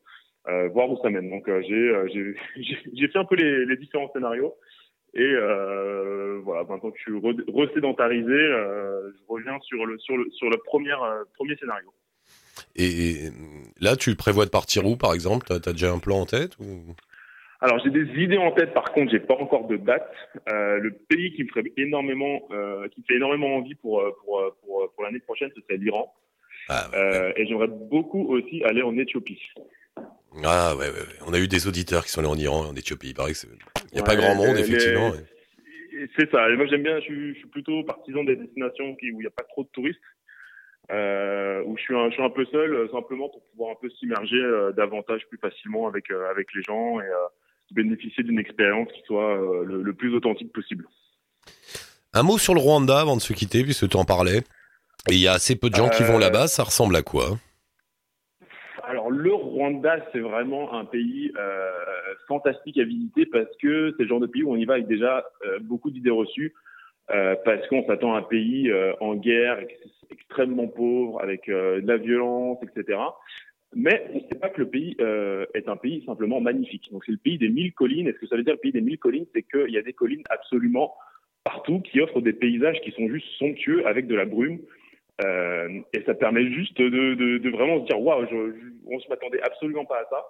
euh, 0.49 0.69
voir 0.69 0.91
où 0.91 0.99
ça 1.03 1.11
mène. 1.11 1.31
Donc 1.31 1.49
euh, 1.49 1.63
j'ai 1.67 1.75
euh, 1.75 2.09
j'ai 2.95 3.09
fait 3.09 3.19
un 3.19 3.25
peu 3.25 3.37
les, 3.37 3.67
les 3.67 3.77
différents 3.77 4.11
scénarios. 4.13 4.55
Et 5.15 5.23
euh, 5.23 6.41
voilà, 6.45 6.65
maintenant 6.65 6.91
que 6.91 6.99
je 6.99 7.03
suis 7.05 7.13
re- 7.13 7.51
resédentarisé, 7.51 8.31
euh, 8.31 9.11
je 9.13 9.23
reviens 9.29 9.59
sur 9.61 9.87
le 9.87 9.99
sur 9.99 10.17
le 10.17 10.31
sur 10.31 10.51
le 10.51 10.59
premier 10.59 10.93
euh, 10.93 11.25
premier 11.37 11.57
scénario. 11.57 11.89
Et, 12.75 13.31
là, 13.81 13.97
tu 13.97 14.15
prévois 14.17 14.45
de 14.45 14.51
partir 14.51 14.85
où, 14.87 14.97
par 14.97 15.15
exemple? 15.15 15.47
T'as 15.47 15.71
as 15.71 15.73
déjà 15.73 15.91
un 15.91 15.99
plan 15.99 16.21
en 16.21 16.27
tête 16.27 16.59
ou... 16.59 16.95
Alors 17.63 17.79
j'ai 17.83 17.91
des 17.91 18.07
idées 18.23 18.37
en 18.37 18.53
tête, 18.53 18.75
par 18.75 18.93
contre 18.93 19.11
j'ai 19.11 19.19
pas 19.19 19.35
encore 19.35 19.67
de 19.67 19.79
date. 19.79 20.13
Le 20.47 20.91
pays 21.09 21.33
qui 21.33 21.45
me 21.45 21.49
ferait 21.49 21.73
énormément, 21.79 22.41
qui 22.93 23.01
me 23.01 23.05
fait 23.09 23.15
énormément 23.17 23.57
envie 23.57 23.75
pour 23.77 24.03
pour 24.23 24.43
pour, 24.61 24.93
pour 24.93 25.05
l'année 25.05 25.21
prochaine, 25.21 25.51
ce 25.57 25.63
serait 25.63 25.79
l'Iran. 25.79 26.13
Ah, 26.69 26.89
ouais, 26.93 26.99
Euh, 26.99 27.33
et 27.37 27.47
j'aimerais 27.47 27.69
beaucoup 27.69 28.27
aussi 28.35 28.63
aller 28.65 28.83
en 28.83 28.97
Éthiopie. 28.99 29.41
Ah, 30.45 30.75
ouais, 30.77 30.87
ouais, 30.87 30.91
ouais. 30.91 31.19
On 31.27 31.33
a 31.33 31.39
eu 31.39 31.49
des 31.49 31.67
auditeurs 31.67 32.05
qui 32.05 32.11
sont 32.11 32.21
allés 32.21 32.29
en 32.29 32.37
Iran 32.37 32.65
et 32.67 32.69
en 32.69 32.77
Éthiopie. 32.77 33.09
Il 33.09 33.15
paraît 33.15 33.33
que 33.33 33.39
c'est- 33.39 33.49
il 33.93 33.95
n'y 33.95 34.01
a 34.01 34.05
pas 34.05 34.17
grand 34.17 34.35
monde, 34.35 34.57
effectivement. 34.59 35.13
les- 35.13 36.09
C'est 36.19 36.31
ça. 36.31 36.51
Et 36.51 36.57
moi 36.57 36.67
j'aime 36.67 36.83
bien. 36.83 36.97
Je 36.99 37.05
suis, 37.05 37.33
je 37.35 37.39
suis 37.39 37.49
plutôt 37.49 37.83
partisan 37.85 38.23
des 38.25 38.37
destinations 38.37 38.95
qui, 38.97 39.11
où 39.13 39.21
il 39.21 39.25
n'y 39.25 39.27
a 39.27 39.31
pas 39.31 39.45
trop 39.45 39.63
de 39.63 39.69
touristes. 39.73 39.99
Euh, 40.93 41.63
où 41.65 41.77
je 41.79 41.83
suis 41.83 41.97
un, 41.97 42.09
je 42.11 42.15
suis 42.15 42.23
un 42.23 42.29
peu 42.31 42.45
seul, 42.53 42.73
euh, 42.75 42.89
simplement 42.93 43.29
pour 43.31 43.43
pouvoir 43.51 43.71
un 43.73 43.79
peu 43.81 43.89
s'immerger 43.99 44.37
euh, 44.37 44.73
davantage, 44.73 45.23
plus 45.29 45.39
facilement 45.39 45.89
avec 45.89 46.11
euh, 46.11 46.31
avec 46.31 46.49
les 46.55 46.63
gens 46.63 47.01
et 47.01 47.05
bénéficier 47.73 48.23
d'une 48.23 48.39
expérience 48.39 48.89
qui 48.93 49.03
soit 49.07 49.37
le, 49.65 49.83
le, 49.83 49.93
plus 49.95 50.15
authentique 50.15 50.53
possible. 50.53 50.87
Un 52.13 52.23
mot 52.23 52.39
sur 52.39 52.55
le 52.55 52.61
Rwanda 52.61 53.01
avant 53.01 53.17
de 53.17 53.21
se 53.23 53.33
quitter, 53.33 53.65
puisque 53.65 53.89
tu 53.89 53.97
en 53.97 54.05
parlais. 54.05 54.43
Et 55.11 55.15
il 55.15 55.21
y 55.21 55.29
a 55.29 55.33
assez 55.33 55.57
peu 55.57 55.71
de 55.71 55.77
gens 55.77 55.89
qui 55.89 56.03
vont 56.03 56.19
là-bas. 56.19 56.47
Ça 56.47 56.65
ressemble 56.65 56.97
à 56.97 57.03
quoi? 57.03 57.39
Alors 58.87 59.11
le 59.11 59.35
Rwanda, 59.35 59.99
c'est 60.13 60.21
vraiment 60.21 60.73
un 60.73 60.85
pays 60.85 61.33
euh, 61.37 61.71
fantastique 62.29 62.79
à 62.79 62.85
visiter 62.85 63.27
parce 63.27 63.51
que 63.61 63.93
c'est 63.97 64.05
le 64.05 64.09
genre 64.09 64.21
de 64.21 64.27
pays 64.27 64.45
où 64.45 64.53
on 64.53 64.57
y 64.57 64.65
va 64.65 64.75
avec 64.75 64.87
déjà 64.87 65.25
euh, 65.45 65.59
beaucoup 65.61 65.91
d'idées 65.91 66.11
reçues, 66.11 66.55
euh, 67.11 67.35
parce 67.45 67.67
qu'on 67.67 67.85
s'attend 67.85 68.15
à 68.15 68.19
un 68.19 68.23
pays 68.23 68.73
en 69.01 69.17
guerre, 69.17 69.59
extrêmement 70.11 70.69
pauvre, 70.69 71.21
avec 71.21 71.49
de 71.49 71.83
la 71.85 71.97
violence, 71.97 72.59
etc. 72.63 73.01
Mais 73.75 74.07
on 74.13 74.19
ne 74.19 74.21
sait 74.21 74.39
pas 74.41 74.51
que 74.51 74.61
le 74.61 74.69
pays 74.69 74.97
est 75.55 75.69
un 75.69 75.77
pays 75.77 76.05
simplement 76.07 76.41
magnifique. 76.41 76.89
Donc 76.93 77.05
c'est 77.05 77.13
le 77.13 77.19
pays 77.19 77.39
des 77.39 77.49
mille 77.49 77.75
collines. 77.75 78.07
Et 78.07 78.13
ce 78.13 78.19
que 78.19 78.27
ça 78.29 78.37
veut 78.37 78.45
dire 78.45 78.55
le 78.55 78.61
pays 78.61 78.73
des 78.73 78.81
mille 78.81 78.99
collines, 78.99 79.27
c'est 79.35 79.43
qu'il 79.43 79.71
y 79.71 79.79
a 79.79 79.83
des 79.83 79.93
collines 79.93 80.23
absolument 80.31 80.95
partout 81.43 81.81
qui 81.81 82.01
offrent 82.01 82.21
des 82.21 82.33
paysages 82.33 82.81
qui 82.83 82.93
sont 82.93 83.09
juste 83.09 83.27
somptueux 83.39 83.87
avec 83.87 84.07
de 84.07 84.15
la 84.15 84.25
brume. 84.25 84.59
Euh, 85.25 85.81
et 85.93 86.03
ça 86.03 86.15
permet 86.15 86.51
juste 86.53 86.77
de, 86.77 86.89
de, 86.89 87.39
de 87.39 87.51
vraiment 87.51 87.81
se 87.81 87.87
dire 87.87 88.01
waouh, 88.01 88.27
on 88.87 89.01
se 89.01 89.09
m'attendait 89.09 89.41
absolument 89.43 89.85
pas 89.85 90.01
à 90.01 90.05
ça. 90.11 90.25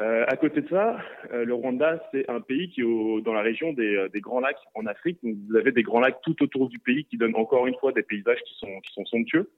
Euh, 0.00 0.24
à 0.26 0.36
côté 0.36 0.62
de 0.62 0.68
ça, 0.68 0.96
euh, 1.32 1.44
le 1.44 1.52
Rwanda, 1.52 2.02
c'est 2.12 2.28
un 2.30 2.40
pays 2.40 2.70
qui 2.70 2.80
est 2.80 2.84
au, 2.84 3.20
dans 3.20 3.34
la 3.34 3.42
région 3.42 3.74
des, 3.74 3.94
euh, 3.94 4.08
des, 4.08 4.20
Grands 4.20 4.40
Lacs 4.40 4.56
en 4.74 4.86
Afrique. 4.86 5.18
Donc, 5.22 5.36
vous 5.48 5.56
avez 5.56 5.70
des 5.70 5.82
Grands 5.82 6.00
Lacs 6.00 6.18
tout 6.22 6.42
autour 6.42 6.68
du 6.68 6.78
pays 6.78 7.04
qui 7.04 7.18
donnent 7.18 7.36
encore 7.36 7.66
une 7.66 7.74
fois 7.76 7.92
des 7.92 8.02
paysages 8.02 8.40
qui 8.46 8.54
sont, 8.58 8.80
qui 8.80 8.92
sont 8.94 9.04
somptueux. 9.04 9.50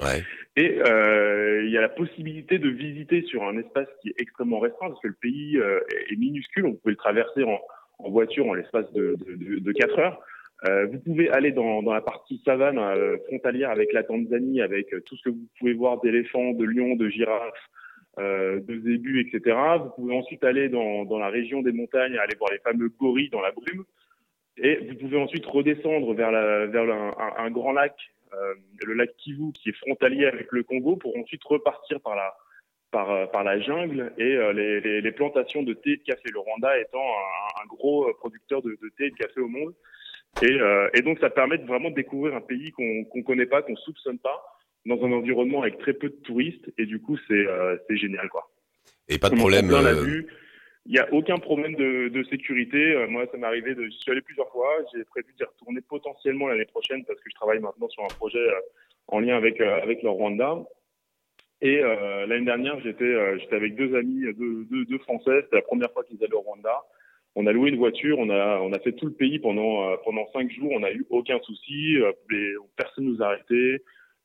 Ouais. 0.00 0.24
Et 0.56 0.80
euh, 0.80 1.62
il 1.64 1.70
y 1.70 1.78
a 1.78 1.82
la 1.82 1.88
possibilité 1.88 2.58
de 2.58 2.68
visiter 2.68 3.22
sur 3.26 3.44
un 3.44 3.58
espace 3.58 3.86
qui 4.02 4.08
est 4.08 4.14
extrêmement 4.18 4.58
restreint 4.58 4.88
parce 4.88 5.00
que 5.00 5.08
le 5.08 5.16
pays 5.20 5.56
est 5.56 6.16
minuscule. 6.16 6.66
On 6.66 6.74
peut 6.74 6.90
le 6.90 6.96
traverser 6.96 7.44
en, 7.44 7.60
en 7.98 8.10
voiture 8.10 8.46
en 8.46 8.54
l'espace 8.54 8.90
de, 8.92 9.14
de, 9.24 9.36
de, 9.36 9.58
de 9.60 9.72
4 9.72 9.98
heures. 9.98 10.20
Euh, 10.68 10.86
vous 10.86 10.98
pouvez 10.98 11.30
aller 11.30 11.52
dans, 11.52 11.82
dans 11.82 11.94
la 11.94 12.02
partie 12.02 12.40
savane 12.44 12.78
euh, 12.78 13.16
frontalière 13.28 13.70
avec 13.70 13.92
la 13.92 14.02
Tanzanie, 14.02 14.60
avec 14.60 14.92
euh, 14.92 15.00
tout 15.00 15.16
ce 15.16 15.24
que 15.24 15.30
vous 15.30 15.46
pouvez 15.58 15.72
voir 15.72 16.00
d'éléphants, 16.00 16.52
de 16.52 16.64
lions, 16.64 16.96
de 16.96 17.08
girafes, 17.08 17.70
euh, 18.18 18.60
de 18.60 18.78
zébus, 18.80 19.26
etc. 19.26 19.56
Vous 19.82 19.90
pouvez 19.90 20.14
ensuite 20.14 20.44
aller 20.44 20.68
dans, 20.68 21.06
dans, 21.06 21.18
la 21.18 21.28
région 21.28 21.62
des 21.62 21.72
montagnes, 21.72 22.16
aller 22.18 22.36
voir 22.38 22.50
les 22.52 22.58
fameux 22.58 22.90
gorilles 22.90 23.30
dans 23.30 23.40
la 23.40 23.52
brume. 23.52 23.84
Et 24.58 24.76
vous 24.88 24.96
pouvez 24.96 25.16
ensuite 25.16 25.46
redescendre 25.46 26.12
vers, 26.12 26.30
la, 26.30 26.66
vers 26.66 26.84
un, 27.38 27.50
grand 27.50 27.72
lac, 27.72 27.94
le 28.84 28.92
lac 28.92 29.16
Kivu, 29.16 29.52
qui 29.52 29.70
est 29.70 29.78
frontalier 29.78 30.26
avec 30.26 30.52
le 30.52 30.62
Congo, 30.64 30.96
pour 30.96 31.16
ensuite 31.16 31.42
repartir 31.44 31.98
par 32.02 32.14
la, 32.14 32.34
par, 32.90 33.30
par 33.30 33.42
la 33.42 33.58
jungle 33.60 34.12
et 34.18 34.36
les, 34.52 34.80
les, 34.80 35.00
les, 35.00 35.12
plantations 35.12 35.62
de 35.62 35.72
thé 35.72 35.92
et 35.92 35.96
de 35.96 36.02
café. 36.02 36.28
Le 36.30 36.40
Rwanda 36.40 36.78
étant 36.78 36.98
un, 37.00 37.66
gros 37.68 38.12
producteur 38.18 38.60
de, 38.60 38.76
thé 38.98 39.06
et 39.06 39.10
de 39.10 39.16
café 39.16 39.40
au 39.40 39.48
monde. 39.48 39.72
Et, 40.42 40.50
euh, 40.50 40.88
et, 40.94 41.02
donc, 41.02 41.18
ça 41.18 41.30
permet 41.30 41.58
de 41.58 41.66
vraiment 41.66 41.90
découvrir 41.90 42.34
un 42.34 42.40
pays 42.40 42.70
qu'on 42.72 43.04
qu'on 43.04 43.22
connaît 43.22 43.46
pas, 43.46 43.62
qu'on 43.62 43.76
soupçonne 43.76 44.18
pas, 44.18 44.42
dans 44.86 45.02
un 45.04 45.12
environnement 45.12 45.62
avec 45.62 45.78
très 45.78 45.92
peu 45.92 46.08
de 46.08 46.16
touristes. 46.16 46.70
Et 46.78 46.86
du 46.86 47.00
coup, 47.00 47.18
c'est 47.28 47.46
euh, 47.46 47.76
génial, 47.90 48.28
quoi. 48.28 48.50
Et 49.08 49.18
pas 49.18 49.28
de 49.28 49.36
problème. 49.36 49.70
Euh... 49.70 50.22
Il 50.86 50.92
n'y 50.92 50.98
a 50.98 51.12
aucun 51.12 51.36
problème 51.36 51.74
de, 51.74 52.08
de 52.08 52.24
sécurité. 52.24 52.78
Euh, 52.78 53.06
moi, 53.06 53.26
ça 53.30 53.36
m'est 53.36 53.46
arrivé 53.46 53.74
de. 53.74 53.84
Je 53.84 53.90
suis 53.90 54.10
allé 54.10 54.22
plusieurs 54.22 54.50
fois. 54.50 54.70
J'ai 54.94 55.04
prévu 55.04 55.34
d'y 55.36 55.44
retourner 55.44 55.82
potentiellement 55.82 56.48
l'année 56.48 56.64
prochaine 56.64 57.04
parce 57.04 57.20
que 57.20 57.28
je 57.28 57.34
travaille 57.34 57.60
maintenant 57.60 57.88
sur 57.88 58.02
un 58.02 58.08
projet 58.08 58.38
euh, 58.38 58.60
en 59.08 59.20
lien 59.20 59.36
avec 59.36 59.60
avec 59.60 60.02
le 60.02 60.08
Rwanda. 60.08 60.64
Et 61.62 61.82
l'année 61.82 62.46
dernière, 62.46 62.80
j'étais 62.80 63.38
j'étais 63.38 63.56
avec 63.56 63.74
deux 63.74 63.94
amis, 63.94 64.22
deux, 64.32 64.64
deux, 64.64 64.86
deux 64.86 64.98
Français. 65.00 65.42
C'était 65.42 65.56
la 65.56 65.62
première 65.62 65.92
fois 65.92 66.02
qu'ils 66.04 66.24
allaient 66.24 66.32
au 66.32 66.40
Rwanda 66.40 66.82
on 67.36 67.46
a 67.46 67.52
loué 67.52 67.70
une 67.70 67.78
voiture, 67.78 68.18
on 68.18 68.30
a, 68.30 68.58
on 68.60 68.72
a 68.72 68.78
fait 68.80 68.92
tout 68.92 69.06
le 69.06 69.12
pays 69.12 69.38
pendant, 69.38 69.90
euh, 69.90 69.96
pendant 70.04 70.26
cinq 70.32 70.50
jours, 70.50 70.72
on 70.72 70.80
n'a 70.80 70.92
eu 70.92 71.06
aucun 71.10 71.38
souci, 71.42 71.96
euh, 71.96 72.12
les, 72.30 72.54
personne 72.76 73.04
nous 73.04 73.22
a 73.22 73.26
arrêtés, 73.26 73.82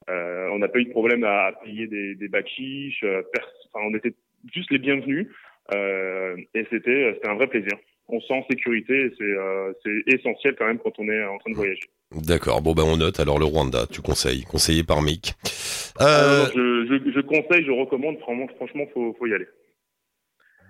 euh, 0.10 0.50
on 0.52 0.60
n'a 0.60 0.68
pas 0.68 0.80
eu 0.80 0.86
de 0.86 0.92
problème 0.92 1.24
à, 1.24 1.52
payer 1.64 1.88
des, 1.88 2.16
des 2.16 2.28
bachiches, 2.28 3.04
euh, 3.04 3.22
enfin, 3.74 3.86
on 3.88 3.96
était 3.96 4.14
juste 4.54 4.72
les 4.72 4.80
bienvenus 4.80 5.28
et 5.74 6.64
c'était, 6.70 7.14
c'était 7.16 7.28
un 7.28 7.36
vrai 7.36 7.48
plaisir. 7.48 7.76
On 8.08 8.22
sent 8.22 8.34
en 8.34 8.46
sécurité, 8.48 9.12
c'est, 9.18 9.34
c'est 9.84 10.14
essentiel 10.14 10.56
quand 10.56 10.68
même 10.68 10.78
quand 10.78 10.92
on 11.00 11.10
est 11.10 11.26
en 11.26 11.40
train 11.40 11.50
de 11.50 11.56
voyager. 11.56 11.82
D'accord, 12.12 12.62
bon 12.62 12.74
ben 12.74 12.84
on 12.84 12.98
note 12.98 13.20
alors 13.20 13.40
le 13.40 13.46
Rwanda, 13.46 13.88
tu 13.92 14.02
conseilles, 14.02 14.44
conseillé 14.44 14.84
par 14.84 15.02
Mick. 15.02 15.34
Ah, 16.00 16.46
je, 16.54 16.86
je, 16.86 17.12
je, 17.12 17.20
conseille, 17.22 17.66
je 17.66 17.72
recommande, 17.72 18.20
franchement, 18.20 18.48
franchement 18.58 18.84
faut, 18.94 19.16
faut 19.18 19.26
y 19.26 19.34
aller. 19.34 19.48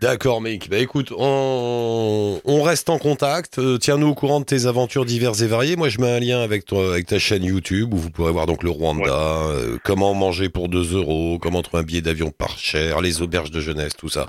D'accord, 0.02 0.42
mec. 0.42 0.70
Bah 0.70 0.78
écoute, 0.78 1.14
on, 1.18 2.40
on 2.44 2.62
reste 2.62 2.90
en 2.90 2.98
contact. 2.98 3.60
Euh, 3.60 3.78
Tiens-nous 3.78 4.08
au 4.08 4.14
courant 4.14 4.40
de 4.40 4.46
tes 4.46 4.66
aventures 4.66 5.06
diverses 5.06 5.42
et 5.42 5.48
variées. 5.48 5.76
Moi, 5.78 5.90
je 5.90 6.00
mets 6.02 6.12
un 6.12 6.20
lien 6.20 6.42
avec 6.42 6.66
toi, 6.66 6.92
avec 6.92 7.08
ta 7.08 7.18
chaîne 7.18 7.44
YouTube 7.44 7.94
où 7.94 7.98
vous 7.98 8.10
pourrez 8.12 8.32
voir 8.32 8.46
donc 8.46 8.64
le 8.64 8.70
Rwanda, 8.70 9.08
euh, 9.10 9.78
comment 9.84 10.14
manger 10.14 10.50
pour 10.50 10.68
2 10.70 10.96
euros, 10.96 11.40
comment 11.40 11.62
trouver 11.62 11.82
un 11.82 11.86
billet 11.86 12.02
d'avion 12.02 12.30
par 12.30 12.58
cher, 12.58 13.02
les 13.02 13.22
auberges 13.22 13.52
de 13.52 13.62
jeunesse, 13.62 13.96
tout 13.96 14.10
ça. 14.10 14.28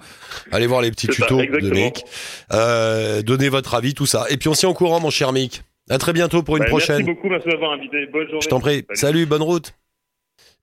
Allez 0.52 0.66
voir 0.66 0.82
les 0.82 0.90
petits 0.90 1.08
tutos 1.08 1.42
de 1.42 1.70
Mick. 1.70 2.04
Euh, 2.52 3.22
donnez 3.22 3.48
votre 3.48 3.74
avis, 3.74 3.94
tout 3.94 4.06
ça. 4.06 4.26
Et 4.30 4.36
puis 4.36 4.48
on 4.48 4.54
s'y 4.54 4.66
en 4.66 4.74
courant, 4.74 5.00
mon 5.00 5.10
cher 5.10 5.32
Mick. 5.32 5.62
À 5.90 5.98
très 5.98 6.12
bientôt 6.12 6.42
pour 6.42 6.56
une 6.56 6.64
bah, 6.64 6.68
prochaine. 6.70 7.04
Merci 7.04 7.14
beaucoup, 7.14 7.28
merci 7.28 7.48
d'avoir 7.48 7.72
invité. 7.72 8.06
Bonne 8.12 8.26
journée. 8.26 8.40
Je 8.42 8.48
t'en 8.48 8.60
prie. 8.60 8.84
Salut, 8.94 9.26
bonne 9.26 9.42
route. 9.42 9.72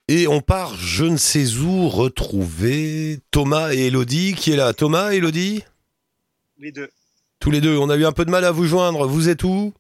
Et 0.09 0.27
on 0.27 0.41
part, 0.41 0.75
je 0.75 1.05
ne 1.05 1.17
sais 1.17 1.55
où, 1.55 1.87
retrouver 1.87 3.19
Thomas 3.31 3.73
et 3.73 3.87
Elodie. 3.87 4.33
Qui 4.33 4.51
est 4.51 4.57
là? 4.57 4.73
Thomas 4.73 5.13
et 5.13 5.17
Elodie? 5.17 5.63
Les 6.57 6.71
deux. 6.71 6.89
Tous 7.39 7.51
les 7.51 7.61
deux. 7.61 7.77
On 7.77 7.89
a 7.89 7.95
eu 7.95 8.05
un 8.05 8.11
peu 8.11 8.25
de 8.25 8.31
mal 8.31 8.43
à 8.43 8.51
vous 8.51 8.65
joindre. 8.65 9.07
Vous 9.07 9.29
êtes 9.29 9.43
où? 9.43 9.73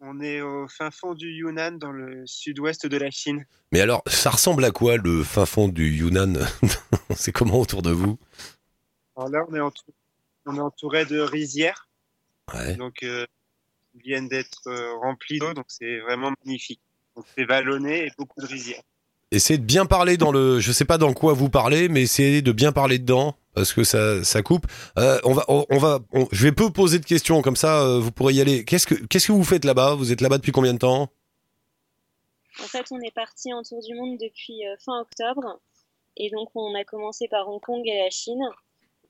On 0.00 0.20
est 0.20 0.40
au 0.40 0.66
fin 0.68 0.90
fond 0.90 1.14
du 1.14 1.30
Yunnan, 1.30 1.72
dans 1.72 1.92
le 1.92 2.26
sud-ouest 2.26 2.86
de 2.86 2.96
la 2.96 3.10
Chine. 3.10 3.46
Mais 3.72 3.80
alors, 3.80 4.02
ça 4.06 4.30
ressemble 4.30 4.64
à 4.64 4.70
quoi 4.70 4.96
le 4.96 5.22
fin 5.24 5.46
fond 5.46 5.68
du 5.68 5.90
Yunnan? 5.90 6.38
C'est 7.16 7.32
comment 7.32 7.60
autour 7.60 7.82
de 7.82 7.90
vous? 7.90 8.18
Alors 9.16 9.28
là, 9.30 9.44
on 9.48 9.54
est, 9.54 9.60
entouré, 9.60 9.92
on 10.46 10.56
est 10.56 10.60
entouré 10.60 11.04
de 11.06 11.18
rizières. 11.20 11.88
Ouais. 12.54 12.76
Donc, 12.76 13.02
euh, 13.02 13.26
viennent 14.04 14.28
d'être 14.28 14.68
euh, 14.68 14.94
remplies 14.98 15.38
d'eau, 15.38 15.54
donc 15.54 15.66
c'est 15.68 16.00
vraiment 16.00 16.32
magnifique. 16.44 16.80
Donc 17.16 17.24
c'est 17.34 17.44
vallonné 17.44 18.06
et 18.06 18.12
beaucoup 18.16 18.40
de 18.40 18.46
rizières. 18.46 18.82
Essayez 19.32 19.58
de 19.58 19.64
bien 19.64 19.86
parler 19.86 20.16
dans 20.16 20.30
le. 20.30 20.60
Je 20.60 20.70
sais 20.70 20.84
pas 20.84 20.98
dans 20.98 21.12
quoi 21.12 21.32
vous 21.32 21.48
parlez, 21.50 21.88
mais 21.88 22.02
essayez 22.02 22.42
de 22.42 22.52
bien 22.52 22.70
parler 22.72 22.98
dedans 22.98 23.34
parce 23.54 23.72
que 23.72 23.82
ça, 23.82 24.22
ça 24.22 24.42
coupe. 24.42 24.66
Euh, 24.98 25.18
on 25.24 25.32
va, 25.32 25.44
on, 25.48 25.78
va, 25.78 25.98
je 26.30 26.42
vais 26.44 26.52
peu 26.52 26.70
poser 26.70 26.98
de 26.98 27.04
questions 27.06 27.42
comme 27.42 27.56
ça, 27.56 27.82
euh, 27.82 27.98
vous 27.98 28.12
pourrez 28.12 28.34
y 28.34 28.40
aller. 28.40 28.64
Qu'est-ce 28.64 28.86
que, 28.86 28.94
qu'est-ce 28.94 29.28
que 29.28 29.32
vous 29.32 29.44
faites 29.44 29.64
là-bas? 29.64 29.94
Vous 29.94 30.12
êtes 30.12 30.20
là-bas 30.20 30.36
depuis 30.36 30.52
combien 30.52 30.74
de 30.74 30.78
temps? 30.78 31.10
En 32.62 32.66
fait, 32.66 32.86
on 32.90 33.00
est 33.00 33.14
parti 33.14 33.52
en 33.52 33.62
tour 33.62 33.82
du 33.82 33.94
monde 33.94 34.18
depuis 34.18 34.64
euh, 34.66 34.76
fin 34.78 35.00
octobre, 35.00 35.58
et 36.16 36.30
donc 36.30 36.50
on 36.54 36.74
a 36.74 36.84
commencé 36.84 37.28
par 37.28 37.48
Hong 37.48 37.60
Kong 37.60 37.82
et 37.84 37.98
la 38.04 38.10
Chine. 38.10 38.44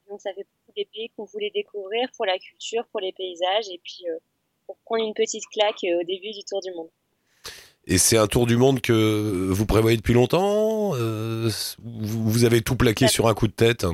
Donc 0.09 0.21
ça 0.21 0.31
fait 0.33 0.47
beaucoup 0.47 0.77
des 0.77 0.85
pays 0.87 1.11
qu'on 1.17 1.25
voulait 1.25 1.51
découvrir 1.53 2.09
pour 2.17 2.25
la 2.25 2.39
culture, 2.39 2.87
pour 2.93 3.01
les 3.01 3.13
paysages, 3.13 3.69
et 3.69 3.81
puis 3.83 4.05
pour 4.67 4.77
prendre 4.85 5.05
une 5.05 5.15
petite 5.15 5.45
claque 5.53 5.83
au 5.83 6.05
début 6.05 6.31
du 6.31 6.45
tour 6.49 6.61
du 6.63 6.71
monde. 6.73 6.89
Et 7.89 7.99
c'est 7.99 8.17
un 8.17 8.27
tour 8.27 8.47
du 8.47 8.57
monde 8.57 8.81
que 8.81 9.49
vous 9.51 9.65
prévoyez 9.65 9.97
depuis 9.97 10.15
longtemps 10.15 10.95
euh, 10.97 11.49
Vous 11.79 12.45
avez 12.45 12.61
tout 12.61 12.75
plaqué 12.75 13.07
sur 13.07 13.29
un 13.29 13.35
coup 13.35 13.47
de 13.47 13.53
tête? 13.53 13.87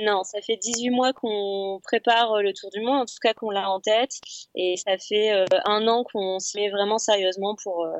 Non, 0.00 0.24
ça 0.24 0.40
fait 0.42 0.56
18 0.56 0.90
mois 0.90 1.12
qu'on 1.12 1.80
prépare 1.84 2.42
le 2.42 2.52
tour 2.52 2.70
du 2.70 2.80
monde, 2.80 3.02
en 3.02 3.04
tout 3.06 3.14
cas 3.22 3.34
qu'on 3.34 3.50
l'a 3.50 3.70
en 3.70 3.80
tête. 3.80 4.18
Et 4.56 4.74
ça 4.76 4.98
fait 4.98 5.32
euh, 5.32 5.44
un 5.64 5.86
an 5.86 6.02
qu'on 6.02 6.40
s'y 6.40 6.58
met 6.58 6.68
vraiment 6.68 6.98
sérieusement 6.98 7.54
pour, 7.62 7.84
euh, 7.84 7.96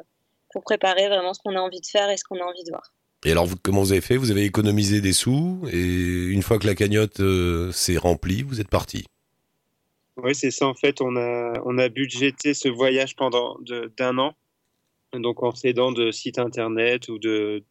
pour 0.51 0.65
préparer 0.65 1.09
vraiment 1.09 1.33
ce 1.33 1.41
qu'on 1.41 1.55
a 1.55 1.61
envie 1.61 1.81
de 1.81 1.87
faire 1.87 2.11
et 2.11 2.17
ce 2.17 2.25
qu'on 2.25 2.41
a 2.41 2.45
envie 2.45 2.65
de 2.65 2.71
voir. 2.71 2.93
Et 3.25 3.31
alors, 3.31 3.47
comment 3.63 3.83
vous 3.83 3.93
avez 3.93 4.01
fait? 4.01 4.17
Vous 4.17 4.33
avez 4.33 4.43
économisé 4.43 5.01
des 5.01 5.13
sous 5.13 5.61
et 5.73 5.79
une 5.79 6.43
fois 6.43 6.59
que 6.59 6.67
la 6.67 6.75
cagnotte 6.75 7.23
s'est 7.73 7.97
remplie, 7.97 8.43
vous 8.43 8.61
êtes 8.61 8.69
parti 8.69 9.07
Oui, 10.17 10.35
c'est 10.35 10.51
ça. 10.51 10.67
En 10.67 10.75
fait, 10.75 11.01
on 11.01 11.17
a, 11.17 11.55
on 11.65 11.79
a 11.79 11.89
budgété 11.89 12.53
ce 12.53 12.69
voyage 12.69 13.15
pendant 13.15 13.57
d'un 13.97 14.19
an 14.19 14.35
donc 15.21 15.43
en 15.43 15.55
s'aidant 15.55 15.93
de 15.93 16.11
sites 16.11 16.39
internet 16.39 17.09
ou 17.09 17.19
de, 17.19 17.63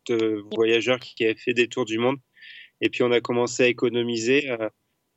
voyageurs 0.56 1.00
qui 1.00 1.24
avaient 1.24 1.36
fait 1.36 1.54
des 1.54 1.68
tours 1.68 1.86
du 1.86 1.98
monde. 1.98 2.18
Et 2.82 2.90
puis 2.90 3.04
on 3.04 3.12
a 3.12 3.22
commencé 3.22 3.64
à 3.64 3.68
économiser, 3.68 4.50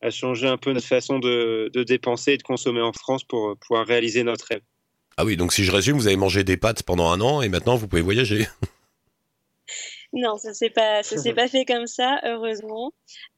à, 0.00 0.10
changer 0.10 0.46
un 0.46 0.56
peu 0.56 0.72
notre 0.72 0.86
façon 0.86 1.18
de, 1.18 1.70
dépenser 1.84 2.32
et 2.32 2.36
de 2.36 2.42
consommer 2.42 2.82
en 2.82 2.92
France 2.92 3.24
pour 3.24 3.56
pouvoir 3.58 3.86
réaliser 3.86 4.22
notre 4.22 4.46
rêve. 4.46 4.62
Ah 5.16 5.24
oui, 5.24 5.36
donc 5.36 5.52
si 5.52 5.64
je 5.64 5.72
résume, 5.72 5.96
vous 5.96 6.06
avez 6.06 6.16
mangé 6.16 6.44
des 6.44 6.56
pâtes 6.56 6.84
pendant 6.84 7.10
un 7.10 7.20
an 7.20 7.42
et 7.42 7.48
maintenant 7.48 7.76
vous 7.76 7.88
pouvez 7.88 8.02
voyager. 8.02 8.46
Non, 10.12 10.38
ça 10.38 10.54
s'est 10.54 10.70
pas, 10.70 11.02
ça 11.02 11.18
s'est 11.18 11.34
pas 11.34 11.48
fait 11.48 11.64
comme 11.64 11.86
ça, 11.86 12.18
heureusement. 12.24 12.92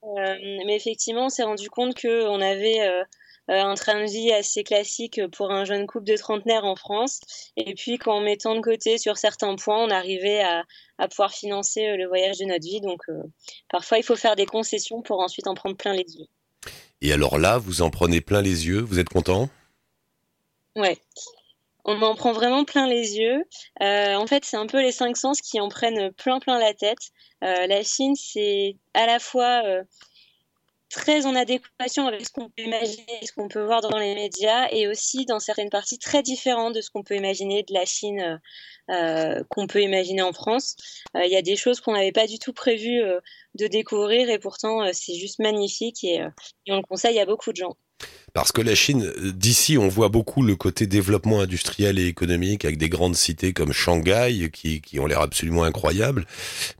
Euh, 0.04 0.36
mais 0.66 0.76
effectivement, 0.76 1.26
on 1.26 1.28
s'est 1.28 1.42
rendu 1.42 1.68
compte 1.68 1.94
que 1.94 2.28
on 2.28 2.40
avait 2.40 2.80
euh, 2.80 3.02
un 3.50 3.74
train 3.74 4.04
de 4.04 4.10
vie 4.10 4.32
assez 4.32 4.62
classique 4.62 5.20
pour 5.32 5.50
un 5.50 5.64
jeune 5.64 5.86
couple 5.86 6.06
de 6.06 6.16
trentenaires 6.16 6.64
en 6.64 6.76
France. 6.76 7.20
Et 7.56 7.74
puis 7.74 7.98
qu'en 7.98 8.20
mettant 8.20 8.54
de 8.54 8.60
côté 8.60 8.98
sur 8.98 9.18
certains 9.18 9.56
points, 9.56 9.84
on 9.84 9.90
arrivait 9.90 10.40
à, 10.40 10.64
à 10.98 11.08
pouvoir 11.08 11.32
financer 11.32 11.96
le 11.96 12.06
voyage 12.06 12.38
de 12.38 12.44
notre 12.44 12.64
vie. 12.64 12.80
Donc 12.80 13.02
parfois, 13.68 13.98
il 13.98 14.04
faut 14.04 14.16
faire 14.16 14.36
des 14.36 14.46
concessions 14.46 15.02
pour 15.02 15.20
ensuite 15.20 15.46
en 15.46 15.54
prendre 15.54 15.76
plein 15.76 15.92
les 15.92 16.16
yeux. 16.16 16.26
Et 17.02 17.12
alors 17.12 17.38
là, 17.38 17.58
vous 17.58 17.82
en 17.82 17.90
prenez 17.90 18.20
plein 18.20 18.42
les 18.42 18.66
yeux, 18.66 18.80
vous 18.80 18.98
êtes 18.98 19.08
content? 19.08 19.48
Ouais. 20.76 20.98
On 21.84 22.00
en 22.02 22.14
prend 22.14 22.32
vraiment 22.32 22.64
plein 22.64 22.86
les 22.86 23.16
yeux. 23.16 23.42
Euh, 23.82 24.14
en 24.14 24.26
fait, 24.26 24.44
c'est 24.44 24.58
un 24.58 24.66
peu 24.66 24.82
les 24.82 24.92
cinq 24.92 25.16
sens 25.16 25.40
qui 25.40 25.58
en 25.60 25.68
prennent 25.68 26.12
plein 26.12 26.38
plein 26.38 26.58
la 26.58 26.74
tête. 26.74 26.98
Euh, 27.42 27.66
la 27.66 27.82
Chine, 27.82 28.14
c'est 28.16 28.76
à 28.92 29.06
la 29.06 29.18
fois 29.18 29.62
euh, 29.64 29.82
très 30.90 31.24
en 31.24 31.34
adéquation 31.34 32.06
avec 32.06 32.26
ce 32.26 32.32
qu'on 32.32 32.50
peut 32.50 32.62
imaginer, 32.62 33.20
ce 33.24 33.32
qu'on 33.32 33.48
peut 33.48 33.64
voir 33.64 33.80
dans 33.80 33.96
les 33.96 34.14
médias, 34.14 34.68
et 34.70 34.88
aussi 34.88 35.24
dans 35.24 35.40
certaines 35.40 35.70
parties 35.70 35.98
très 35.98 36.22
différentes 36.22 36.74
de 36.74 36.80
ce 36.80 36.90
qu'on 36.90 37.02
peut 37.02 37.16
imaginer 37.16 37.62
de 37.62 37.72
la 37.72 37.86
Chine 37.86 38.40
qu'on 39.48 39.66
peut 39.68 39.82
imaginer 39.82 40.22
en 40.22 40.32
France. 40.32 40.76
Il 41.14 41.30
y 41.30 41.36
a 41.36 41.42
des 41.42 41.56
choses 41.56 41.80
qu'on 41.80 41.92
n'avait 41.92 42.12
pas 42.12 42.26
du 42.26 42.38
tout 42.38 42.52
prévu 42.52 43.00
de 43.54 43.66
découvrir, 43.68 44.28
et 44.28 44.38
pourtant 44.38 44.92
c'est 44.92 45.14
juste 45.14 45.38
magnifique, 45.38 46.02
et, 46.02 46.16
et 46.66 46.72
on 46.72 46.76
le 46.76 46.82
conseille 46.82 47.20
à 47.20 47.26
beaucoup 47.26 47.52
de 47.52 47.56
gens. 47.56 47.76
Parce 48.32 48.52
que 48.52 48.60
la 48.60 48.74
Chine, 48.74 49.12
d'ici, 49.34 49.76
on 49.76 49.88
voit 49.88 50.08
beaucoup 50.08 50.42
le 50.42 50.54
côté 50.54 50.86
développement 50.86 51.40
industriel 51.40 51.98
et 51.98 52.06
économique 52.06 52.64
avec 52.64 52.78
des 52.78 52.88
grandes 52.88 53.16
cités 53.16 53.52
comme 53.52 53.72
Shanghai 53.72 54.50
qui, 54.52 55.00
ont 55.00 55.06
l'air 55.06 55.20
absolument 55.20 55.64
incroyables. 55.64 56.26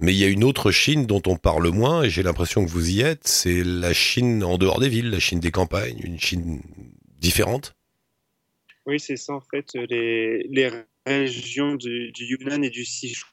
Mais 0.01 0.13
il 0.13 0.19
y 0.19 0.25
a 0.25 0.29
une 0.29 0.45
autre 0.45 0.71
Chine 0.71 1.07
dont 1.07 1.23
on 1.27 1.37
parle 1.37 1.69
moins 1.71 2.05
et 2.05 2.11
j'ai 2.11 2.23
l'impression 2.23 2.65
que 2.65 2.71
vous 2.71 2.91
y 2.91 3.01
êtes. 3.01 3.27
C'est 3.27 3.65
la 3.65 3.93
Chine 3.93 4.45
en 4.45 4.59
dehors 4.59 4.79
des 4.79 4.89
villes, 4.89 5.11
la 5.11 5.19
Chine 5.19 5.41
des 5.41 5.51
campagnes, 5.51 5.99
une 6.05 6.21
Chine 6.21 6.63
différente. 7.19 7.75
Oui, 8.87 9.01
c'est 9.01 9.17
ça 9.17 9.35
en 9.35 9.41
fait. 9.41 9.73
Les, 9.75 10.71
régions 11.07 11.75
du, 11.75 12.13
Yunnan 12.17 12.63
et 12.63 12.71
du 12.71 12.85
Sichuan 12.85 13.27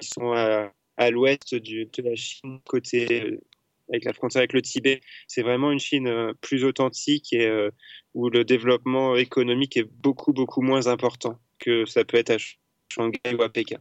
sont 0.00 0.32
à, 0.32 0.72
à 0.96 1.10
l'ouest 1.10 1.54
de 1.54 2.02
la 2.02 2.14
Chine, 2.16 2.60
côté 2.64 3.40
avec 3.88 4.04
la 4.04 4.12
frontière 4.12 4.40
avec 4.40 4.52
le 4.52 4.62
Tibet. 4.62 5.00
C'est 5.28 5.42
vraiment 5.42 5.70
une 5.70 5.78
Chine 5.78 6.06
euh, 6.06 6.32
plus 6.40 6.64
authentique 6.64 7.32
et 7.32 7.46
euh, 7.46 7.70
où 8.14 8.30
le 8.30 8.44
développement 8.44 9.16
économique 9.16 9.76
est 9.76 9.84
beaucoup, 9.84 10.32
beaucoup 10.32 10.62
moins 10.62 10.86
important 10.86 11.38
que 11.58 11.84
ça 11.86 12.04
peut 12.04 12.16
être 12.16 12.30
à 12.30 12.36
Shanghai 12.88 13.34
ou 13.38 13.42
à 13.42 13.48
Pékin. 13.48 13.78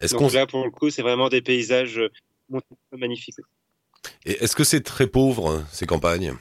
Est-ce 0.00 0.14
Donc 0.16 0.32
là, 0.32 0.46
pour 0.46 0.64
le 0.64 0.70
coup, 0.70 0.90
c'est 0.90 1.02
vraiment 1.02 1.28
des 1.28 1.42
paysages 1.42 1.98
euh, 1.98 2.60
magnifiques. 2.92 3.36
Et 4.24 4.32
est-ce 4.42 4.54
que 4.54 4.64
c'est 4.64 4.82
très 4.82 5.06
pauvre, 5.06 5.64
ces 5.72 5.86
campagnes? 5.86 6.34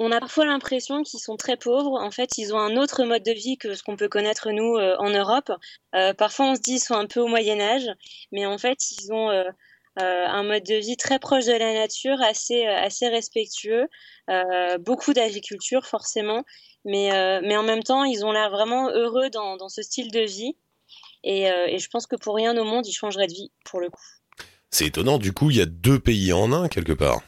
On 0.00 0.10
a 0.12 0.18
parfois 0.18 0.46
l'impression 0.46 1.02
qu'ils 1.02 1.20
sont 1.20 1.36
très 1.36 1.58
pauvres. 1.58 2.00
En 2.00 2.10
fait, 2.10 2.38
ils 2.38 2.54
ont 2.54 2.58
un 2.58 2.76
autre 2.78 3.04
mode 3.04 3.22
de 3.22 3.32
vie 3.32 3.58
que 3.58 3.74
ce 3.74 3.82
qu'on 3.82 3.96
peut 3.96 4.08
connaître 4.08 4.50
nous 4.50 4.76
euh, 4.76 4.96
en 4.98 5.10
Europe. 5.10 5.52
Euh, 5.94 6.14
parfois, 6.14 6.46
on 6.46 6.54
se 6.54 6.60
dit 6.60 6.72
qu'ils 6.72 6.80
sont 6.80 6.94
un 6.94 7.06
peu 7.06 7.20
au 7.20 7.26
Moyen 7.26 7.60
Âge, 7.60 7.86
mais 8.32 8.46
en 8.46 8.56
fait, 8.56 8.78
ils 8.92 9.12
ont 9.12 9.28
euh, 9.30 9.44
un 9.96 10.42
mode 10.42 10.64
de 10.64 10.76
vie 10.76 10.96
très 10.96 11.18
proche 11.18 11.44
de 11.44 11.52
la 11.52 11.74
nature, 11.74 12.18
assez 12.22 13.08
respectueux, 13.08 13.86
beaucoup 14.78 15.12
d'agriculture 15.12 15.84
forcément, 15.84 16.44
mais 16.86 17.12
en 17.12 17.62
même 17.62 17.82
temps, 17.82 18.04
ils 18.04 18.24
ont 18.24 18.32
l'air 18.32 18.50
vraiment 18.50 18.88
heureux 18.88 19.28
dans, 19.28 19.58
dans 19.58 19.68
ce 19.68 19.82
style 19.82 20.10
de 20.10 20.20
vie. 20.20 20.56
Et, 21.22 21.42
et 21.42 21.78
je 21.78 21.88
pense 21.90 22.06
que 22.06 22.16
pour 22.16 22.34
rien 22.36 22.56
au 22.56 22.64
monde, 22.64 22.86
ils 22.86 22.94
changeraient 22.94 23.26
de 23.26 23.34
vie 23.34 23.50
pour 23.66 23.80
le 23.80 23.90
coup. 23.90 24.06
C'est 24.70 24.86
étonnant. 24.86 25.18
Du 25.18 25.34
coup, 25.34 25.50
il 25.50 25.58
y 25.58 25.60
a 25.60 25.66
deux 25.66 25.98
pays 25.98 26.32
en 26.32 26.52
un 26.52 26.68
quelque 26.68 26.94
part 26.94 27.20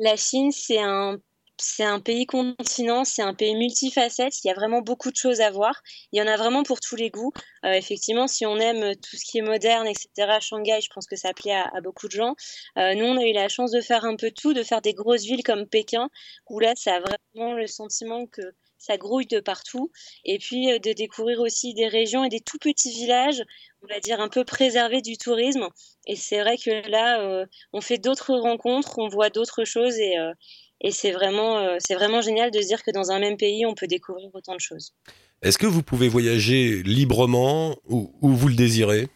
la 0.00 0.16
Chine, 0.16 0.50
c'est 0.50 0.80
un 0.80 1.18
c'est 1.62 1.84
un 1.84 2.00
pays 2.00 2.24
continent, 2.24 3.04
c'est 3.04 3.20
un 3.20 3.34
pays 3.34 3.54
multifacette. 3.54 4.32
Il 4.42 4.48
y 4.48 4.50
a 4.50 4.54
vraiment 4.54 4.80
beaucoup 4.80 5.10
de 5.10 5.16
choses 5.16 5.42
à 5.42 5.50
voir. 5.50 5.74
Il 6.10 6.18
y 6.18 6.22
en 6.22 6.26
a 6.26 6.36
vraiment 6.38 6.62
pour 6.62 6.80
tous 6.80 6.96
les 6.96 7.10
goûts. 7.10 7.32
Euh, 7.66 7.72
effectivement, 7.72 8.26
si 8.26 8.46
on 8.46 8.56
aime 8.56 8.94
tout 8.96 9.16
ce 9.16 9.30
qui 9.30 9.38
est 9.38 9.42
moderne, 9.42 9.86
etc., 9.86 10.38
Shanghai, 10.40 10.80
je 10.80 10.88
pense 10.94 11.06
que 11.06 11.16
ça 11.16 11.34
plaît 11.34 11.52
à, 11.52 11.80
beaucoup 11.82 12.06
de 12.06 12.12
gens. 12.12 12.34
Euh, 12.78 12.94
nous, 12.94 13.04
on 13.04 13.18
a 13.18 13.24
eu 13.24 13.34
la 13.34 13.48
chance 13.48 13.72
de 13.72 13.82
faire 13.82 14.06
un 14.06 14.16
peu 14.16 14.30
tout, 14.30 14.54
de 14.54 14.62
faire 14.62 14.80
des 14.80 14.94
grosses 14.94 15.24
villes 15.24 15.42
comme 15.42 15.66
Pékin, 15.66 16.08
où 16.48 16.60
là, 16.60 16.72
ça 16.76 16.94
a 16.94 17.00
vraiment 17.00 17.52
le 17.52 17.66
sentiment 17.66 18.26
que 18.26 18.42
ça 18.80 18.96
grouille 18.96 19.26
de 19.26 19.38
partout. 19.38 19.92
Et 20.24 20.38
puis 20.38 20.72
euh, 20.72 20.78
de 20.78 20.92
découvrir 20.92 21.40
aussi 21.40 21.74
des 21.74 21.86
régions 21.86 22.24
et 22.24 22.28
des 22.28 22.40
tout 22.40 22.58
petits 22.58 22.90
villages, 22.90 23.42
on 23.82 23.86
va 23.86 24.00
dire 24.00 24.20
un 24.20 24.28
peu 24.28 24.44
préservés 24.44 25.02
du 25.02 25.16
tourisme. 25.16 25.68
Et 26.06 26.16
c'est 26.16 26.40
vrai 26.40 26.56
que 26.56 26.88
là, 26.90 27.20
euh, 27.20 27.46
on 27.72 27.80
fait 27.80 27.98
d'autres 27.98 28.34
rencontres, 28.34 28.98
on 28.98 29.08
voit 29.08 29.30
d'autres 29.30 29.64
choses 29.64 29.98
et, 29.98 30.18
euh, 30.18 30.32
et 30.80 30.90
c'est 30.90 31.12
vraiment, 31.12 31.76
c'est 31.78 31.94
vraiment 31.94 32.22
génial 32.22 32.50
de 32.50 32.58
se 32.58 32.66
dire 32.66 32.82
que 32.82 32.90
dans 32.90 33.10
un 33.10 33.18
même 33.18 33.36
pays, 33.36 33.66
on 33.66 33.74
peut 33.74 33.86
découvrir 33.86 34.30
autant 34.32 34.54
de 34.54 34.60
choses. 34.60 34.94
Est-ce 35.42 35.58
que 35.58 35.66
vous 35.66 35.82
pouvez 35.82 36.08
voyager 36.08 36.82
librement 36.82 37.76
où, 37.86 38.10
vous 38.22 38.48
le 38.48 38.54
désirez? 38.54 39.08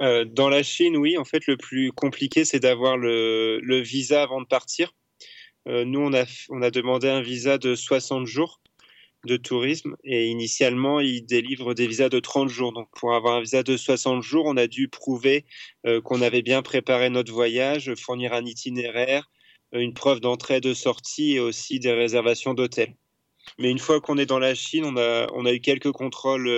Dans 0.00 0.50
la 0.50 0.62
Chine, 0.62 0.98
oui. 0.98 1.16
En 1.16 1.24
fait, 1.24 1.46
le 1.46 1.56
plus 1.56 1.92
compliqué, 1.92 2.44
c'est 2.44 2.60
d'avoir 2.60 2.98
le, 2.98 3.58
le, 3.60 3.80
visa 3.80 4.22
avant 4.22 4.42
de 4.42 4.46
partir. 4.46 4.92
Euh, 5.66 5.84
nous, 5.84 6.00
on 6.00 6.12
a, 6.12 6.24
on 6.50 6.62
a 6.62 6.70
demandé 6.70 7.08
un 7.08 7.22
visa 7.22 7.58
de 7.58 7.74
60 7.74 8.26
jours 8.26 8.60
de 9.26 9.36
tourisme 9.38 9.96
et 10.04 10.26
initialement, 10.26 11.00
ils 11.00 11.24
délivrent 11.24 11.74
des 11.74 11.86
visas 11.86 12.10
de 12.10 12.20
30 12.20 12.48
jours. 12.50 12.72
Donc, 12.72 12.88
pour 12.94 13.14
avoir 13.14 13.36
un 13.36 13.40
visa 13.40 13.62
de 13.62 13.76
60 13.76 14.22
jours, 14.22 14.44
on 14.46 14.56
a 14.56 14.66
dû 14.66 14.88
prouver 14.88 15.46
euh, 15.86 16.02
qu'on 16.02 16.20
avait 16.20 16.42
bien 16.42 16.62
préparé 16.62 17.08
notre 17.08 17.32
voyage, 17.32 17.94
fournir 17.94 18.34
un 18.34 18.44
itinéraire, 18.44 19.30
euh, 19.74 19.78
une 19.78 19.94
preuve 19.94 20.20
d'entrée 20.20 20.56
et 20.56 20.60
de 20.60 20.74
sortie 20.74 21.32
et 21.32 21.40
aussi 21.40 21.78
des 21.78 21.92
réservations 21.92 22.52
d'hôtel. 22.52 22.94
Mais 23.58 23.70
une 23.70 23.78
fois 23.78 24.00
qu'on 24.00 24.18
est 24.18 24.26
dans 24.26 24.38
la 24.38 24.54
Chine, 24.54 24.84
on 24.84 24.96
a, 24.96 25.26
on 25.32 25.46
a 25.46 25.52
eu 25.52 25.60
quelques 25.60 25.92
contrôles, 25.92 26.48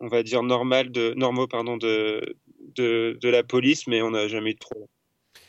on 0.00 0.08
va 0.08 0.22
dire 0.22 0.42
normal 0.42 0.90
de, 0.90 1.12
normaux 1.14 1.46
pardon, 1.46 1.76
de, 1.76 2.36
de, 2.74 3.18
de 3.20 3.28
la 3.28 3.42
police, 3.42 3.86
mais 3.86 4.00
on 4.00 4.10
n'a 4.10 4.28
jamais 4.28 4.52
eu 4.52 4.54
de 4.54 4.58
problème. 4.58 4.88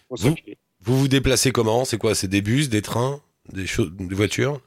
On 0.09 0.15
vous 0.15 0.35
vous 0.83 1.07
déplacez 1.07 1.51
comment? 1.51 1.85
C'est 1.85 1.97
quoi? 1.97 2.15
C'est 2.15 2.27
des 2.27 2.41
bus, 2.41 2.69
des 2.69 2.81
trains, 2.81 3.21
des, 3.51 3.65
des 3.89 4.15
voitures? 4.15 4.61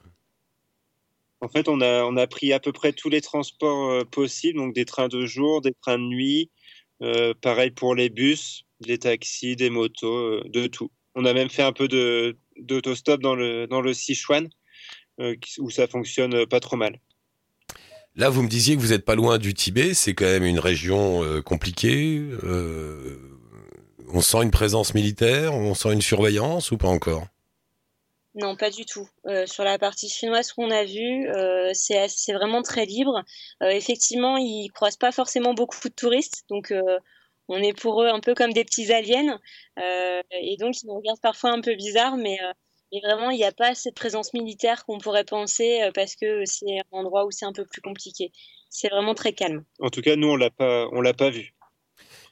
En 1.41 1.49
fait, 1.49 1.69
on 1.69 1.81
a, 1.81 2.05
on 2.05 2.17
a 2.17 2.27
pris 2.27 2.53
à 2.53 2.61
peu 2.61 2.73
près 2.73 2.93
tous 2.93 3.11
les 3.11 3.21
transports 3.21 3.91
euh, 3.91 4.05
possibles, 4.05 4.59
donc 4.59 4.75
des 4.75 4.87
trains 4.87 5.09
de 5.09 5.27
jour, 5.27 5.61
des 5.61 5.75
trains 5.83 5.99
de 5.99 6.05
nuit, 6.05 6.51
euh, 7.03 7.35
pareil 7.39 7.71
pour 7.71 7.95
les 7.95 8.09
bus, 8.09 8.65
des 8.81 8.99
taxis, 8.99 9.55
des 9.55 9.69
motos, 9.69 10.17
euh, 10.17 10.43
de 10.47 10.67
tout. 10.67 10.91
On 11.15 11.27
a 11.27 11.35
même 11.35 11.51
fait 11.51 11.63
un 11.63 11.73
peu 11.73 11.87
d'autostop 12.57 13.21
dans 13.21 13.35
le 13.35 13.67
dans 13.67 13.81
le 13.81 13.93
Sichuan 13.93 14.49
où 15.59 15.71
ça 15.71 15.87
fonctionne 15.87 16.45
pas 16.47 16.59
trop 16.59 16.77
mal. 16.77 16.99
Là, 18.17 18.31
vous 18.31 18.43
me 18.43 18.49
disiez 18.49 18.75
que 18.75 18.81
vous 18.81 18.89
n'êtes 18.89 19.05
pas 19.05 19.15
loin 19.15 19.39
du 19.39 19.55
Tibet, 19.55 19.95
c'est 19.95 20.15
quand 20.15 20.25
même 20.25 20.45
une 20.45 20.59
région 20.59 21.23
compliquée 21.43 22.21
on 24.15 24.21
sent 24.21 24.43
une 24.43 24.53
présence 24.53 24.95
militaire, 24.95 25.53
on 25.55 25.75
sent 25.75 25.93
une 25.93 26.01
surveillance 26.01 26.71
ou 26.71 26.79
pas 26.79 26.89
encore? 26.89 27.27
Non, 28.37 28.57
pas 28.57 28.71
du 28.71 28.85
tout. 28.85 29.09
Euh, 29.27 29.47
sur 29.47 29.65
la 29.65 29.79
partie 29.79 30.09
chinoise 30.09 30.53
qu'on 30.53 30.71
a 30.71 30.85
vue, 30.85 31.29
euh, 31.29 31.71
c'est 31.75 32.33
vraiment 32.33 32.63
très 32.63 32.85
libre. 32.85 33.23
Euh, 33.63 33.69
effectivement, 33.69 34.37
ils 34.37 34.71
croisent 34.73 34.99
pas 34.99 35.13
forcément 35.13 35.53
beaucoup 35.53 35.89
de 35.89 35.95
touristes, 35.95 36.45
donc 36.49 36.73
on 37.49 37.59
est 37.59 37.79
pour 37.79 38.03
eux 38.03 38.09
un 38.09 38.21
peu 38.21 38.35
comme 38.35 38.53
des 38.53 38.65
petits 38.65 38.93
aliens, 38.93 39.39
et 39.77 40.57
donc 40.59 40.81
ils 40.81 40.87
nous 40.87 40.95
regardent 40.95 41.21
parfois 41.21 41.51
un 41.51 41.61
peu 41.61 41.75
bizarre, 41.75 42.17
mais, 42.17 42.39
mais 42.93 43.01
vraiment 43.01 43.31
il 43.31 43.37
n'y 43.37 43.45
a 43.45 43.53
pas 43.53 43.75
cette 43.75 43.97
présence 43.97 44.33
militaire 44.33 44.85
qu'on 44.85 44.99
pourrait 44.99 45.25
penser 45.25 45.91
parce 45.95 46.15
que 46.17 46.45
c'est 46.47 46.79
un 46.79 46.99
endroit 46.99 47.27
où 47.27 47.31
c'est 47.31 47.45
un 47.45 47.53
peu 47.53 47.67
plus 47.67 47.83
compliqué. 47.83 48.33
C'est 48.71 48.89
vraiment 48.89 49.15
très 49.15 49.33
calme. 49.33 49.65
En 49.81 49.91
tout 49.91 50.01
cas, 50.01 50.17
nous 50.17 50.29
on 50.29 50.37
l'a 50.37 50.51
pas, 50.51 50.89
on 50.93 51.01
l'a 51.01 51.15
pas 51.15 51.31
vu. 51.31 51.55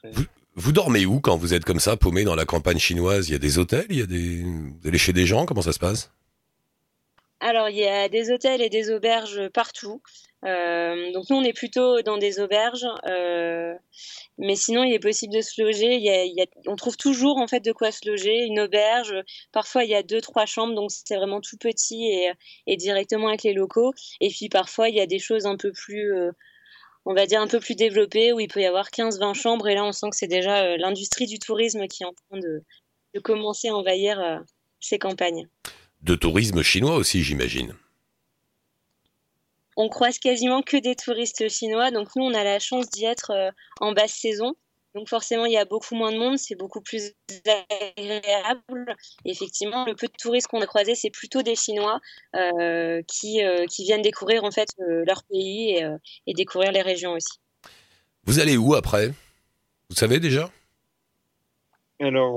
Vous 0.03 0.25
dormez 0.57 1.07
où 1.07 1.21
quand 1.21 1.37
vous 1.37 1.55
êtes 1.55 1.65
comme 1.65 1.81
ça, 1.81 1.97
paumé 1.97 2.25
dans 2.25 2.35
la 2.35 2.45
campagne 2.45 2.79
chinoise? 2.79 3.29
Il 3.29 3.33
y 3.33 3.37
a 3.37 3.39
des 3.39 3.59
hôtels? 3.59 3.87
Il 3.91 3.99
y 3.99 4.03
a 4.03 4.07
des... 4.07 4.43
Vous 4.43 4.89
allez 4.89 4.99
chez 4.99 5.13
des 5.13 5.27
gens? 5.27 5.47
Comment 5.47 5.63
ça 5.63 5.73
se 5.73 5.79
passe? 5.79 6.11
Alors, 7.41 7.69
il 7.69 7.77
y 7.77 7.87
a 7.87 8.09
des 8.09 8.31
hôtels 8.31 8.63
et 8.63 8.69
des 8.69 8.91
auberges 8.91 9.49
partout. 9.49 10.01
Euh, 10.45 11.13
donc 11.13 11.29
nous, 11.31 11.37
on 11.37 11.43
est 11.43 11.53
plutôt 11.53 12.03
dans 12.03 12.19
des 12.19 12.41
auberges, 12.41 12.87
euh, 13.07 13.75
mais 14.39 14.57
sinon, 14.57 14.83
il 14.85 14.93
est 14.93 14.99
possible 14.99 15.33
de 15.35 15.41
se 15.41 15.61
loger. 15.63 15.95
Il 15.95 16.03
y 16.03 16.11
a, 16.11 16.25
il 16.25 16.35
y 16.35 16.43
a, 16.43 16.47
on 16.67 16.77
trouve 16.77 16.97
toujours 16.97 17.39
en 17.39 17.47
fait 17.47 17.61
de 17.61 17.73
quoi 17.73 17.93
se 17.93 18.09
loger. 18.09 18.45
Une 18.45 18.61
auberge, 18.61 19.15
parfois 19.53 19.85
il 19.85 19.91
y 19.91 19.95
a 19.95 20.03
deux, 20.03 20.21
trois 20.21 20.47
chambres, 20.47 20.75
donc 20.75 20.91
c'est 20.91 21.17
vraiment 21.17 21.41
tout 21.41 21.57
petit 21.57 22.07
et, 22.07 22.33
et, 22.67 22.77
directement 22.77 23.29
avec 23.29 23.45
les 23.45 23.55
locaux. 23.55 23.93
Et 24.21 24.29
puis 24.29 24.49
parfois, 24.49 24.89
il 24.89 24.97
y 24.97 25.01
a 25.01 25.07
des 25.07 25.21
choses 25.21 25.47
un 25.47 25.57
peu 25.57 25.73
plus 25.73 26.13
euh, 26.15 26.33
on 27.05 27.15
va 27.15 27.27
dire, 27.27 27.41
un 27.41 27.49
peu 27.49 27.61
plus 27.61 27.75
développé, 27.75 28.33
où 28.33 28.41
il 28.41 28.49
peut 28.49 28.61
y 28.61 28.67
avoir 28.67 28.89
15-20 28.89 29.35
chambres. 29.35 29.69
Et 29.69 29.75
là, 29.75 29.85
on 29.85 29.93
sent 29.93 30.11
que 30.11 30.17
c'est 30.17 30.27
déjà 30.27 30.65
euh, 30.65 30.77
l'industrie 30.79 31.27
du 31.27 31.39
tourisme 31.39 31.87
qui 31.89 32.03
est 32.03 32.07
en 32.07 32.13
train 32.13 32.41
de, 32.41 32.63
commencer 33.21 33.69
à 33.69 33.75
envahir 33.75 34.21
euh, 34.21 34.39
ces 34.81 34.99
campagnes. 34.99 35.49
De 36.03 36.15
tourisme 36.15 36.63
chinois 36.63 36.97
aussi, 36.97 37.23
j'imagine. 37.23 37.75
On 39.77 39.89
croise 39.89 40.19
quasiment 40.19 40.63
que 40.63 40.77
des 40.77 40.95
touristes 40.95 41.49
chinois. 41.49 41.91
Donc 41.91 42.09
nous, 42.17 42.25
on 42.25 42.35
a 42.35 42.45
la 42.45 42.59
chance 42.59 42.89
d'y 42.91 43.05
être 43.05 43.31
euh, 43.31 43.51
en 43.81 43.93
basse 43.93 44.15
saison. 44.15 44.55
Donc 44.95 45.09
forcément, 45.09 45.47
il 45.47 45.53
y 45.53 45.57
a 45.57 45.65
beaucoup 45.65 45.95
moins 45.95 46.13
de 46.13 46.19
monde, 46.19 46.37
c'est 46.39 46.55
beaucoup 46.55 46.83
plus 46.83 47.13
agréable. 47.97 48.95
effectivement, 49.25 49.87
le 49.87 49.95
peu 49.95 50.07
de 50.07 50.13
touristes 50.19 50.49
qu'on 50.49 50.61
a 50.61 50.67
croisés, 50.67 50.95
c'est 50.95 51.11
plutôt 51.11 51.43
des 51.43 51.55
Chinois 51.55 51.99
qui, 52.35 53.41
qui 53.71 53.85
viennent 53.85 54.03
découvrir 54.03 54.45
en 54.45 54.51
fait 54.51 54.69
leur 54.79 55.23
pays 55.25 55.77
et, 55.77 55.89
et 56.27 56.35
découvrir 56.35 56.73
les 56.73 56.83
régions 56.83 57.13
aussi. 57.13 57.39
Vous 58.25 58.39
allez 58.39 58.57
où 58.57 58.75
après? 58.75 59.13
Vous 59.89 59.97
savez 59.97 60.21
déjà? 60.21 60.51
Alors, 62.01 62.37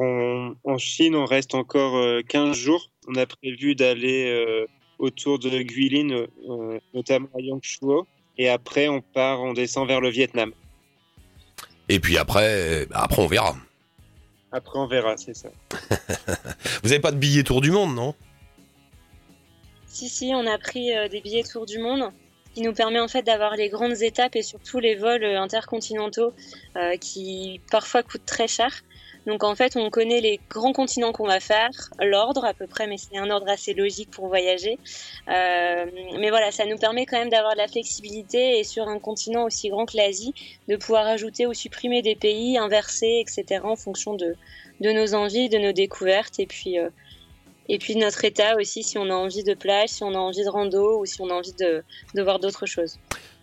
en 0.64 0.78
Chine, 0.78 1.16
on 1.16 1.26
reste 1.26 1.56
encore 1.56 2.24
15 2.28 2.56
jours. 2.56 2.92
On 3.08 3.16
a 3.16 3.26
prévu 3.26 3.76
d'aller 3.76 4.66
autour 5.00 5.40
de 5.40 5.50
Guilin, 5.62 6.28
notamment 6.94 7.30
à 7.36 7.42
Yangshuo. 7.42 8.08
Et 8.38 8.50
après, 8.50 8.88
on 8.88 9.02
part, 9.02 9.42
on 9.42 9.54
descend 9.54 9.88
vers 9.88 10.02
le 10.02 10.10
Vietnam. 10.10 10.54
Et 11.90 12.00
puis 12.00 12.18
après, 12.18 12.86
bah, 12.88 13.02
après 13.04 13.22
on 13.22 13.28
verra. 13.28 13.56
Après, 14.52 14.80
on 14.80 14.88
verra, 14.88 15.18
c'est 15.18 15.36
ça. 15.36 15.50
Vous 16.82 16.90
n'avez 16.90 17.02
pas 17.02 17.12
de 17.12 17.18
billets 17.18 17.44
tour 17.44 17.60
du 17.60 17.72
monde, 17.72 17.94
non? 17.94 18.16
Si, 19.86 20.08
si, 20.08 20.32
on 20.34 20.48
a 20.48 20.58
pris 20.58 20.96
euh, 20.96 21.10
des 21.10 21.20
billets 21.20 21.44
tour 21.44 21.66
du 21.66 21.78
monde 21.78 22.10
qui 22.54 22.62
nous 22.62 22.74
permet 22.74 23.02
en 23.02 23.10
fait 23.10 23.22
d'avoir 23.22 23.58
les 23.58 23.68
grandes 23.68 24.02
étapes 24.02 24.38
et 24.38 24.44
surtout 24.44 24.80
les 24.80 24.96
vols 24.96 25.26
euh, 25.26 25.42
intercontinentaux 25.42 26.32
euh, 26.78 26.96
qui 26.96 27.60
parfois 27.70 28.02
coûtent 28.02 28.26
très 28.26 28.48
cher. 28.48 28.84
Donc 29.26 29.44
en 29.44 29.56
fait, 29.56 29.76
on 29.76 29.90
connaît 29.90 30.22
les 30.22 30.40
grands 30.50 30.74
continents 30.74 31.12
qu'on 31.12 31.26
va 31.26 31.40
faire, 31.40 31.70
l'ordre 32.00 32.46
à 32.46 32.54
peu 32.54 32.68
près, 32.68 32.88
mais 32.88 32.98
c'est 32.98 33.18
un 33.18 33.30
ordre 33.32 33.50
assez 33.50 33.74
logique 33.74 34.12
pour 34.12 34.28
voyager. 34.28 34.78
Euh, 35.28 35.86
mais 36.20 36.30
voilà, 36.30 36.52
ça 36.52 36.66
nous 36.66 36.78
permet 36.78 37.06
quand 37.06 37.18
même 37.18 37.30
d'avoir 37.30 37.54
de 37.54 37.58
la 37.58 37.68
flexibilité 37.68 38.60
et 38.60 38.64
sur 38.64 38.88
un 38.88 39.00
continent 39.00 39.44
aussi 39.44 39.70
grand 39.70 39.86
que 39.86 39.98
l'Asie, 39.98 40.34
de 40.68 40.76
pouvoir 40.76 41.08
ajouter 41.08 41.48
ou 41.48 41.54
supprimer 41.54 42.02
des 42.02 42.16
pays, 42.16 42.58
inverser, 42.58 43.24
etc. 43.26 43.62
en 43.64 43.76
fonction 43.76 44.14
de, 44.14 44.36
nos 44.80 45.16
envies, 45.16 45.50
de 45.50 45.58
nos 45.58 45.72
découvertes 45.72 46.40
et 46.40 46.46
puis 46.46 46.78
euh, 46.78 46.90
et 47.68 47.80
puis 47.80 47.96
notre 47.96 48.24
état 48.26 48.58
aussi, 48.58 48.84
si 48.84 49.00
on 49.00 49.10
a 49.10 49.16
envie 49.16 49.44
de 49.44 49.56
plage, 49.56 49.90
si 49.90 50.04
on 50.04 50.14
a 50.14 50.20
envie 50.20 50.44
de 50.44 50.50
rando 50.50 51.00
ou 51.00 51.08
si 51.08 51.20
on 51.20 51.32
a 51.32 51.34
envie 51.34 51.54
de 51.54 51.84
voir 52.22 52.38
d'autres 52.38 52.68
choses. 52.68 53.00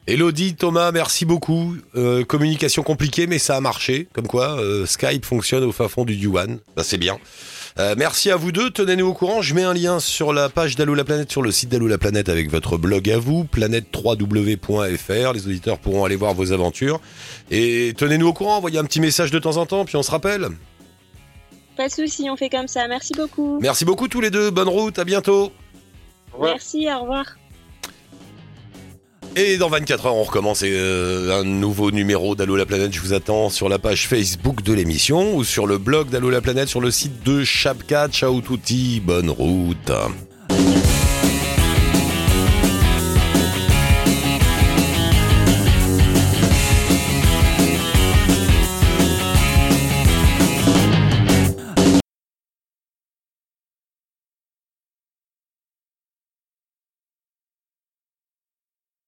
Elodie, 0.09 0.57
Thomas, 0.57 0.91
merci 0.91 1.25
beaucoup. 1.25 1.77
Euh, 1.95 2.25
communication 2.25 2.83
compliquée, 2.83 3.29
mais 3.29 3.39
ça 3.39 3.57
a 3.57 3.61
marché. 3.61 4.09
Comme 4.13 4.27
quoi, 4.27 4.59
euh, 4.59 4.85
Skype 4.85 5.25
fonctionne 5.25 5.63
au 5.63 5.71
fin 5.71 5.87
fond 5.87 6.05
du 6.05 6.15
Yuan. 6.15 6.59
Bah, 6.75 6.83
c'est 6.83 6.99
bien. 6.99 7.19
Euh, 7.79 7.95
merci 7.97 8.31
à 8.31 8.37
vous 8.37 8.51
deux. 8.51 8.71
Tenez-nous 8.71 9.07
au 9.07 9.15
courant. 9.15 9.43
Je 9.43 9.55
mets 9.55 9.63
un 9.63 9.75
lien 9.75 10.01
sur 10.01 10.33
la 10.33 10.49
page 10.49 10.75
d'Allo 10.75 10.95
la 10.95 11.05
planète, 11.05 11.31
sur 11.31 11.41
le 11.41 11.53
site 11.53 11.69
d'Allo 11.69 11.87
la 11.87 11.99
planète 11.99 12.29
avec 12.29 12.51
votre 12.51 12.77
blog 12.77 13.09
à 13.11 13.19
vous, 13.19 13.45
planète3w.fr. 13.45 15.33
Les 15.33 15.47
auditeurs 15.47 15.79
pourront 15.79 16.05
aller 16.05 16.17
voir 16.17 16.35
vos 16.35 16.53
aventures. 16.53 17.01
Et 17.53 17.95
tenez-nous 17.97 18.27
au 18.27 18.33
courant. 18.33 18.57
Envoyez 18.57 18.79
un 18.79 18.85
petit 18.85 19.01
message 19.01 19.31
de 19.31 19.39
temps 19.39 19.57
en 19.57 19.67
temps, 19.67 19.85
puis 19.85 19.97
on 19.97 20.03
se 20.03 20.11
rappelle. 20.11 20.49
Pas 21.77 21.87
de 21.87 21.93
souci, 21.93 22.29
on 22.29 22.37
fait 22.37 22.51
comme 22.51 22.69
ça. 22.69 22.89
Merci 22.89 23.15
beaucoup. 23.15 23.61
Merci 23.63 23.85
beaucoup 23.85 24.09
tous 24.09 24.21
les 24.21 24.31
deux. 24.31 24.51
Bonne 24.51 24.69
route. 24.69 24.99
À 24.99 25.05
bientôt. 25.05 25.53
Merci. 26.41 26.89
Au 26.93 27.03
revoir. 27.03 27.25
Et 29.35 29.57
dans 29.57 29.71
24 29.71 30.07
heures, 30.07 30.15
on 30.15 30.25
recommence 30.25 30.63
euh, 30.63 31.41
un 31.41 31.45
nouveau 31.45 31.91
numéro 31.91 32.35
d'Allo 32.35 32.55
la 32.55 32.67
planète. 32.67 32.93
Je 32.93 33.01
vous 33.01 33.15
attends 33.15 33.49
sur 33.49 33.71
la 33.71 33.79
page 33.79 34.07
Facebook 34.07 34.63
de 34.63 34.75
l'émission 34.75 35.35
ou 35.35 35.43
sur 35.43 35.67
le 35.67 35.79
blog 35.79 36.11
d'Allo 36.11 36.29
la 36.29 36.43
planète 36.43 36.69
sur 36.69 36.83
le 36.83 36.91
site 36.91 37.25
de 37.25 37.43
Chapka. 37.43 38.09
Ciao 38.09 38.43
touti, 38.43 39.01
bonne 39.01 39.31
route. 39.31 39.91